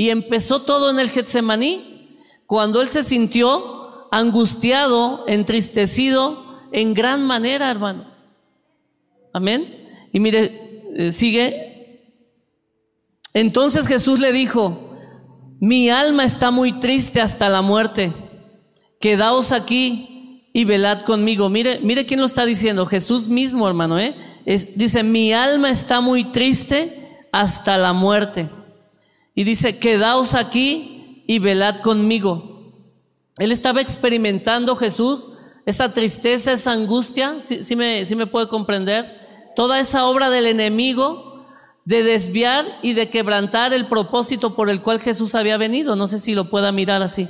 Y 0.00 0.08
empezó 0.08 0.62
todo 0.62 0.88
en 0.88 0.98
el 0.98 1.10
Getsemaní, 1.10 2.16
cuando 2.46 2.80
él 2.80 2.88
se 2.88 3.02
sintió 3.02 4.08
angustiado, 4.10 5.24
entristecido 5.28 6.42
en 6.72 6.94
gran 6.94 7.22
manera, 7.26 7.70
hermano. 7.70 8.06
Amén. 9.34 9.90
Y 10.10 10.18
mire, 10.18 10.84
eh, 10.96 11.12
sigue 11.12 12.08
entonces 13.34 13.86
Jesús 13.88 14.20
le 14.20 14.32
dijo, 14.32 14.96
mi 15.60 15.90
alma 15.90 16.24
está 16.24 16.50
muy 16.50 16.80
triste 16.80 17.20
hasta 17.20 17.50
la 17.50 17.60
muerte, 17.60 18.14
quedaos 19.00 19.52
aquí 19.52 20.48
y 20.54 20.64
velad 20.64 21.02
conmigo. 21.02 21.50
Mire, 21.50 21.80
mire 21.80 22.06
quién 22.06 22.20
lo 22.20 22.26
está 22.26 22.46
diciendo, 22.46 22.86
Jesús 22.86 23.28
mismo, 23.28 23.68
hermano, 23.68 23.98
¿eh? 23.98 24.16
dice, 24.46 25.02
mi 25.02 25.34
alma 25.34 25.68
está 25.68 26.00
muy 26.00 26.24
triste 26.24 27.18
hasta 27.32 27.76
la 27.76 27.92
muerte. 27.92 28.48
Y 29.34 29.44
dice, 29.44 29.78
quedaos 29.78 30.34
aquí 30.34 31.24
y 31.26 31.38
velad 31.38 31.80
conmigo. 31.80 32.72
Él 33.38 33.52
estaba 33.52 33.80
experimentando 33.80 34.76
Jesús 34.76 35.28
esa 35.66 35.92
tristeza, 35.92 36.52
esa 36.52 36.72
angustia, 36.72 37.40
si 37.40 37.76
me, 37.76 38.02
me 38.16 38.26
puede 38.26 38.48
comprender, 38.48 39.06
toda 39.54 39.78
esa 39.78 40.06
obra 40.06 40.30
del 40.30 40.46
enemigo 40.46 41.46
de 41.84 42.02
desviar 42.02 42.66
y 42.82 42.92
de 42.92 43.08
quebrantar 43.08 43.72
el 43.72 43.86
propósito 43.86 44.54
por 44.54 44.68
el 44.68 44.82
cual 44.82 45.00
Jesús 45.00 45.34
había 45.34 45.56
venido. 45.56 45.96
No 45.96 46.08
sé 46.08 46.18
si 46.18 46.34
lo 46.34 46.50
pueda 46.50 46.72
mirar 46.72 47.02
así. 47.02 47.28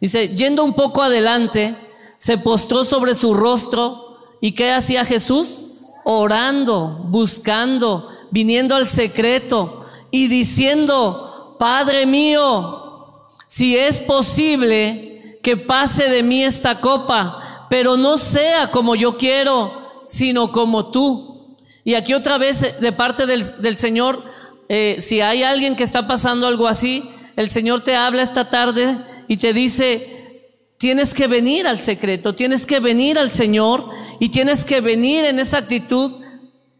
Dice, 0.00 0.34
yendo 0.34 0.64
un 0.64 0.74
poco 0.74 1.02
adelante, 1.02 1.76
se 2.16 2.38
postró 2.38 2.84
sobre 2.84 3.14
su 3.14 3.34
rostro. 3.34 4.18
¿Y 4.40 4.52
qué 4.52 4.72
hacía 4.72 5.04
Jesús? 5.04 5.66
Orando, 6.04 7.00
buscando, 7.08 8.08
viniendo 8.30 8.74
al 8.74 8.88
secreto 8.88 9.86
y 10.10 10.28
diciendo, 10.28 11.31
Padre 11.62 12.06
mío, 12.06 13.28
si 13.46 13.78
es 13.78 14.00
posible 14.00 15.38
que 15.44 15.56
pase 15.56 16.10
de 16.10 16.24
mí 16.24 16.42
esta 16.42 16.80
copa, 16.80 17.68
pero 17.70 17.96
no 17.96 18.18
sea 18.18 18.72
como 18.72 18.96
yo 18.96 19.16
quiero, 19.16 20.02
sino 20.04 20.50
como 20.50 20.90
tú. 20.90 21.56
Y 21.84 21.94
aquí 21.94 22.14
otra 22.14 22.36
vez 22.36 22.80
de 22.80 22.90
parte 22.90 23.26
del, 23.26 23.44
del 23.62 23.76
Señor, 23.76 24.24
eh, 24.68 24.96
si 24.98 25.20
hay 25.20 25.44
alguien 25.44 25.76
que 25.76 25.84
está 25.84 26.08
pasando 26.08 26.48
algo 26.48 26.66
así, 26.66 27.08
el 27.36 27.48
Señor 27.48 27.82
te 27.82 27.94
habla 27.94 28.22
esta 28.22 28.50
tarde 28.50 28.98
y 29.28 29.36
te 29.36 29.52
dice, 29.52 30.48
Tienes 30.78 31.14
que 31.14 31.28
venir 31.28 31.68
al 31.68 31.78
secreto, 31.78 32.34
tienes 32.34 32.66
que 32.66 32.80
venir 32.80 33.20
al 33.20 33.30
Señor 33.30 33.88
y 34.18 34.30
tienes 34.30 34.64
que 34.64 34.80
venir 34.80 35.24
en 35.26 35.38
esa 35.38 35.58
actitud 35.58 36.24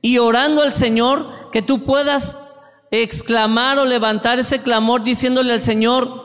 y 0.01 0.19
orando 0.19 0.61
al 0.61 0.75
Señor 0.75 1.51
que 1.53 1.63
tú 1.63 1.85
puedas 1.85 2.42
exclamar 2.93 3.79
o 3.79 3.87
levantar 3.87 4.39
ese 4.39 4.63
clamor 4.63 5.03
diciéndole 5.03 5.55
al 5.55 5.63
Señor, 5.63 6.23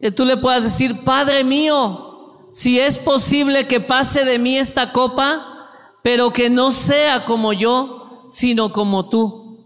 que 0.00 0.12
tú 0.12 0.24
le 0.24 0.36
puedas 0.36 0.62
decir, 0.62 1.04
Padre 1.04 1.42
mío, 1.42 2.48
si 2.52 2.78
es 2.78 2.98
posible 2.98 3.66
que 3.66 3.80
pase 3.80 4.24
de 4.24 4.38
mí 4.38 4.56
esta 4.56 4.92
copa, 4.92 5.68
pero 6.02 6.32
que 6.32 6.50
no 6.50 6.70
sea 6.70 7.24
como 7.24 7.52
yo, 7.52 8.26
sino 8.30 8.72
como 8.72 9.08
tú. 9.08 9.58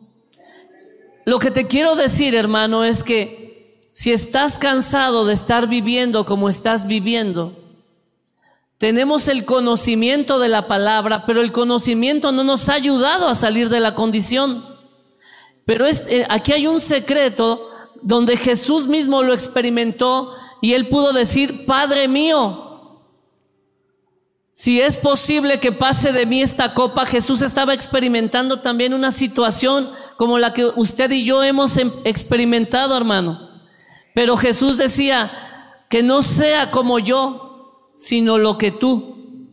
Lo 1.27 1.39
que 1.39 1.51
te 1.51 1.67
quiero 1.67 1.97
decir, 1.97 2.35
hermano, 2.35 2.83
es 2.83 3.05
que 3.05 3.79
si 3.93 4.11
estás 4.11 4.59
cansado 4.59 5.27
de 5.27 5.35
estar 5.35 5.69
viviendo 5.69 6.25
como 6.25 6.49
estás 6.49 6.87
viviendo, 6.87 7.53
tenemos 8.79 9.29
el 9.29 9.45
conocimiento 9.45 10.39
de 10.39 10.49
la 10.49 10.67
palabra, 10.67 11.25
pero 11.27 11.43
el 11.43 11.53
conocimiento 11.53 12.33
no 12.33 12.43
nos 12.43 12.71
ha 12.71 12.75
ayudado 12.75 13.29
a 13.29 13.35
salir 13.35 13.69
de 13.69 13.81
la 13.81 13.95
condición. 13.95 14.72
Pero 15.65 15.87
eh, 15.87 16.27
aquí 16.29 16.53
hay 16.53 16.67
un 16.67 16.81
secreto 16.81 17.69
donde 18.03 18.37
Jesús 18.37 18.87
mismo 18.87 19.23
lo 19.23 19.33
experimentó 19.33 20.33
y 20.61 20.75
él 20.75 20.89
pudo 20.89 21.13
decir, 21.13 21.67
Padre 21.67 22.09
mío, 22.09 23.01
si 24.51 24.81
es 24.81 24.97
posible 24.97 25.61
que 25.61 25.73
pase 25.73 26.13
de 26.13 26.27
mí 26.27 26.43
esta 26.43 26.75
copa, 26.75 27.07
Jesús 27.07 27.43
estaba 27.43 27.75
experimentando 27.75 28.61
también 28.61 28.93
una 28.93 29.11
situación 29.11 29.89
como 30.17 30.39
la 30.39 30.53
que 30.53 30.67
usted 30.77 31.11
y 31.11 31.25
yo 31.25 31.43
hemos 31.43 31.77
em, 31.79 31.91
experimentado, 32.05 32.97
hermano. 32.97 33.49
Pero 34.15 34.37
Jesús 34.37 34.77
decía, 34.77 35.31
que 35.93 36.03
no 36.03 36.23
sea 36.23 36.71
como 36.71 36.99
yo, 36.99 37.91
sino 37.93 38.39
lo 38.39 38.57
que 38.57 38.71
tú. 38.71 39.47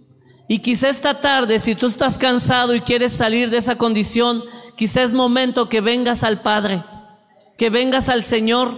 Y 0.47 0.59
quizá 0.59 0.87
esta 0.87 1.19
tarde, 1.19 1.59
si 1.59 1.75
tú 1.75 1.87
estás 1.87 2.17
cansado 2.17 2.73
y 2.73 2.79
quieres 2.79 3.11
salir 3.11 3.49
de 3.49 3.57
esa 3.57 3.77
condición, 3.77 4.41
quizá 4.79 5.03
es 5.03 5.11
momento 5.11 5.67
que 5.67 5.81
vengas 5.81 6.23
al 6.23 6.39
Padre, 6.39 6.85
que 7.57 7.69
vengas 7.69 8.07
al 8.07 8.23
Señor 8.23 8.71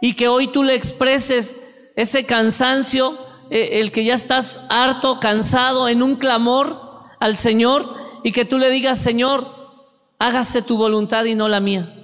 y 0.00 0.14
que 0.14 0.26
hoy 0.26 0.48
tú 0.48 0.64
le 0.64 0.74
expreses 0.74 1.92
ese 1.94 2.26
cansancio, 2.26 3.16
eh, 3.48 3.78
el 3.80 3.92
que 3.92 4.02
ya 4.04 4.14
estás 4.14 4.66
harto, 4.68 5.20
cansado, 5.20 5.88
en 5.88 6.02
un 6.02 6.16
clamor 6.16 6.80
al 7.20 7.36
Señor 7.36 7.94
y 8.24 8.32
que 8.32 8.44
tú 8.44 8.58
le 8.58 8.68
digas, 8.68 8.98
Señor, 8.98 9.46
hágase 10.18 10.60
tu 10.60 10.76
voluntad 10.76 11.24
y 11.24 11.36
no 11.36 11.46
la 11.46 11.60
mía 11.60 11.94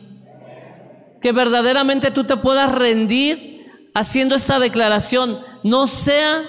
que 1.21 1.33
verdaderamente 1.33 2.13
tú 2.13 2.23
te 2.23 2.37
puedas 2.37 2.71
rendir 2.71 3.67
haciendo 3.95 4.37
esta 4.37 4.61
declaración, 4.61 5.39
no 5.65 5.89
sea, 5.89 6.43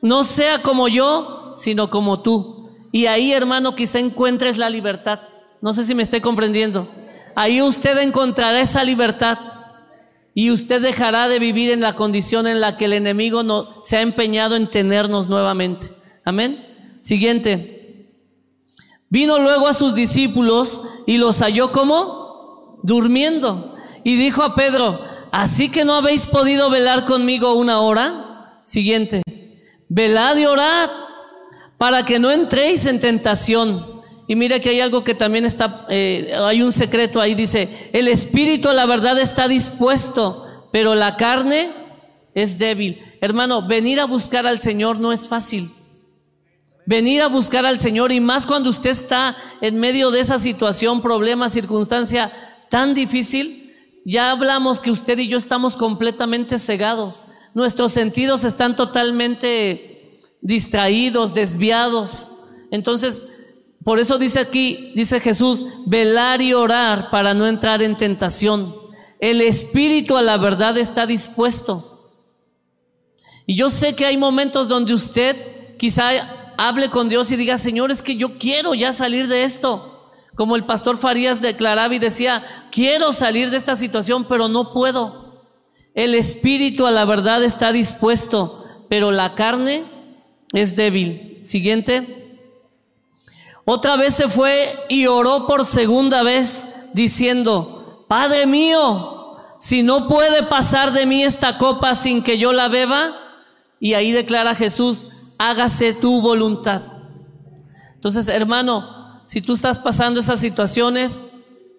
no 0.00 0.24
sea 0.24 0.62
como 0.62 0.88
yo, 0.88 1.52
sino 1.56 1.90
como 1.90 2.22
tú. 2.22 2.70
Y 2.90 3.06
ahí, 3.06 3.32
hermano, 3.32 3.74
quizá 3.74 3.98
encuentres 3.98 4.56
la 4.56 4.70
libertad. 4.70 5.18
No 5.62 5.72
sé 5.72 5.84
si 5.84 5.94
me 5.94 6.02
estoy 6.02 6.20
comprendiendo. 6.20 6.90
Ahí 7.36 7.62
usted 7.62 7.96
encontrará 7.98 8.60
esa 8.60 8.82
libertad 8.84 9.38
y 10.34 10.50
usted 10.50 10.82
dejará 10.82 11.28
de 11.28 11.38
vivir 11.38 11.70
en 11.70 11.80
la 11.80 11.94
condición 11.94 12.46
en 12.46 12.60
la 12.60 12.76
que 12.76 12.86
el 12.86 12.94
enemigo 12.94 13.42
se 13.84 13.96
ha 13.96 14.02
empeñado 14.02 14.56
en 14.56 14.68
tenernos 14.68 15.28
nuevamente. 15.28 15.86
Amén. 16.24 16.66
Siguiente. 17.02 18.08
Vino 19.08 19.38
luego 19.38 19.68
a 19.68 19.72
sus 19.72 19.94
discípulos 19.94 20.82
y 21.06 21.18
los 21.18 21.40
halló 21.40 21.70
como 21.70 22.80
durmiendo. 22.82 23.76
Y 24.02 24.16
dijo 24.16 24.42
a 24.42 24.56
Pedro, 24.56 25.00
¿así 25.30 25.70
que 25.70 25.84
no 25.84 25.94
habéis 25.94 26.26
podido 26.26 26.70
velar 26.70 27.04
conmigo 27.04 27.54
una 27.54 27.80
hora? 27.80 28.60
Siguiente, 28.64 29.22
velad 29.88 30.36
y 30.36 30.46
orad 30.46 30.90
para 31.78 32.04
que 32.04 32.18
no 32.18 32.32
entréis 32.32 32.86
en 32.86 32.98
tentación. 32.98 33.91
Y 34.26 34.36
mire 34.36 34.60
que 34.60 34.70
hay 34.70 34.80
algo 34.80 35.04
que 35.04 35.14
también 35.14 35.44
está, 35.44 35.86
eh, 35.88 36.32
hay 36.34 36.62
un 36.62 36.72
secreto 36.72 37.20
ahí, 37.20 37.34
dice, 37.34 37.90
el 37.92 38.08
espíritu 38.08 38.68
la 38.72 38.86
verdad 38.86 39.18
está 39.18 39.48
dispuesto, 39.48 40.68
pero 40.72 40.94
la 40.94 41.16
carne 41.16 41.70
es 42.34 42.58
débil. 42.58 43.02
Hermano, 43.20 43.66
venir 43.66 44.00
a 44.00 44.06
buscar 44.06 44.46
al 44.46 44.60
Señor 44.60 44.98
no 44.98 45.12
es 45.12 45.28
fácil. 45.28 45.70
Venir 46.86 47.22
a 47.22 47.28
buscar 47.28 47.64
al 47.66 47.78
Señor 47.78 48.10
y 48.10 48.20
más 48.20 48.46
cuando 48.46 48.70
usted 48.70 48.90
está 48.90 49.36
en 49.60 49.78
medio 49.78 50.10
de 50.10 50.20
esa 50.20 50.38
situación, 50.38 51.00
problema, 51.00 51.48
circunstancia 51.48 52.30
tan 52.70 52.94
difícil, 52.94 53.72
ya 54.04 54.30
hablamos 54.30 54.80
que 54.80 54.90
usted 54.90 55.18
y 55.18 55.28
yo 55.28 55.38
estamos 55.38 55.76
completamente 55.76 56.58
cegados. 56.58 57.26
Nuestros 57.54 57.92
sentidos 57.92 58.44
están 58.44 58.74
totalmente 58.74 60.18
distraídos, 60.40 61.34
desviados. 61.34 62.30
Entonces, 62.70 63.24
por 63.84 63.98
eso 63.98 64.18
dice 64.18 64.40
aquí, 64.40 64.92
dice 64.94 65.18
Jesús, 65.18 65.66
velar 65.86 66.40
y 66.40 66.52
orar 66.52 67.10
para 67.10 67.34
no 67.34 67.46
entrar 67.46 67.82
en 67.82 67.96
tentación. 67.96 68.74
El 69.18 69.40
espíritu 69.40 70.16
a 70.16 70.22
la 70.22 70.36
verdad 70.36 70.76
está 70.78 71.06
dispuesto. 71.06 72.10
Y 73.46 73.56
yo 73.56 73.70
sé 73.70 73.94
que 73.94 74.06
hay 74.06 74.16
momentos 74.16 74.68
donde 74.68 74.94
usted 74.94 75.76
quizá 75.78 76.10
hable 76.56 76.90
con 76.90 77.08
Dios 77.08 77.32
y 77.32 77.36
diga, 77.36 77.56
Señor, 77.56 77.90
es 77.90 78.02
que 78.02 78.16
yo 78.16 78.38
quiero 78.38 78.74
ya 78.74 78.92
salir 78.92 79.26
de 79.26 79.42
esto. 79.42 80.10
Como 80.34 80.54
el 80.56 80.64
pastor 80.64 80.96
Farías 80.98 81.40
declaraba 81.40 81.94
y 81.94 81.98
decía, 81.98 82.42
quiero 82.70 83.12
salir 83.12 83.50
de 83.50 83.56
esta 83.56 83.74
situación, 83.74 84.24
pero 84.28 84.48
no 84.48 84.72
puedo. 84.72 85.42
El 85.94 86.14
espíritu 86.14 86.86
a 86.86 86.90
la 86.90 87.04
verdad 87.04 87.42
está 87.42 87.72
dispuesto, 87.72 88.64
pero 88.88 89.10
la 89.10 89.34
carne 89.34 89.84
es 90.52 90.76
débil. 90.76 91.38
Siguiente. 91.42 92.21
Otra 93.64 93.96
vez 93.96 94.14
se 94.14 94.28
fue 94.28 94.74
y 94.88 95.06
oró 95.06 95.46
por 95.46 95.64
segunda 95.64 96.22
vez, 96.22 96.68
diciendo, 96.92 98.04
Padre 98.08 98.46
mío, 98.46 99.36
si 99.58 99.82
no 99.82 100.08
puede 100.08 100.42
pasar 100.42 100.92
de 100.92 101.06
mí 101.06 101.22
esta 101.22 101.58
copa 101.58 101.94
sin 101.94 102.22
que 102.22 102.38
yo 102.38 102.52
la 102.52 102.68
beba, 102.68 103.12
y 103.78 103.94
ahí 103.94 104.12
declara 104.12 104.54
Jesús, 104.54 105.08
hágase 105.38 105.92
tu 105.92 106.20
voluntad. 106.20 106.82
Entonces, 107.94 108.28
hermano, 108.28 109.22
si 109.24 109.40
tú 109.40 109.52
estás 109.52 109.78
pasando 109.78 110.20
esas 110.20 110.40
situaciones, 110.40 111.22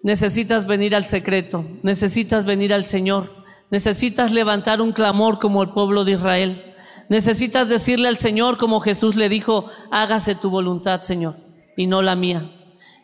necesitas 0.02 0.66
venir 0.66 0.94
al 0.94 1.06
secreto, 1.06 1.64
necesitas 1.82 2.44
venir 2.44 2.72
al 2.72 2.86
Señor, 2.86 3.30
necesitas 3.70 4.32
levantar 4.32 4.80
un 4.80 4.92
clamor 4.92 5.38
como 5.38 5.62
el 5.62 5.70
pueblo 5.70 6.04
de 6.04 6.12
Israel, 6.12 6.74
necesitas 7.08 7.68
decirle 7.68 8.08
al 8.08 8.18
Señor 8.18 8.56
como 8.58 8.80
Jesús 8.80 9.16
le 9.16 9.28
dijo, 9.28 9.70
hágase 9.90 10.34
tu 10.34 10.50
voluntad, 10.50 11.02
Señor, 11.02 11.36
y 11.76 11.86
no 11.86 12.02
la 12.02 12.16
mía. 12.16 12.50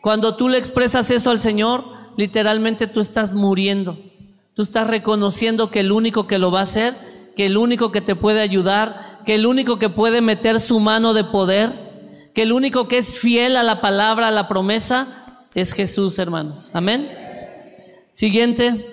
Cuando 0.01 0.35
tú 0.35 0.49
le 0.49 0.57
expresas 0.57 1.11
eso 1.11 1.29
al 1.29 1.39
Señor, 1.39 1.83
literalmente 2.17 2.87
tú 2.87 2.99
estás 2.99 3.33
muriendo, 3.33 3.97
tú 4.55 4.63
estás 4.63 4.87
reconociendo 4.87 5.69
que 5.69 5.81
el 5.81 5.91
único 5.91 6.27
que 6.27 6.39
lo 6.39 6.51
va 6.51 6.59
a 6.59 6.63
hacer, 6.63 6.95
que 7.35 7.45
el 7.45 7.57
único 7.57 7.91
que 7.91 8.01
te 8.01 8.15
puede 8.15 8.41
ayudar, 8.41 9.19
que 9.25 9.35
el 9.35 9.45
único 9.45 9.79
que 9.79 9.89
puede 9.89 10.21
meter 10.21 10.59
su 10.59 10.79
mano 10.79 11.13
de 11.13 11.23
poder, 11.23 11.91
que 12.33 12.43
el 12.43 12.51
único 12.51 12.87
que 12.87 12.97
es 12.97 13.19
fiel 13.19 13.57
a 13.57 13.63
la 13.63 13.81
palabra, 13.81 14.29
a 14.29 14.31
la 14.31 14.47
promesa, 14.47 15.07
es 15.53 15.73
Jesús, 15.73 16.17
hermanos. 16.17 16.69
Amén. 16.73 17.09
Siguiente. 18.11 18.87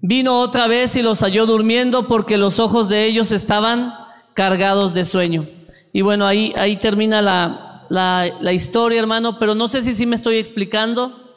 Vino 0.00 0.40
otra 0.40 0.66
vez 0.66 0.94
y 0.96 1.02
los 1.02 1.20
halló 1.20 1.46
durmiendo 1.46 2.06
porque 2.06 2.36
los 2.36 2.60
ojos 2.60 2.88
de 2.88 3.06
ellos 3.06 3.32
estaban 3.32 3.92
cargados 4.34 4.94
de 4.94 5.04
sueño. 5.04 5.46
Y 5.92 6.02
bueno, 6.02 6.26
ahí, 6.26 6.52
ahí 6.56 6.76
termina 6.76 7.22
la, 7.22 7.86
la, 7.88 8.52
historia, 8.52 8.98
hermano, 8.98 9.38
pero 9.38 9.54
no 9.54 9.68
sé 9.68 9.82
si 9.82 9.92
sí 9.92 10.06
me 10.06 10.16
estoy 10.16 10.36
explicando. 10.36 11.34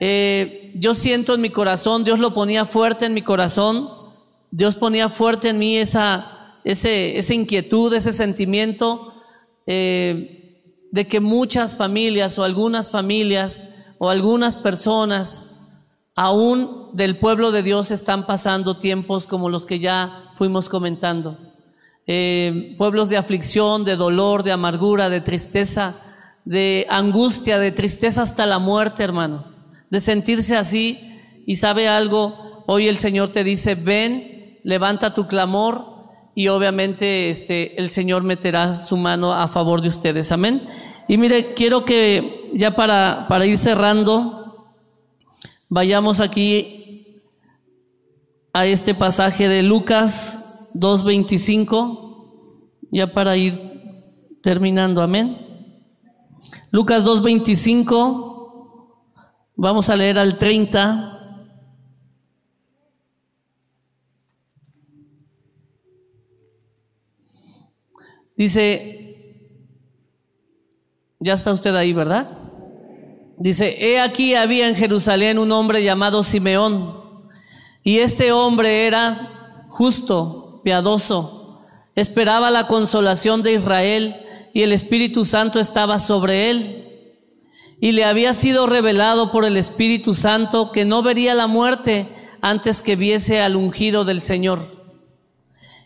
Eh, 0.00 0.72
yo 0.76 0.94
siento 0.94 1.34
en 1.34 1.40
mi 1.40 1.50
corazón, 1.50 2.04
Dios 2.04 2.18
lo 2.18 2.32
ponía 2.32 2.64
fuerte 2.64 3.06
en 3.06 3.14
mi 3.14 3.22
corazón, 3.22 3.90
Dios 4.50 4.76
ponía 4.76 5.10
fuerte 5.10 5.50
en 5.50 5.58
mí 5.58 5.76
esa, 5.76 6.56
ese, 6.64 7.18
esa 7.18 7.34
inquietud, 7.34 7.92
ese 7.92 8.12
sentimiento 8.12 9.12
eh, 9.66 10.86
de 10.90 11.06
que 11.06 11.20
muchas 11.20 11.76
familias 11.76 12.38
o 12.38 12.44
algunas 12.44 12.90
familias 12.90 13.74
o 13.98 14.08
algunas 14.08 14.56
personas 14.56 15.46
aún 16.14 16.88
del 16.92 17.18
pueblo 17.18 17.52
de 17.52 17.62
Dios 17.62 17.90
están 17.90 18.26
pasando 18.26 18.78
tiempos 18.78 19.26
como 19.26 19.48
los 19.48 19.66
que 19.66 19.78
ya 19.78 20.30
fuimos 20.34 20.68
comentando. 20.68 21.49
Eh, 22.12 22.74
pueblos 22.76 23.08
de 23.08 23.16
aflicción, 23.16 23.84
de 23.84 23.94
dolor, 23.94 24.42
de 24.42 24.50
amargura, 24.50 25.08
de 25.08 25.20
tristeza, 25.20 25.94
de 26.44 26.84
angustia, 26.90 27.60
de 27.60 27.70
tristeza 27.70 28.22
hasta 28.22 28.46
la 28.46 28.58
muerte, 28.58 29.04
hermanos. 29.04 29.64
De 29.90 30.00
sentirse 30.00 30.56
así 30.56 30.98
y 31.46 31.54
sabe 31.54 31.86
algo, 31.86 32.64
hoy 32.66 32.88
el 32.88 32.98
Señor 32.98 33.30
te 33.30 33.44
dice, 33.44 33.76
ven, 33.76 34.58
levanta 34.64 35.14
tu 35.14 35.28
clamor 35.28 35.84
y 36.34 36.48
obviamente 36.48 37.30
este, 37.30 37.80
el 37.80 37.90
Señor 37.90 38.24
meterá 38.24 38.74
su 38.74 38.96
mano 38.96 39.32
a 39.32 39.46
favor 39.46 39.80
de 39.80 39.86
ustedes. 39.86 40.32
Amén. 40.32 40.62
Y 41.06 41.16
mire, 41.16 41.54
quiero 41.54 41.84
que 41.84 42.50
ya 42.54 42.74
para, 42.74 43.26
para 43.28 43.46
ir 43.46 43.56
cerrando, 43.56 44.74
vayamos 45.68 46.20
aquí 46.20 47.22
a 48.52 48.66
este 48.66 48.96
pasaje 48.96 49.46
de 49.46 49.62
Lucas 49.62 50.49
2.25, 50.74 52.70
ya 52.90 53.12
para 53.12 53.36
ir 53.36 53.70
terminando, 54.42 55.02
amén. 55.02 55.46
Lucas 56.70 57.04
2.25, 57.04 58.96
vamos 59.56 59.90
a 59.90 59.96
leer 59.96 60.18
al 60.18 60.38
30. 60.38 61.16
Dice, 68.36 69.46
ya 71.18 71.34
está 71.34 71.52
usted 71.52 71.74
ahí, 71.74 71.92
¿verdad? 71.92 72.38
Dice, 73.36 73.76
he 73.78 74.00
aquí 74.00 74.34
había 74.34 74.68
en 74.68 74.74
Jerusalén 74.74 75.38
un 75.38 75.52
hombre 75.52 75.84
llamado 75.84 76.22
Simeón, 76.22 76.98
y 77.82 77.98
este 77.98 78.32
hombre 78.32 78.86
era 78.86 79.66
justo, 79.68 80.49
piadoso, 80.62 81.60
esperaba 81.94 82.50
la 82.50 82.66
consolación 82.66 83.42
de 83.42 83.54
Israel, 83.54 84.16
y 84.52 84.62
el 84.62 84.72
Espíritu 84.72 85.24
Santo 85.24 85.60
estaba 85.60 85.98
sobre 85.98 86.50
él. 86.50 86.86
Y 87.80 87.92
le 87.92 88.04
había 88.04 88.32
sido 88.32 88.66
revelado 88.66 89.30
por 89.30 89.44
el 89.44 89.56
Espíritu 89.56 90.12
Santo 90.12 90.72
que 90.72 90.84
no 90.84 91.02
vería 91.02 91.34
la 91.34 91.46
muerte 91.46 92.08
antes 92.40 92.82
que 92.82 92.96
viese 92.96 93.40
al 93.40 93.56
ungido 93.56 94.04
del 94.04 94.20
Señor. 94.20 94.60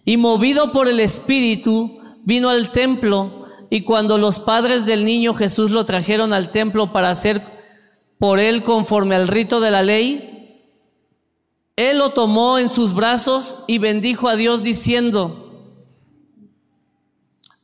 Y 0.04 0.16
movido 0.16 0.72
por 0.72 0.88
el 0.88 1.00
Espíritu, 1.00 2.00
vino 2.24 2.48
al 2.48 2.72
templo 2.72 3.44
y 3.70 3.82
cuando 3.82 4.18
los 4.18 4.40
padres 4.40 4.86
del 4.86 5.04
niño 5.04 5.34
Jesús 5.34 5.70
lo 5.70 5.84
trajeron 5.84 6.32
al 6.32 6.50
templo 6.50 6.92
para 6.92 7.10
hacer 7.10 7.40
por 8.18 8.38
él 8.38 8.62
conforme 8.62 9.14
al 9.14 9.28
rito 9.28 9.60
de 9.60 9.70
la 9.70 9.82
ley, 9.82 10.43
él 11.76 11.98
lo 11.98 12.10
tomó 12.10 12.58
en 12.58 12.68
sus 12.68 12.94
brazos 12.94 13.64
y 13.66 13.78
bendijo 13.78 14.28
a 14.28 14.36
Dios 14.36 14.62
diciendo, 14.62 15.80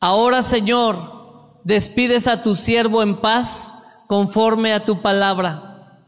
ahora 0.00 0.42
Señor, 0.42 1.60
despides 1.64 2.26
a 2.26 2.42
tu 2.42 2.56
siervo 2.56 3.02
en 3.02 3.20
paz 3.20 3.74
conforme 4.08 4.72
a 4.72 4.84
tu 4.84 5.00
palabra, 5.00 6.06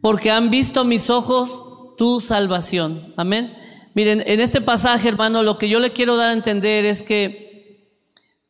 porque 0.00 0.30
han 0.30 0.50
visto 0.50 0.84
mis 0.84 1.10
ojos 1.10 1.94
tu 1.96 2.20
salvación. 2.20 3.14
Amén. 3.16 3.54
Miren, 3.94 4.22
en 4.26 4.40
este 4.40 4.60
pasaje, 4.60 5.08
hermano, 5.08 5.42
lo 5.42 5.58
que 5.58 5.68
yo 5.68 5.78
le 5.80 5.92
quiero 5.92 6.16
dar 6.16 6.30
a 6.30 6.32
entender 6.32 6.84
es 6.84 7.02
que 7.02 7.50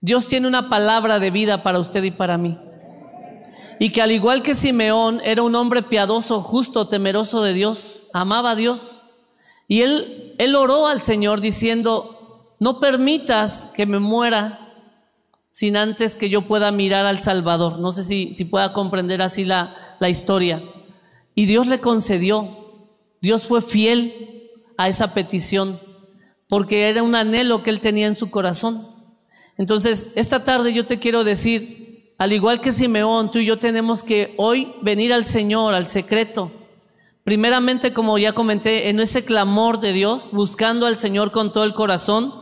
Dios 0.01 0.26
tiene 0.26 0.47
una 0.47 0.68
palabra 0.68 1.18
de 1.18 1.31
vida 1.31 1.62
para 1.62 1.78
usted 1.78 2.03
y 2.05 2.11
para 2.11 2.39
mí. 2.39 2.57
Y 3.81 3.91
que 3.91 4.03
al 4.03 4.12
igual 4.12 4.43
que 4.43 4.55
Simeón 4.55 5.22
era 5.24 5.43
un 5.43 5.55
hombre 5.55 5.83
piadoso, 5.83 6.43
justo, 6.43 6.87
temeroso 6.87 7.43
de 7.43 7.55
Dios, 7.55 8.09
amaba 8.12 8.51
a 8.51 8.55
Dios. 8.55 9.07
Y 9.66 9.81
él, 9.81 10.35
él 10.37 10.55
oró 10.55 10.87
al 10.87 11.01
Señor 11.01 11.41
diciendo, 11.41 12.55
no 12.61 12.78
permitas 12.78 13.72
que 13.74 13.87
me 13.87 13.99
muera 13.99 14.74
sin 15.51 15.78
antes 15.78 16.14
que 16.14 16.28
yo 16.28 16.43
pueda 16.43 16.70
mirar 16.72 17.07
al 17.07 17.20
Salvador. 17.20 17.78
No 17.78 17.93
sé 17.93 18.05
si, 18.05 18.35
si 18.35 18.45
pueda 18.45 18.74
comprender 18.74 19.22
así 19.22 19.47
la, 19.47 19.97
la 19.99 20.11
historia. 20.11 20.62
Y 21.35 21.47
Dios 21.47 21.66
le 21.66 21.81
concedió. 21.81 22.91
Dios 23.22 23.47
fue 23.47 23.62
fiel 23.62 24.51
a 24.76 24.89
esa 24.89 25.14
petición 25.14 25.81
porque 26.51 26.91
era 26.91 27.03
un 27.03 27.14
anhelo 27.14 27.62
que 27.62 27.70
él 27.70 27.81
tenía 27.81 28.09
en 28.09 28.14
su 28.14 28.28
corazón. 28.28 28.87
Entonces, 29.57 30.12
esta 30.16 30.45
tarde 30.45 30.74
yo 30.74 30.85
te 30.85 30.99
quiero 30.99 31.24
decir, 31.24 31.89
al 32.21 32.35
igual 32.35 32.61
que 32.61 32.71
Simeón, 32.71 33.31
tú 33.31 33.39
y 33.39 33.47
yo 33.47 33.59
tenemos 33.59 34.03
que 34.03 34.35
hoy 34.37 34.75
venir 34.83 35.11
al 35.11 35.25
Señor, 35.25 35.73
al 35.73 35.87
secreto. 35.87 36.53
Primeramente, 37.25 37.95
como 37.95 38.18
ya 38.18 38.35
comenté, 38.35 38.91
en 38.91 39.01
ese 39.01 39.25
clamor 39.25 39.81
de 39.81 39.95
Dios, 39.95 40.29
buscando 40.31 40.85
al 40.85 40.99
Señor 40.99 41.31
con 41.31 41.51
todo 41.51 41.64
el 41.64 41.73
corazón. 41.73 42.35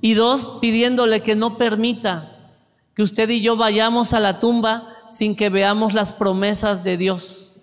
Y 0.00 0.14
dos, 0.14 0.56
pidiéndole 0.62 1.22
que 1.22 1.36
no 1.36 1.58
permita 1.58 2.54
que 2.94 3.02
usted 3.02 3.28
y 3.28 3.42
yo 3.42 3.58
vayamos 3.58 4.14
a 4.14 4.20
la 4.20 4.40
tumba 4.40 4.88
sin 5.10 5.36
que 5.36 5.50
veamos 5.50 5.92
las 5.92 6.14
promesas 6.14 6.82
de 6.82 6.96
Dios. 6.96 7.60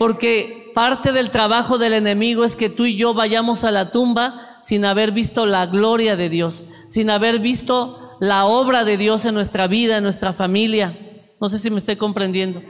Porque 0.00 0.72
parte 0.74 1.12
del 1.12 1.30
trabajo 1.30 1.78
del 1.78 1.92
enemigo 1.92 2.42
es 2.44 2.56
que 2.56 2.70
tú 2.70 2.86
y 2.86 2.96
yo 2.96 3.14
vayamos 3.14 3.62
a 3.62 3.70
la 3.70 3.92
tumba 3.92 4.58
sin 4.62 4.84
haber 4.84 5.12
visto 5.12 5.46
la 5.46 5.66
gloria 5.66 6.16
de 6.16 6.28
Dios, 6.28 6.66
sin 6.88 7.08
haber 7.08 7.38
visto 7.38 8.03
la 8.20 8.44
obra 8.46 8.84
de 8.84 8.96
Dios 8.96 9.24
en 9.26 9.34
nuestra 9.34 9.66
vida, 9.66 9.96
en 9.96 10.04
nuestra 10.04 10.32
familia. 10.32 10.98
No 11.40 11.48
sé 11.48 11.58
si 11.58 11.70
me 11.70 11.78
estoy 11.78 11.96
comprendiendo. 11.96 12.62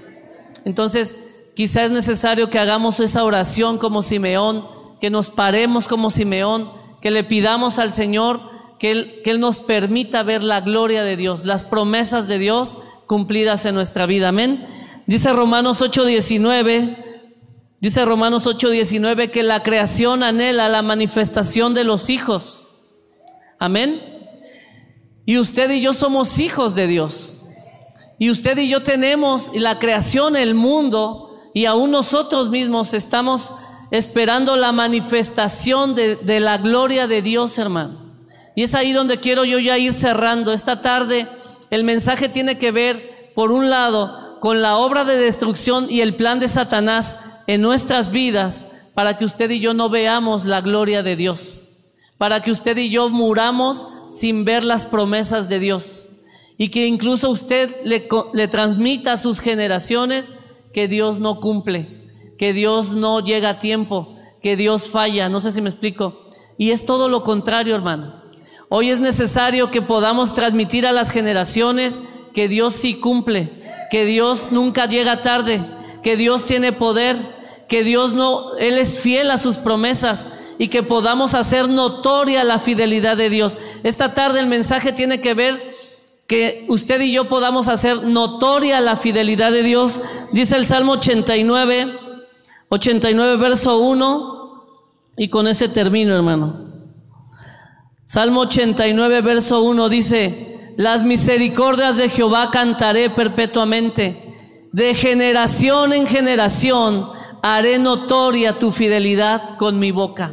Entonces, 0.64 1.18
quizá 1.54 1.84
es 1.84 1.90
necesario 1.90 2.50
que 2.50 2.58
hagamos 2.58 3.00
esa 3.00 3.24
oración 3.24 3.78
como 3.78 4.02
Simeón, 4.02 4.66
que 5.00 5.10
nos 5.10 5.30
paremos 5.30 5.88
como 5.88 6.10
Simeón, 6.10 6.70
que 7.00 7.10
le 7.10 7.24
pidamos 7.24 7.78
al 7.78 7.92
Señor 7.92 8.40
que 8.78 8.90
Él, 8.90 9.20
que 9.22 9.30
Él 9.30 9.40
nos 9.40 9.60
permita 9.60 10.22
ver 10.22 10.42
la 10.42 10.60
gloria 10.60 11.04
de 11.04 11.16
Dios, 11.16 11.44
las 11.44 11.64
promesas 11.64 12.28
de 12.28 12.38
Dios 12.38 12.78
cumplidas 13.06 13.66
en 13.66 13.74
nuestra 13.74 14.06
vida. 14.06 14.28
Amén. 14.28 14.66
Dice 15.06 15.32
Romanos 15.32 15.82
8:19, 15.82 16.96
dice 17.78 18.04
Romanos 18.04 18.46
8:19 18.46 19.30
que 19.30 19.42
la 19.42 19.62
creación 19.62 20.22
anhela 20.22 20.68
la 20.68 20.82
manifestación 20.82 21.74
de 21.74 21.84
los 21.84 22.08
hijos. 22.08 22.76
Amén. 23.58 24.13
Y 25.26 25.38
usted 25.38 25.70
y 25.70 25.80
yo 25.80 25.92
somos 25.92 26.38
hijos 26.38 26.74
de 26.74 26.86
Dios. 26.86 27.42
Y 28.18 28.30
usted 28.30 28.58
y 28.58 28.68
yo 28.68 28.82
tenemos 28.82 29.50
la 29.54 29.78
creación, 29.78 30.36
el 30.36 30.54
mundo, 30.54 31.30
y 31.54 31.64
aún 31.66 31.90
nosotros 31.90 32.50
mismos 32.50 32.94
estamos 32.94 33.54
esperando 33.90 34.56
la 34.56 34.72
manifestación 34.72 35.94
de, 35.94 36.16
de, 36.16 36.40
la 36.40 36.58
gloria 36.58 37.06
de 37.06 37.22
Dios, 37.22 37.58
hermano. 37.58 37.98
Y 38.54 38.62
es 38.62 38.74
ahí 38.74 38.92
donde 38.92 39.18
quiero 39.18 39.44
yo 39.44 39.58
ya 39.58 39.78
ir 39.78 39.92
cerrando. 39.92 40.52
Esta 40.52 40.80
tarde 40.80 41.28
el 41.70 41.84
mensaje 41.84 42.28
tiene 42.28 42.58
que 42.58 42.70
ver, 42.70 43.32
por 43.34 43.50
un 43.50 43.70
lado, 43.70 44.38
con 44.40 44.62
la 44.62 44.76
obra 44.76 45.04
de 45.04 45.16
destrucción 45.16 45.86
y 45.90 46.02
el 46.02 46.16
plan 46.16 46.38
de 46.38 46.48
Satanás 46.48 47.18
en 47.46 47.62
nuestras 47.62 48.10
vidas, 48.10 48.68
para 48.94 49.18
que 49.18 49.24
usted 49.24 49.50
y 49.50 49.60
yo 49.60 49.74
no 49.74 49.88
veamos 49.88 50.44
la 50.44 50.60
gloria 50.60 51.02
de 51.02 51.16
Dios, 51.16 51.68
para 52.16 52.42
que 52.42 52.50
usted 52.50 52.76
y 52.76 52.90
yo 52.90 53.08
muramos 53.08 53.88
sin 54.14 54.44
ver 54.44 54.62
las 54.62 54.86
promesas 54.86 55.48
de 55.48 55.58
Dios. 55.58 56.08
Y 56.56 56.68
que 56.68 56.86
incluso 56.86 57.30
usted 57.30 57.74
le, 57.84 58.48
transmita 58.48 59.12
a 59.12 59.16
sus 59.16 59.40
generaciones 59.40 60.34
que 60.72 60.86
Dios 60.86 61.18
no 61.18 61.40
cumple, 61.40 62.12
que 62.38 62.52
Dios 62.52 62.92
no 62.92 63.20
llega 63.20 63.50
a 63.50 63.58
tiempo, 63.58 64.16
que 64.40 64.56
Dios 64.56 64.88
falla. 64.88 65.28
No 65.28 65.40
sé 65.40 65.50
si 65.50 65.60
me 65.60 65.68
explico. 65.68 66.26
Y 66.56 66.70
es 66.70 66.86
todo 66.86 67.08
lo 67.08 67.24
contrario, 67.24 67.74
hermano. 67.74 68.22
Hoy 68.68 68.90
es 68.90 69.00
necesario 69.00 69.70
que 69.70 69.82
podamos 69.82 70.34
transmitir 70.34 70.86
a 70.86 70.92
las 70.92 71.10
generaciones 71.10 72.02
que 72.34 72.48
Dios 72.48 72.74
sí 72.74 72.94
cumple, 72.94 73.62
que 73.90 74.04
Dios 74.04 74.48
nunca 74.52 74.86
llega 74.86 75.22
tarde, 75.22 75.64
que 76.02 76.16
Dios 76.16 76.44
tiene 76.44 76.72
poder, 76.72 77.16
que 77.68 77.82
Dios 77.82 78.12
no, 78.12 78.56
Él 78.56 78.78
es 78.78 78.98
fiel 78.98 79.30
a 79.30 79.38
sus 79.38 79.58
promesas 79.58 80.28
y 80.58 80.68
que 80.68 80.82
podamos 80.82 81.34
hacer 81.34 81.68
notoria 81.68 82.44
la 82.44 82.58
fidelidad 82.58 83.16
de 83.16 83.30
Dios. 83.30 83.58
Esta 83.82 84.14
tarde 84.14 84.40
el 84.40 84.46
mensaje 84.46 84.92
tiene 84.92 85.20
que 85.20 85.34
ver 85.34 85.74
que 86.26 86.64
usted 86.68 87.00
y 87.00 87.12
yo 87.12 87.28
podamos 87.28 87.68
hacer 87.68 88.02
notoria 88.04 88.80
la 88.80 88.96
fidelidad 88.96 89.52
de 89.52 89.62
Dios. 89.62 90.00
Dice 90.32 90.56
el 90.56 90.66
Salmo 90.66 90.92
89, 90.92 91.98
89 92.68 93.36
verso 93.36 93.78
1, 93.78 94.34
y 95.16 95.28
con 95.28 95.46
ese 95.46 95.68
termino, 95.68 96.14
hermano. 96.14 96.72
Salmo 98.04 98.42
89 98.42 99.20
verso 99.22 99.62
1 99.62 99.88
dice, 99.88 100.74
las 100.76 101.04
misericordias 101.04 101.96
de 101.96 102.08
Jehová 102.08 102.50
cantaré 102.50 103.10
perpetuamente, 103.10 104.68
de 104.72 104.94
generación 104.94 105.92
en 105.92 106.06
generación 106.06 107.08
haré 107.42 107.78
notoria 107.78 108.58
tu 108.58 108.72
fidelidad 108.72 109.56
con 109.56 109.78
mi 109.78 109.90
boca. 109.90 110.32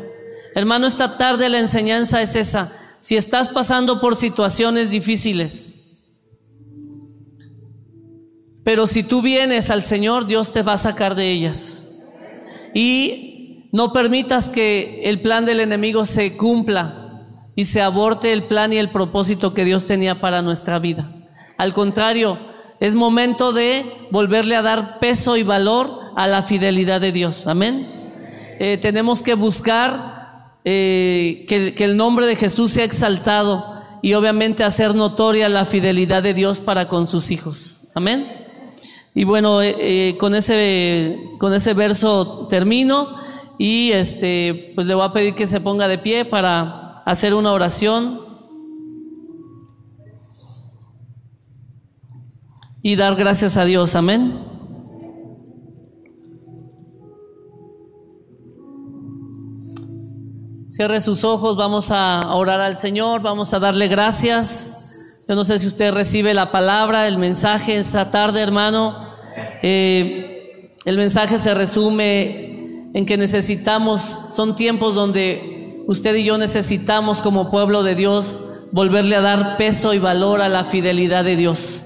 Hermano, 0.56 0.88
esta 0.88 1.18
tarde 1.18 1.50
la 1.50 1.60
enseñanza 1.60 2.22
es 2.22 2.36
esa. 2.36 2.72
Si 3.00 3.16
estás 3.16 3.50
pasando 3.50 4.00
por 4.00 4.16
situaciones 4.16 4.90
difíciles, 4.92 5.78
pero 8.64 8.86
si 8.86 9.04
tú 9.04 9.22
vienes 9.22 9.72
al 9.72 9.82
Señor, 9.82 10.28
Dios 10.28 10.52
te 10.52 10.62
va 10.62 10.74
a 10.74 10.78
sacar 10.78 11.16
de 11.16 11.32
ellas. 11.32 11.88
y 12.74 13.32
no 13.72 13.94
permitas 13.94 14.50
que 14.50 15.02
el 15.06 15.22
plan 15.22 15.46
del 15.46 15.62
enemigo 15.62 16.06
se 16.06 16.36
cumpla 16.36 17.26
y 17.56 17.66
se 17.66 17.82
aborte 17.82 18.34
el 18.34 18.44
plan 18.44 18.74
y 18.74 18.78
el 18.78 18.90
propósito 18.90 19.54
que 19.54 19.66
Dios 19.66 19.86
tenía 19.86 20.20
para 20.20 20.42
nuestra 20.42 20.80
vida. 20.80 21.10
Al 21.58 21.74
contrario, 21.74 22.38
es 22.80 22.96
momento 22.96 23.54
de 23.54 23.86
volverle 24.12 24.56
a 24.56 24.62
dar 24.62 25.00
peso 25.00 25.38
y 25.38 25.44
valor 25.44 26.00
a 26.16 26.28
la 26.28 26.44
fidelidad 26.44 27.00
de 27.00 27.12
Dios. 27.12 27.48
Amén. 27.48 27.88
Eh, 28.60 28.78
tenemos 28.78 29.24
que 29.24 29.36
buscar 29.36 30.21
eh, 30.66 31.46
que, 31.48 31.74
que 31.74 31.84
el 31.84 31.98
nombre 31.98 32.26
de 32.26 32.36
Jesús 32.36 32.72
sea 32.72 32.84
exaltado 32.84 33.82
y 34.02 34.14
obviamente 34.14 34.64
hacer 34.64 34.96
notoria 34.96 35.50
la 35.50 35.66
fidelidad 35.66 36.24
de 36.24 36.34
Dios 36.34 36.60
para 36.60 36.88
con 36.88 37.08
sus 37.08 37.32
hijos. 37.32 37.90
Amén. 37.96 38.28
Y 39.14 39.24
bueno, 39.24 39.62
eh, 39.62 40.16
con 40.20 40.36
ese 40.36 41.18
con 41.38 41.54
ese 41.54 41.74
verso 41.74 42.48
termino 42.50 43.16
y 43.58 43.92
este 43.92 44.72
pues 44.76 44.88
le 44.88 44.96
voy 44.96 45.06
a 45.06 45.14
pedir 45.14 45.36
que 45.36 45.48
se 45.48 45.60
ponga 45.60 45.88
de 45.88 45.98
pie 45.98 46.26
para 46.26 47.04
hacer 47.06 47.34
una 47.34 47.52
oración. 47.52 48.32
y 52.82 52.96
dar 52.96 53.16
gracias 53.16 53.58
a 53.58 53.66
Dios. 53.66 53.96
Amén. 53.96 54.51
Cierre 60.82 61.00
sus 61.00 61.24
ojos, 61.24 61.58
vamos 61.58 61.92
a 61.92 62.34
orar 62.34 62.60
al 62.60 62.76
Señor, 62.76 63.22
vamos 63.22 63.54
a 63.54 63.60
darle 63.60 63.88
gracias. 63.88 64.90
Yo 65.28 65.36
no 65.36 65.46
sé 65.46 65.60
si 65.60 65.68
usted 65.68 65.94
recibe 65.94 66.34
la 66.34 66.50
palabra, 66.50 67.08
el 67.08 67.20
mensaje 67.20 67.78
esta 67.78 68.10
tarde, 68.10 68.42
hermano. 68.42 69.06
Eh, 69.62 70.74
el 70.84 70.98
mensaje 70.98 71.38
se 71.38 71.54
resume 71.54 72.90
en 72.96 73.06
que 73.06 73.16
necesitamos, 73.16 74.18
son 74.34 74.56
tiempos 74.56 74.96
donde 74.96 75.84
usted 75.86 76.16
y 76.16 76.24
yo 76.24 76.40
necesitamos 76.40 77.22
como 77.22 77.52
pueblo 77.52 77.84
de 77.84 77.94
Dios 77.94 78.40
volverle 78.72 79.18
a 79.18 79.22
dar 79.22 79.58
peso 79.58 79.94
y 79.94 80.00
valor 80.00 80.42
a 80.42 80.50
la 80.50 80.64
fidelidad 80.64 81.24
de 81.24 81.36
Dios 81.36 81.84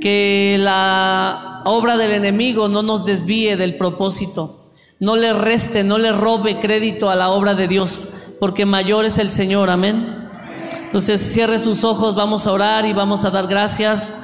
que 0.00 0.58
la 0.60 1.62
obra 1.64 1.96
del 1.96 2.12
enemigo 2.12 2.68
no 2.68 2.82
nos 2.82 3.04
desvíe 3.04 3.56
del 3.56 3.76
propósito, 3.76 4.61
no 5.02 5.16
le 5.16 5.32
reste, 5.32 5.82
no 5.82 5.98
le 5.98 6.12
robe 6.12 6.60
crédito 6.60 7.10
a 7.10 7.16
la 7.16 7.30
obra 7.30 7.56
de 7.56 7.66
Dios, 7.66 7.98
porque 8.38 8.64
mayor 8.66 9.04
es 9.04 9.18
el 9.18 9.32
Señor, 9.32 9.68
amén. 9.68 10.28
Entonces 10.84 11.20
cierre 11.20 11.58
sus 11.58 11.82
ojos, 11.82 12.14
vamos 12.14 12.46
a 12.46 12.52
orar 12.52 12.86
y 12.86 12.92
vamos 12.92 13.24
a 13.24 13.30
dar 13.30 13.48
gracias 13.48 14.14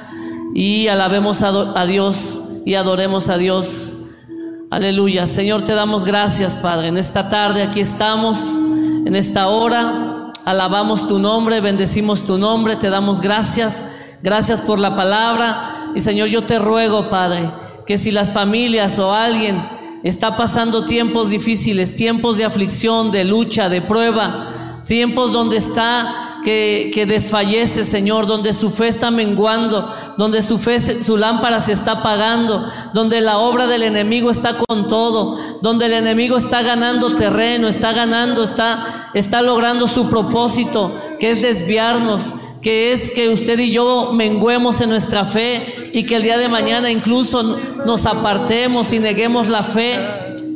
y 0.55 0.87
alabemos 0.87 1.43
a, 1.43 1.85
Dios 1.85 2.41
y 2.65 2.75
adoremos 2.75 3.27
a 3.27 3.37
Dios. 3.37 3.91
Aleluya. 4.71 5.27
Señor, 5.27 5.65
te 5.65 5.73
damos 5.73 6.05
gracias, 6.05 6.55
Padre. 6.55 6.87
En 6.87 6.97
esta 6.97 7.27
tarde 7.27 7.61
aquí 7.61 7.81
estamos, 7.81 8.39
en 8.55 9.17
esta 9.17 9.49
hora, 9.49 10.31
alabamos 10.45 11.09
tu 11.09 11.19
nombre, 11.19 11.59
bendecimos 11.59 12.23
tu 12.23 12.37
nombre, 12.37 12.77
te 12.77 12.89
damos 12.89 13.19
gracias. 13.19 13.85
Gracias 14.23 14.61
por 14.61 14.79
la 14.79 14.95
palabra. 14.95 15.91
Y 15.93 15.99
Señor, 15.99 16.29
yo 16.29 16.45
te 16.45 16.57
ruego, 16.57 17.09
Padre, 17.09 17.51
que 17.85 17.97
si 17.97 18.11
las 18.11 18.31
familias 18.31 18.97
o 18.97 19.13
alguien 19.13 19.77
está 20.03 20.37
pasando 20.37 20.85
tiempos 20.85 21.29
difíciles, 21.29 21.95
tiempos 21.95 22.37
de 22.37 22.45
aflicción, 22.45 23.11
de 23.11 23.25
lucha, 23.25 23.69
de 23.69 23.81
prueba, 23.81 24.53
tiempos 24.85 25.31
donde 25.31 25.57
está 25.57 26.41
que, 26.43 26.89
que, 26.93 27.05
desfallece, 27.05 27.83
Señor, 27.83 28.25
donde 28.25 28.53
su 28.53 28.71
fe 28.71 28.87
está 28.87 29.11
menguando, 29.11 29.91
donde 30.17 30.41
su 30.41 30.57
fe, 30.57 30.79
su 30.79 31.17
lámpara 31.17 31.59
se 31.59 31.73
está 31.73 31.93
apagando, 31.93 32.65
donde 32.93 33.19
la 33.19 33.39
obra 33.39 33.67
del 33.67 33.83
enemigo 33.83 34.31
está 34.31 34.57
con 34.57 34.87
todo, 34.87 35.37
donde 35.61 35.87
el 35.87 35.93
enemigo 35.93 36.37
está 36.37 36.61
ganando 36.61 37.15
terreno, 37.15 37.67
está 37.67 37.91
ganando, 37.91 38.43
está, 38.43 39.11
está 39.13 39.41
logrando 39.41 39.87
su 39.87 40.09
propósito, 40.09 40.97
que 41.19 41.29
es 41.29 41.41
desviarnos 41.41 42.33
que 42.61 42.91
es 42.91 43.09
que 43.11 43.29
usted 43.29 43.57
y 43.59 43.71
yo 43.71 44.11
menguemos 44.11 44.81
en 44.81 44.89
nuestra 44.89 45.25
fe 45.25 45.65
y 45.93 46.05
que 46.05 46.15
el 46.15 46.23
día 46.23 46.37
de 46.37 46.49
mañana 46.49 46.91
incluso 46.91 47.57
nos 47.85 48.05
apartemos 48.05 48.91
y 48.93 48.99
neguemos 48.99 49.47
la 49.49 49.63
fe. 49.63 49.97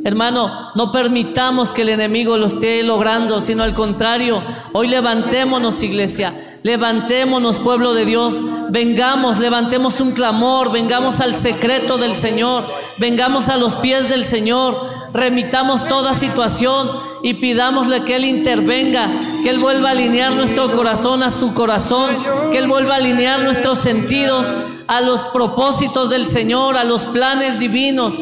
Hermano, 0.04 0.70
no 0.74 0.92
permitamos 0.92 1.72
que 1.72 1.80
el 1.80 1.88
enemigo 1.88 2.36
lo 2.36 2.44
esté 2.44 2.82
logrando, 2.82 3.40
sino 3.40 3.62
al 3.62 3.74
contrario, 3.74 4.42
hoy 4.74 4.86
levantémonos 4.88 5.82
iglesia, 5.82 6.34
levantémonos 6.62 7.58
pueblo 7.58 7.94
de 7.94 8.04
Dios, 8.04 8.42
vengamos, 8.68 9.38
levantemos 9.38 10.02
un 10.02 10.12
clamor, 10.12 10.70
vengamos 10.70 11.22
al 11.22 11.34
secreto 11.34 11.96
del 11.96 12.16
Señor, 12.16 12.64
vengamos 12.98 13.48
a 13.48 13.56
los 13.56 13.76
pies 13.76 14.10
del 14.10 14.26
Señor, 14.26 14.86
remitamos 15.14 15.86
toda 15.86 16.12
situación 16.12 16.90
y 17.22 17.34
pidámosle 17.34 18.04
que 18.04 18.16
Él 18.16 18.24
intervenga, 18.24 19.08
que 19.42 19.48
Él 19.48 19.60
vuelva 19.60 19.90
a 19.90 19.92
alinear 19.92 20.32
nuestro 20.32 20.72
corazón 20.72 21.22
a 21.22 21.30
su 21.30 21.54
corazón, 21.54 22.10
que 22.50 22.58
Él 22.58 22.66
vuelva 22.66 22.94
a 22.94 22.98
alinear 22.98 23.40
nuestros 23.40 23.78
sentidos 23.78 24.52
a 24.88 25.00
los 25.00 25.20
propósitos 25.28 26.10
del 26.10 26.26
Señor, 26.26 26.76
a 26.76 26.84
los 26.84 27.04
planes 27.04 27.60
divinos, 27.60 28.14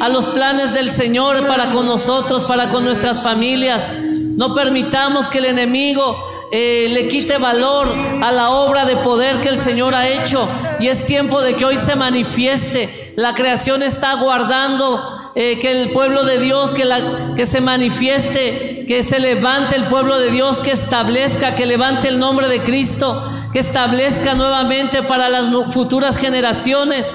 a 0.00 0.08
los 0.08 0.26
planes 0.26 0.74
del 0.74 0.90
Señor 0.90 1.46
para 1.46 1.70
con 1.70 1.86
nosotros, 1.86 2.44
para 2.44 2.68
con 2.68 2.84
nuestras 2.84 3.22
familias. 3.22 3.92
No 4.36 4.52
permitamos 4.52 5.28
que 5.28 5.38
el 5.38 5.44
enemigo 5.44 6.16
eh, 6.52 6.88
le 6.90 7.06
quite 7.06 7.38
valor 7.38 7.94
a 8.22 8.32
la 8.32 8.50
obra 8.50 8.84
de 8.84 8.96
poder 8.96 9.40
que 9.40 9.48
el 9.48 9.58
Señor 9.58 9.94
ha 9.94 10.08
hecho. 10.08 10.48
Y 10.80 10.88
es 10.88 11.04
tiempo 11.04 11.40
de 11.42 11.54
que 11.54 11.64
hoy 11.64 11.76
se 11.76 11.94
manifieste. 11.94 13.12
La 13.16 13.34
creación 13.34 13.82
está 13.82 14.14
guardando 14.14 15.04
eh, 15.36 15.58
que 15.60 15.70
el 15.70 15.92
pueblo 15.92 16.24
de 16.24 16.38
Dios, 16.38 16.74
que, 16.74 16.84
la, 16.84 17.34
que 17.36 17.46
se 17.46 17.60
manifieste, 17.60 18.84
que 18.88 19.02
se 19.04 19.20
levante 19.20 19.76
el 19.76 19.86
pueblo 19.86 20.18
de 20.18 20.30
Dios, 20.30 20.60
que 20.60 20.72
establezca, 20.72 21.54
que 21.54 21.66
levante 21.66 22.08
el 22.08 22.18
nombre 22.18 22.48
de 22.48 22.62
Cristo, 22.62 23.22
que 23.52 23.60
establezca 23.60 24.34
nuevamente 24.34 25.04
para 25.04 25.28
las 25.28 25.50
futuras 25.72 26.16
generaciones 26.16 27.06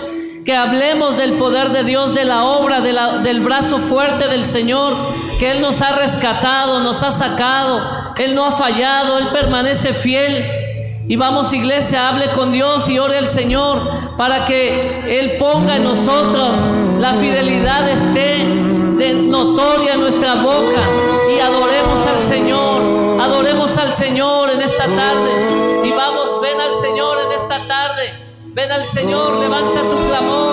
que 0.46 0.56
hablemos 0.56 1.18
del 1.18 1.34
poder 1.34 1.72
de 1.72 1.84
Dios, 1.84 2.14
de 2.14 2.24
la 2.24 2.44
obra, 2.44 2.80
de 2.80 2.94
la, 2.94 3.18
del 3.18 3.40
brazo 3.40 3.80
fuerte 3.80 4.28
del 4.28 4.46
Señor, 4.46 4.96
que 5.40 5.50
Él 5.52 5.62
nos 5.62 5.82
ha 5.82 5.94
rescatado, 5.94 6.82
nos 6.82 7.02
ha 7.02 7.10
sacado, 7.10 7.82
Él 8.18 8.36
no 8.36 8.45
ha 8.45 8.51
fallado, 8.51 9.18
Él 9.18 9.30
permanece 9.32 9.93
fiel. 9.93 10.45
Y 11.07 11.18
vamos 11.18 11.53
iglesia, 11.53 12.09
hable 12.09 12.32
con 12.32 12.51
Dios 12.51 12.89
y 12.89 12.97
ore 12.97 13.18
al 13.18 13.30
Señor 13.30 13.89
para 14.18 14.43
que 14.43 15.20
Él 15.20 15.38
ponga 15.38 15.76
en 15.76 15.84
nosotros 15.84 16.57
la 16.99 17.13
fidelidad 17.13 17.88
esté 17.88 18.43
notoria 19.13 19.93
en 19.93 20.01
nuestra 20.01 20.36
boca. 20.36 20.82
Y 21.36 21.39
adoremos 21.39 22.07
al 22.07 22.24
Señor, 22.24 23.22
adoremos 23.22 23.78
al 23.78 23.93
Señor 23.93 24.49
en 24.51 24.61
esta 24.61 24.86
tarde. 24.86 25.82
Y 25.84 25.91
vamos, 25.91 26.41
ven 26.41 26.59
al 26.59 26.76
Señor 26.76 27.18
en 27.26 27.32
esta 27.34 27.59
tarde, 27.68 28.13
ven 28.45 28.72
al 28.72 28.88
Señor, 28.88 29.36
levanta 29.36 29.82
tu 29.82 30.07
clamor 30.07 30.45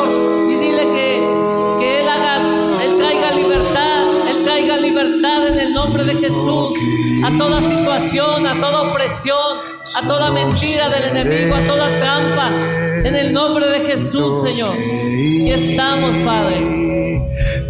nombre 5.93 6.15
de 6.15 6.21
Jesús 6.21 6.73
a 7.23 7.37
toda 7.37 7.61
situación, 7.61 8.47
a 8.47 8.55
toda 8.55 8.91
opresión, 8.91 9.59
a 9.95 10.07
toda 10.07 10.31
mentira 10.31 10.89
del 10.89 11.15
enemigo, 11.15 11.55
a 11.55 11.61
toda 11.67 12.01
trampa, 12.01 12.49
en 13.05 13.15
el 13.15 13.31
nombre 13.31 13.69
de 13.69 13.81
Jesús, 13.81 14.41
Señor. 14.43 14.75
Y 14.79 15.51
estamos, 15.51 16.17
Padre. 16.25 17.21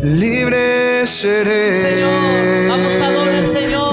Libre 0.05 1.05
seré. 1.05 1.83
Señor, 1.83 2.68
vamos 2.68 2.93
a 3.01 3.07
adorar 3.07 3.35
al 3.35 3.51
Señor. 3.51 3.91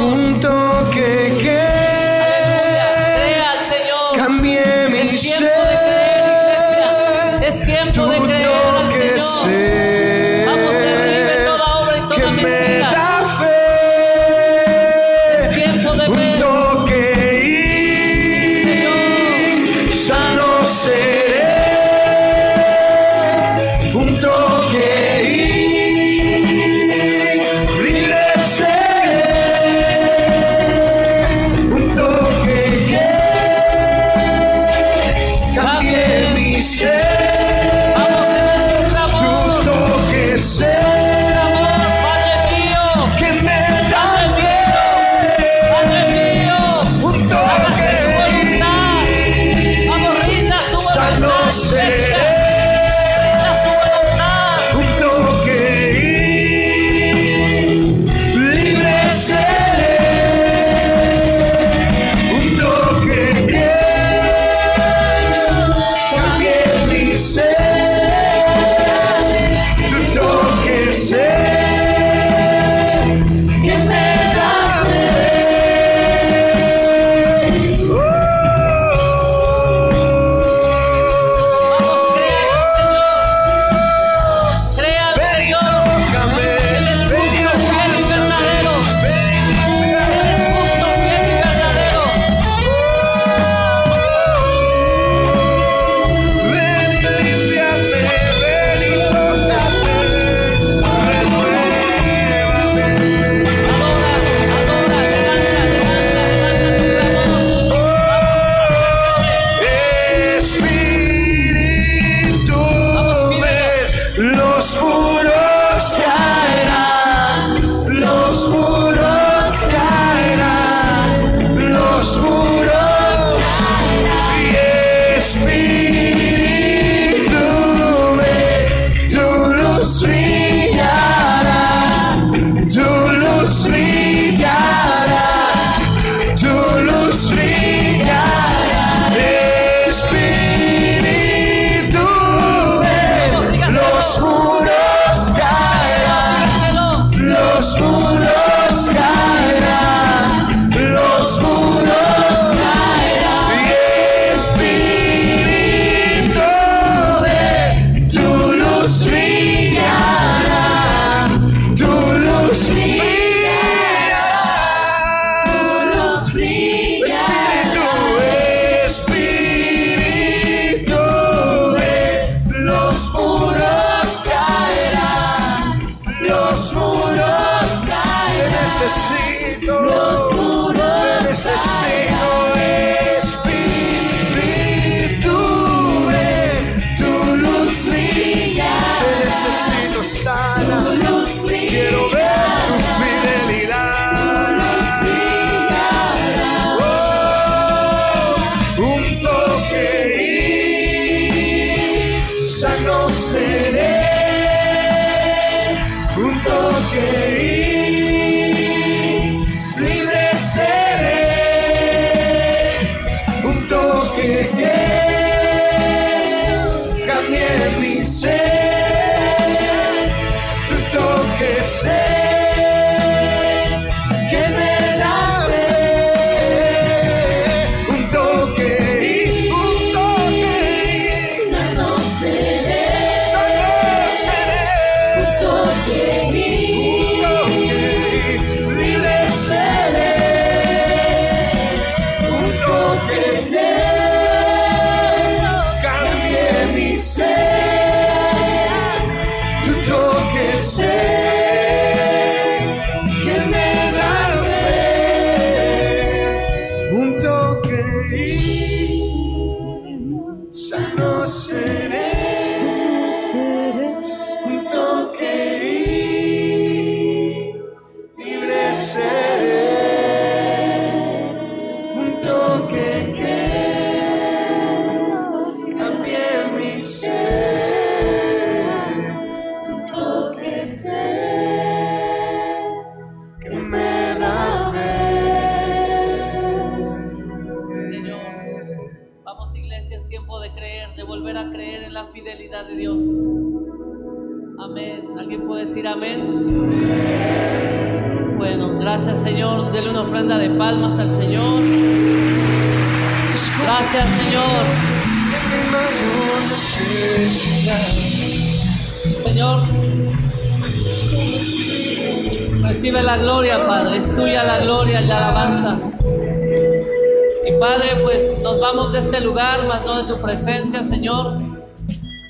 Padre, 317.60 317.98
pues 318.02 318.40
nos 318.40 318.58
vamos 318.58 318.94
de 318.94 319.00
este 319.00 319.20
lugar, 319.20 319.68
más 319.68 319.84
no 319.84 320.02
de 320.02 320.08
tu 320.08 320.22
presencia, 320.22 320.82
Señor. 320.82 321.38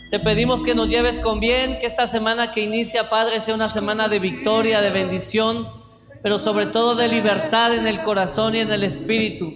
Te 0.10 0.20
pedimos 0.20 0.64
que 0.64 0.74
nos 0.74 0.90
lleves 0.90 1.20
con 1.20 1.40
bien, 1.40 1.78
que 1.78 1.86
esta 1.86 2.08
semana 2.08 2.52
que 2.52 2.62
inicia, 2.62 3.12
Padre, 3.12 3.40
sea 3.40 3.54
una 3.54 3.68
semana 3.68 4.08
de 4.08 4.18
victoria, 4.18 4.82
de 4.82 4.90
bendición, 4.90 5.68
pero 6.24 6.40
sobre 6.40 6.66
todo 6.66 6.96
de 6.96 7.08
libertad 7.08 7.76
en 7.76 7.86
el 7.86 8.02
corazón 8.02 8.56
y 8.56 8.60
en 8.62 8.72
el 8.72 8.84
espíritu. 8.84 9.54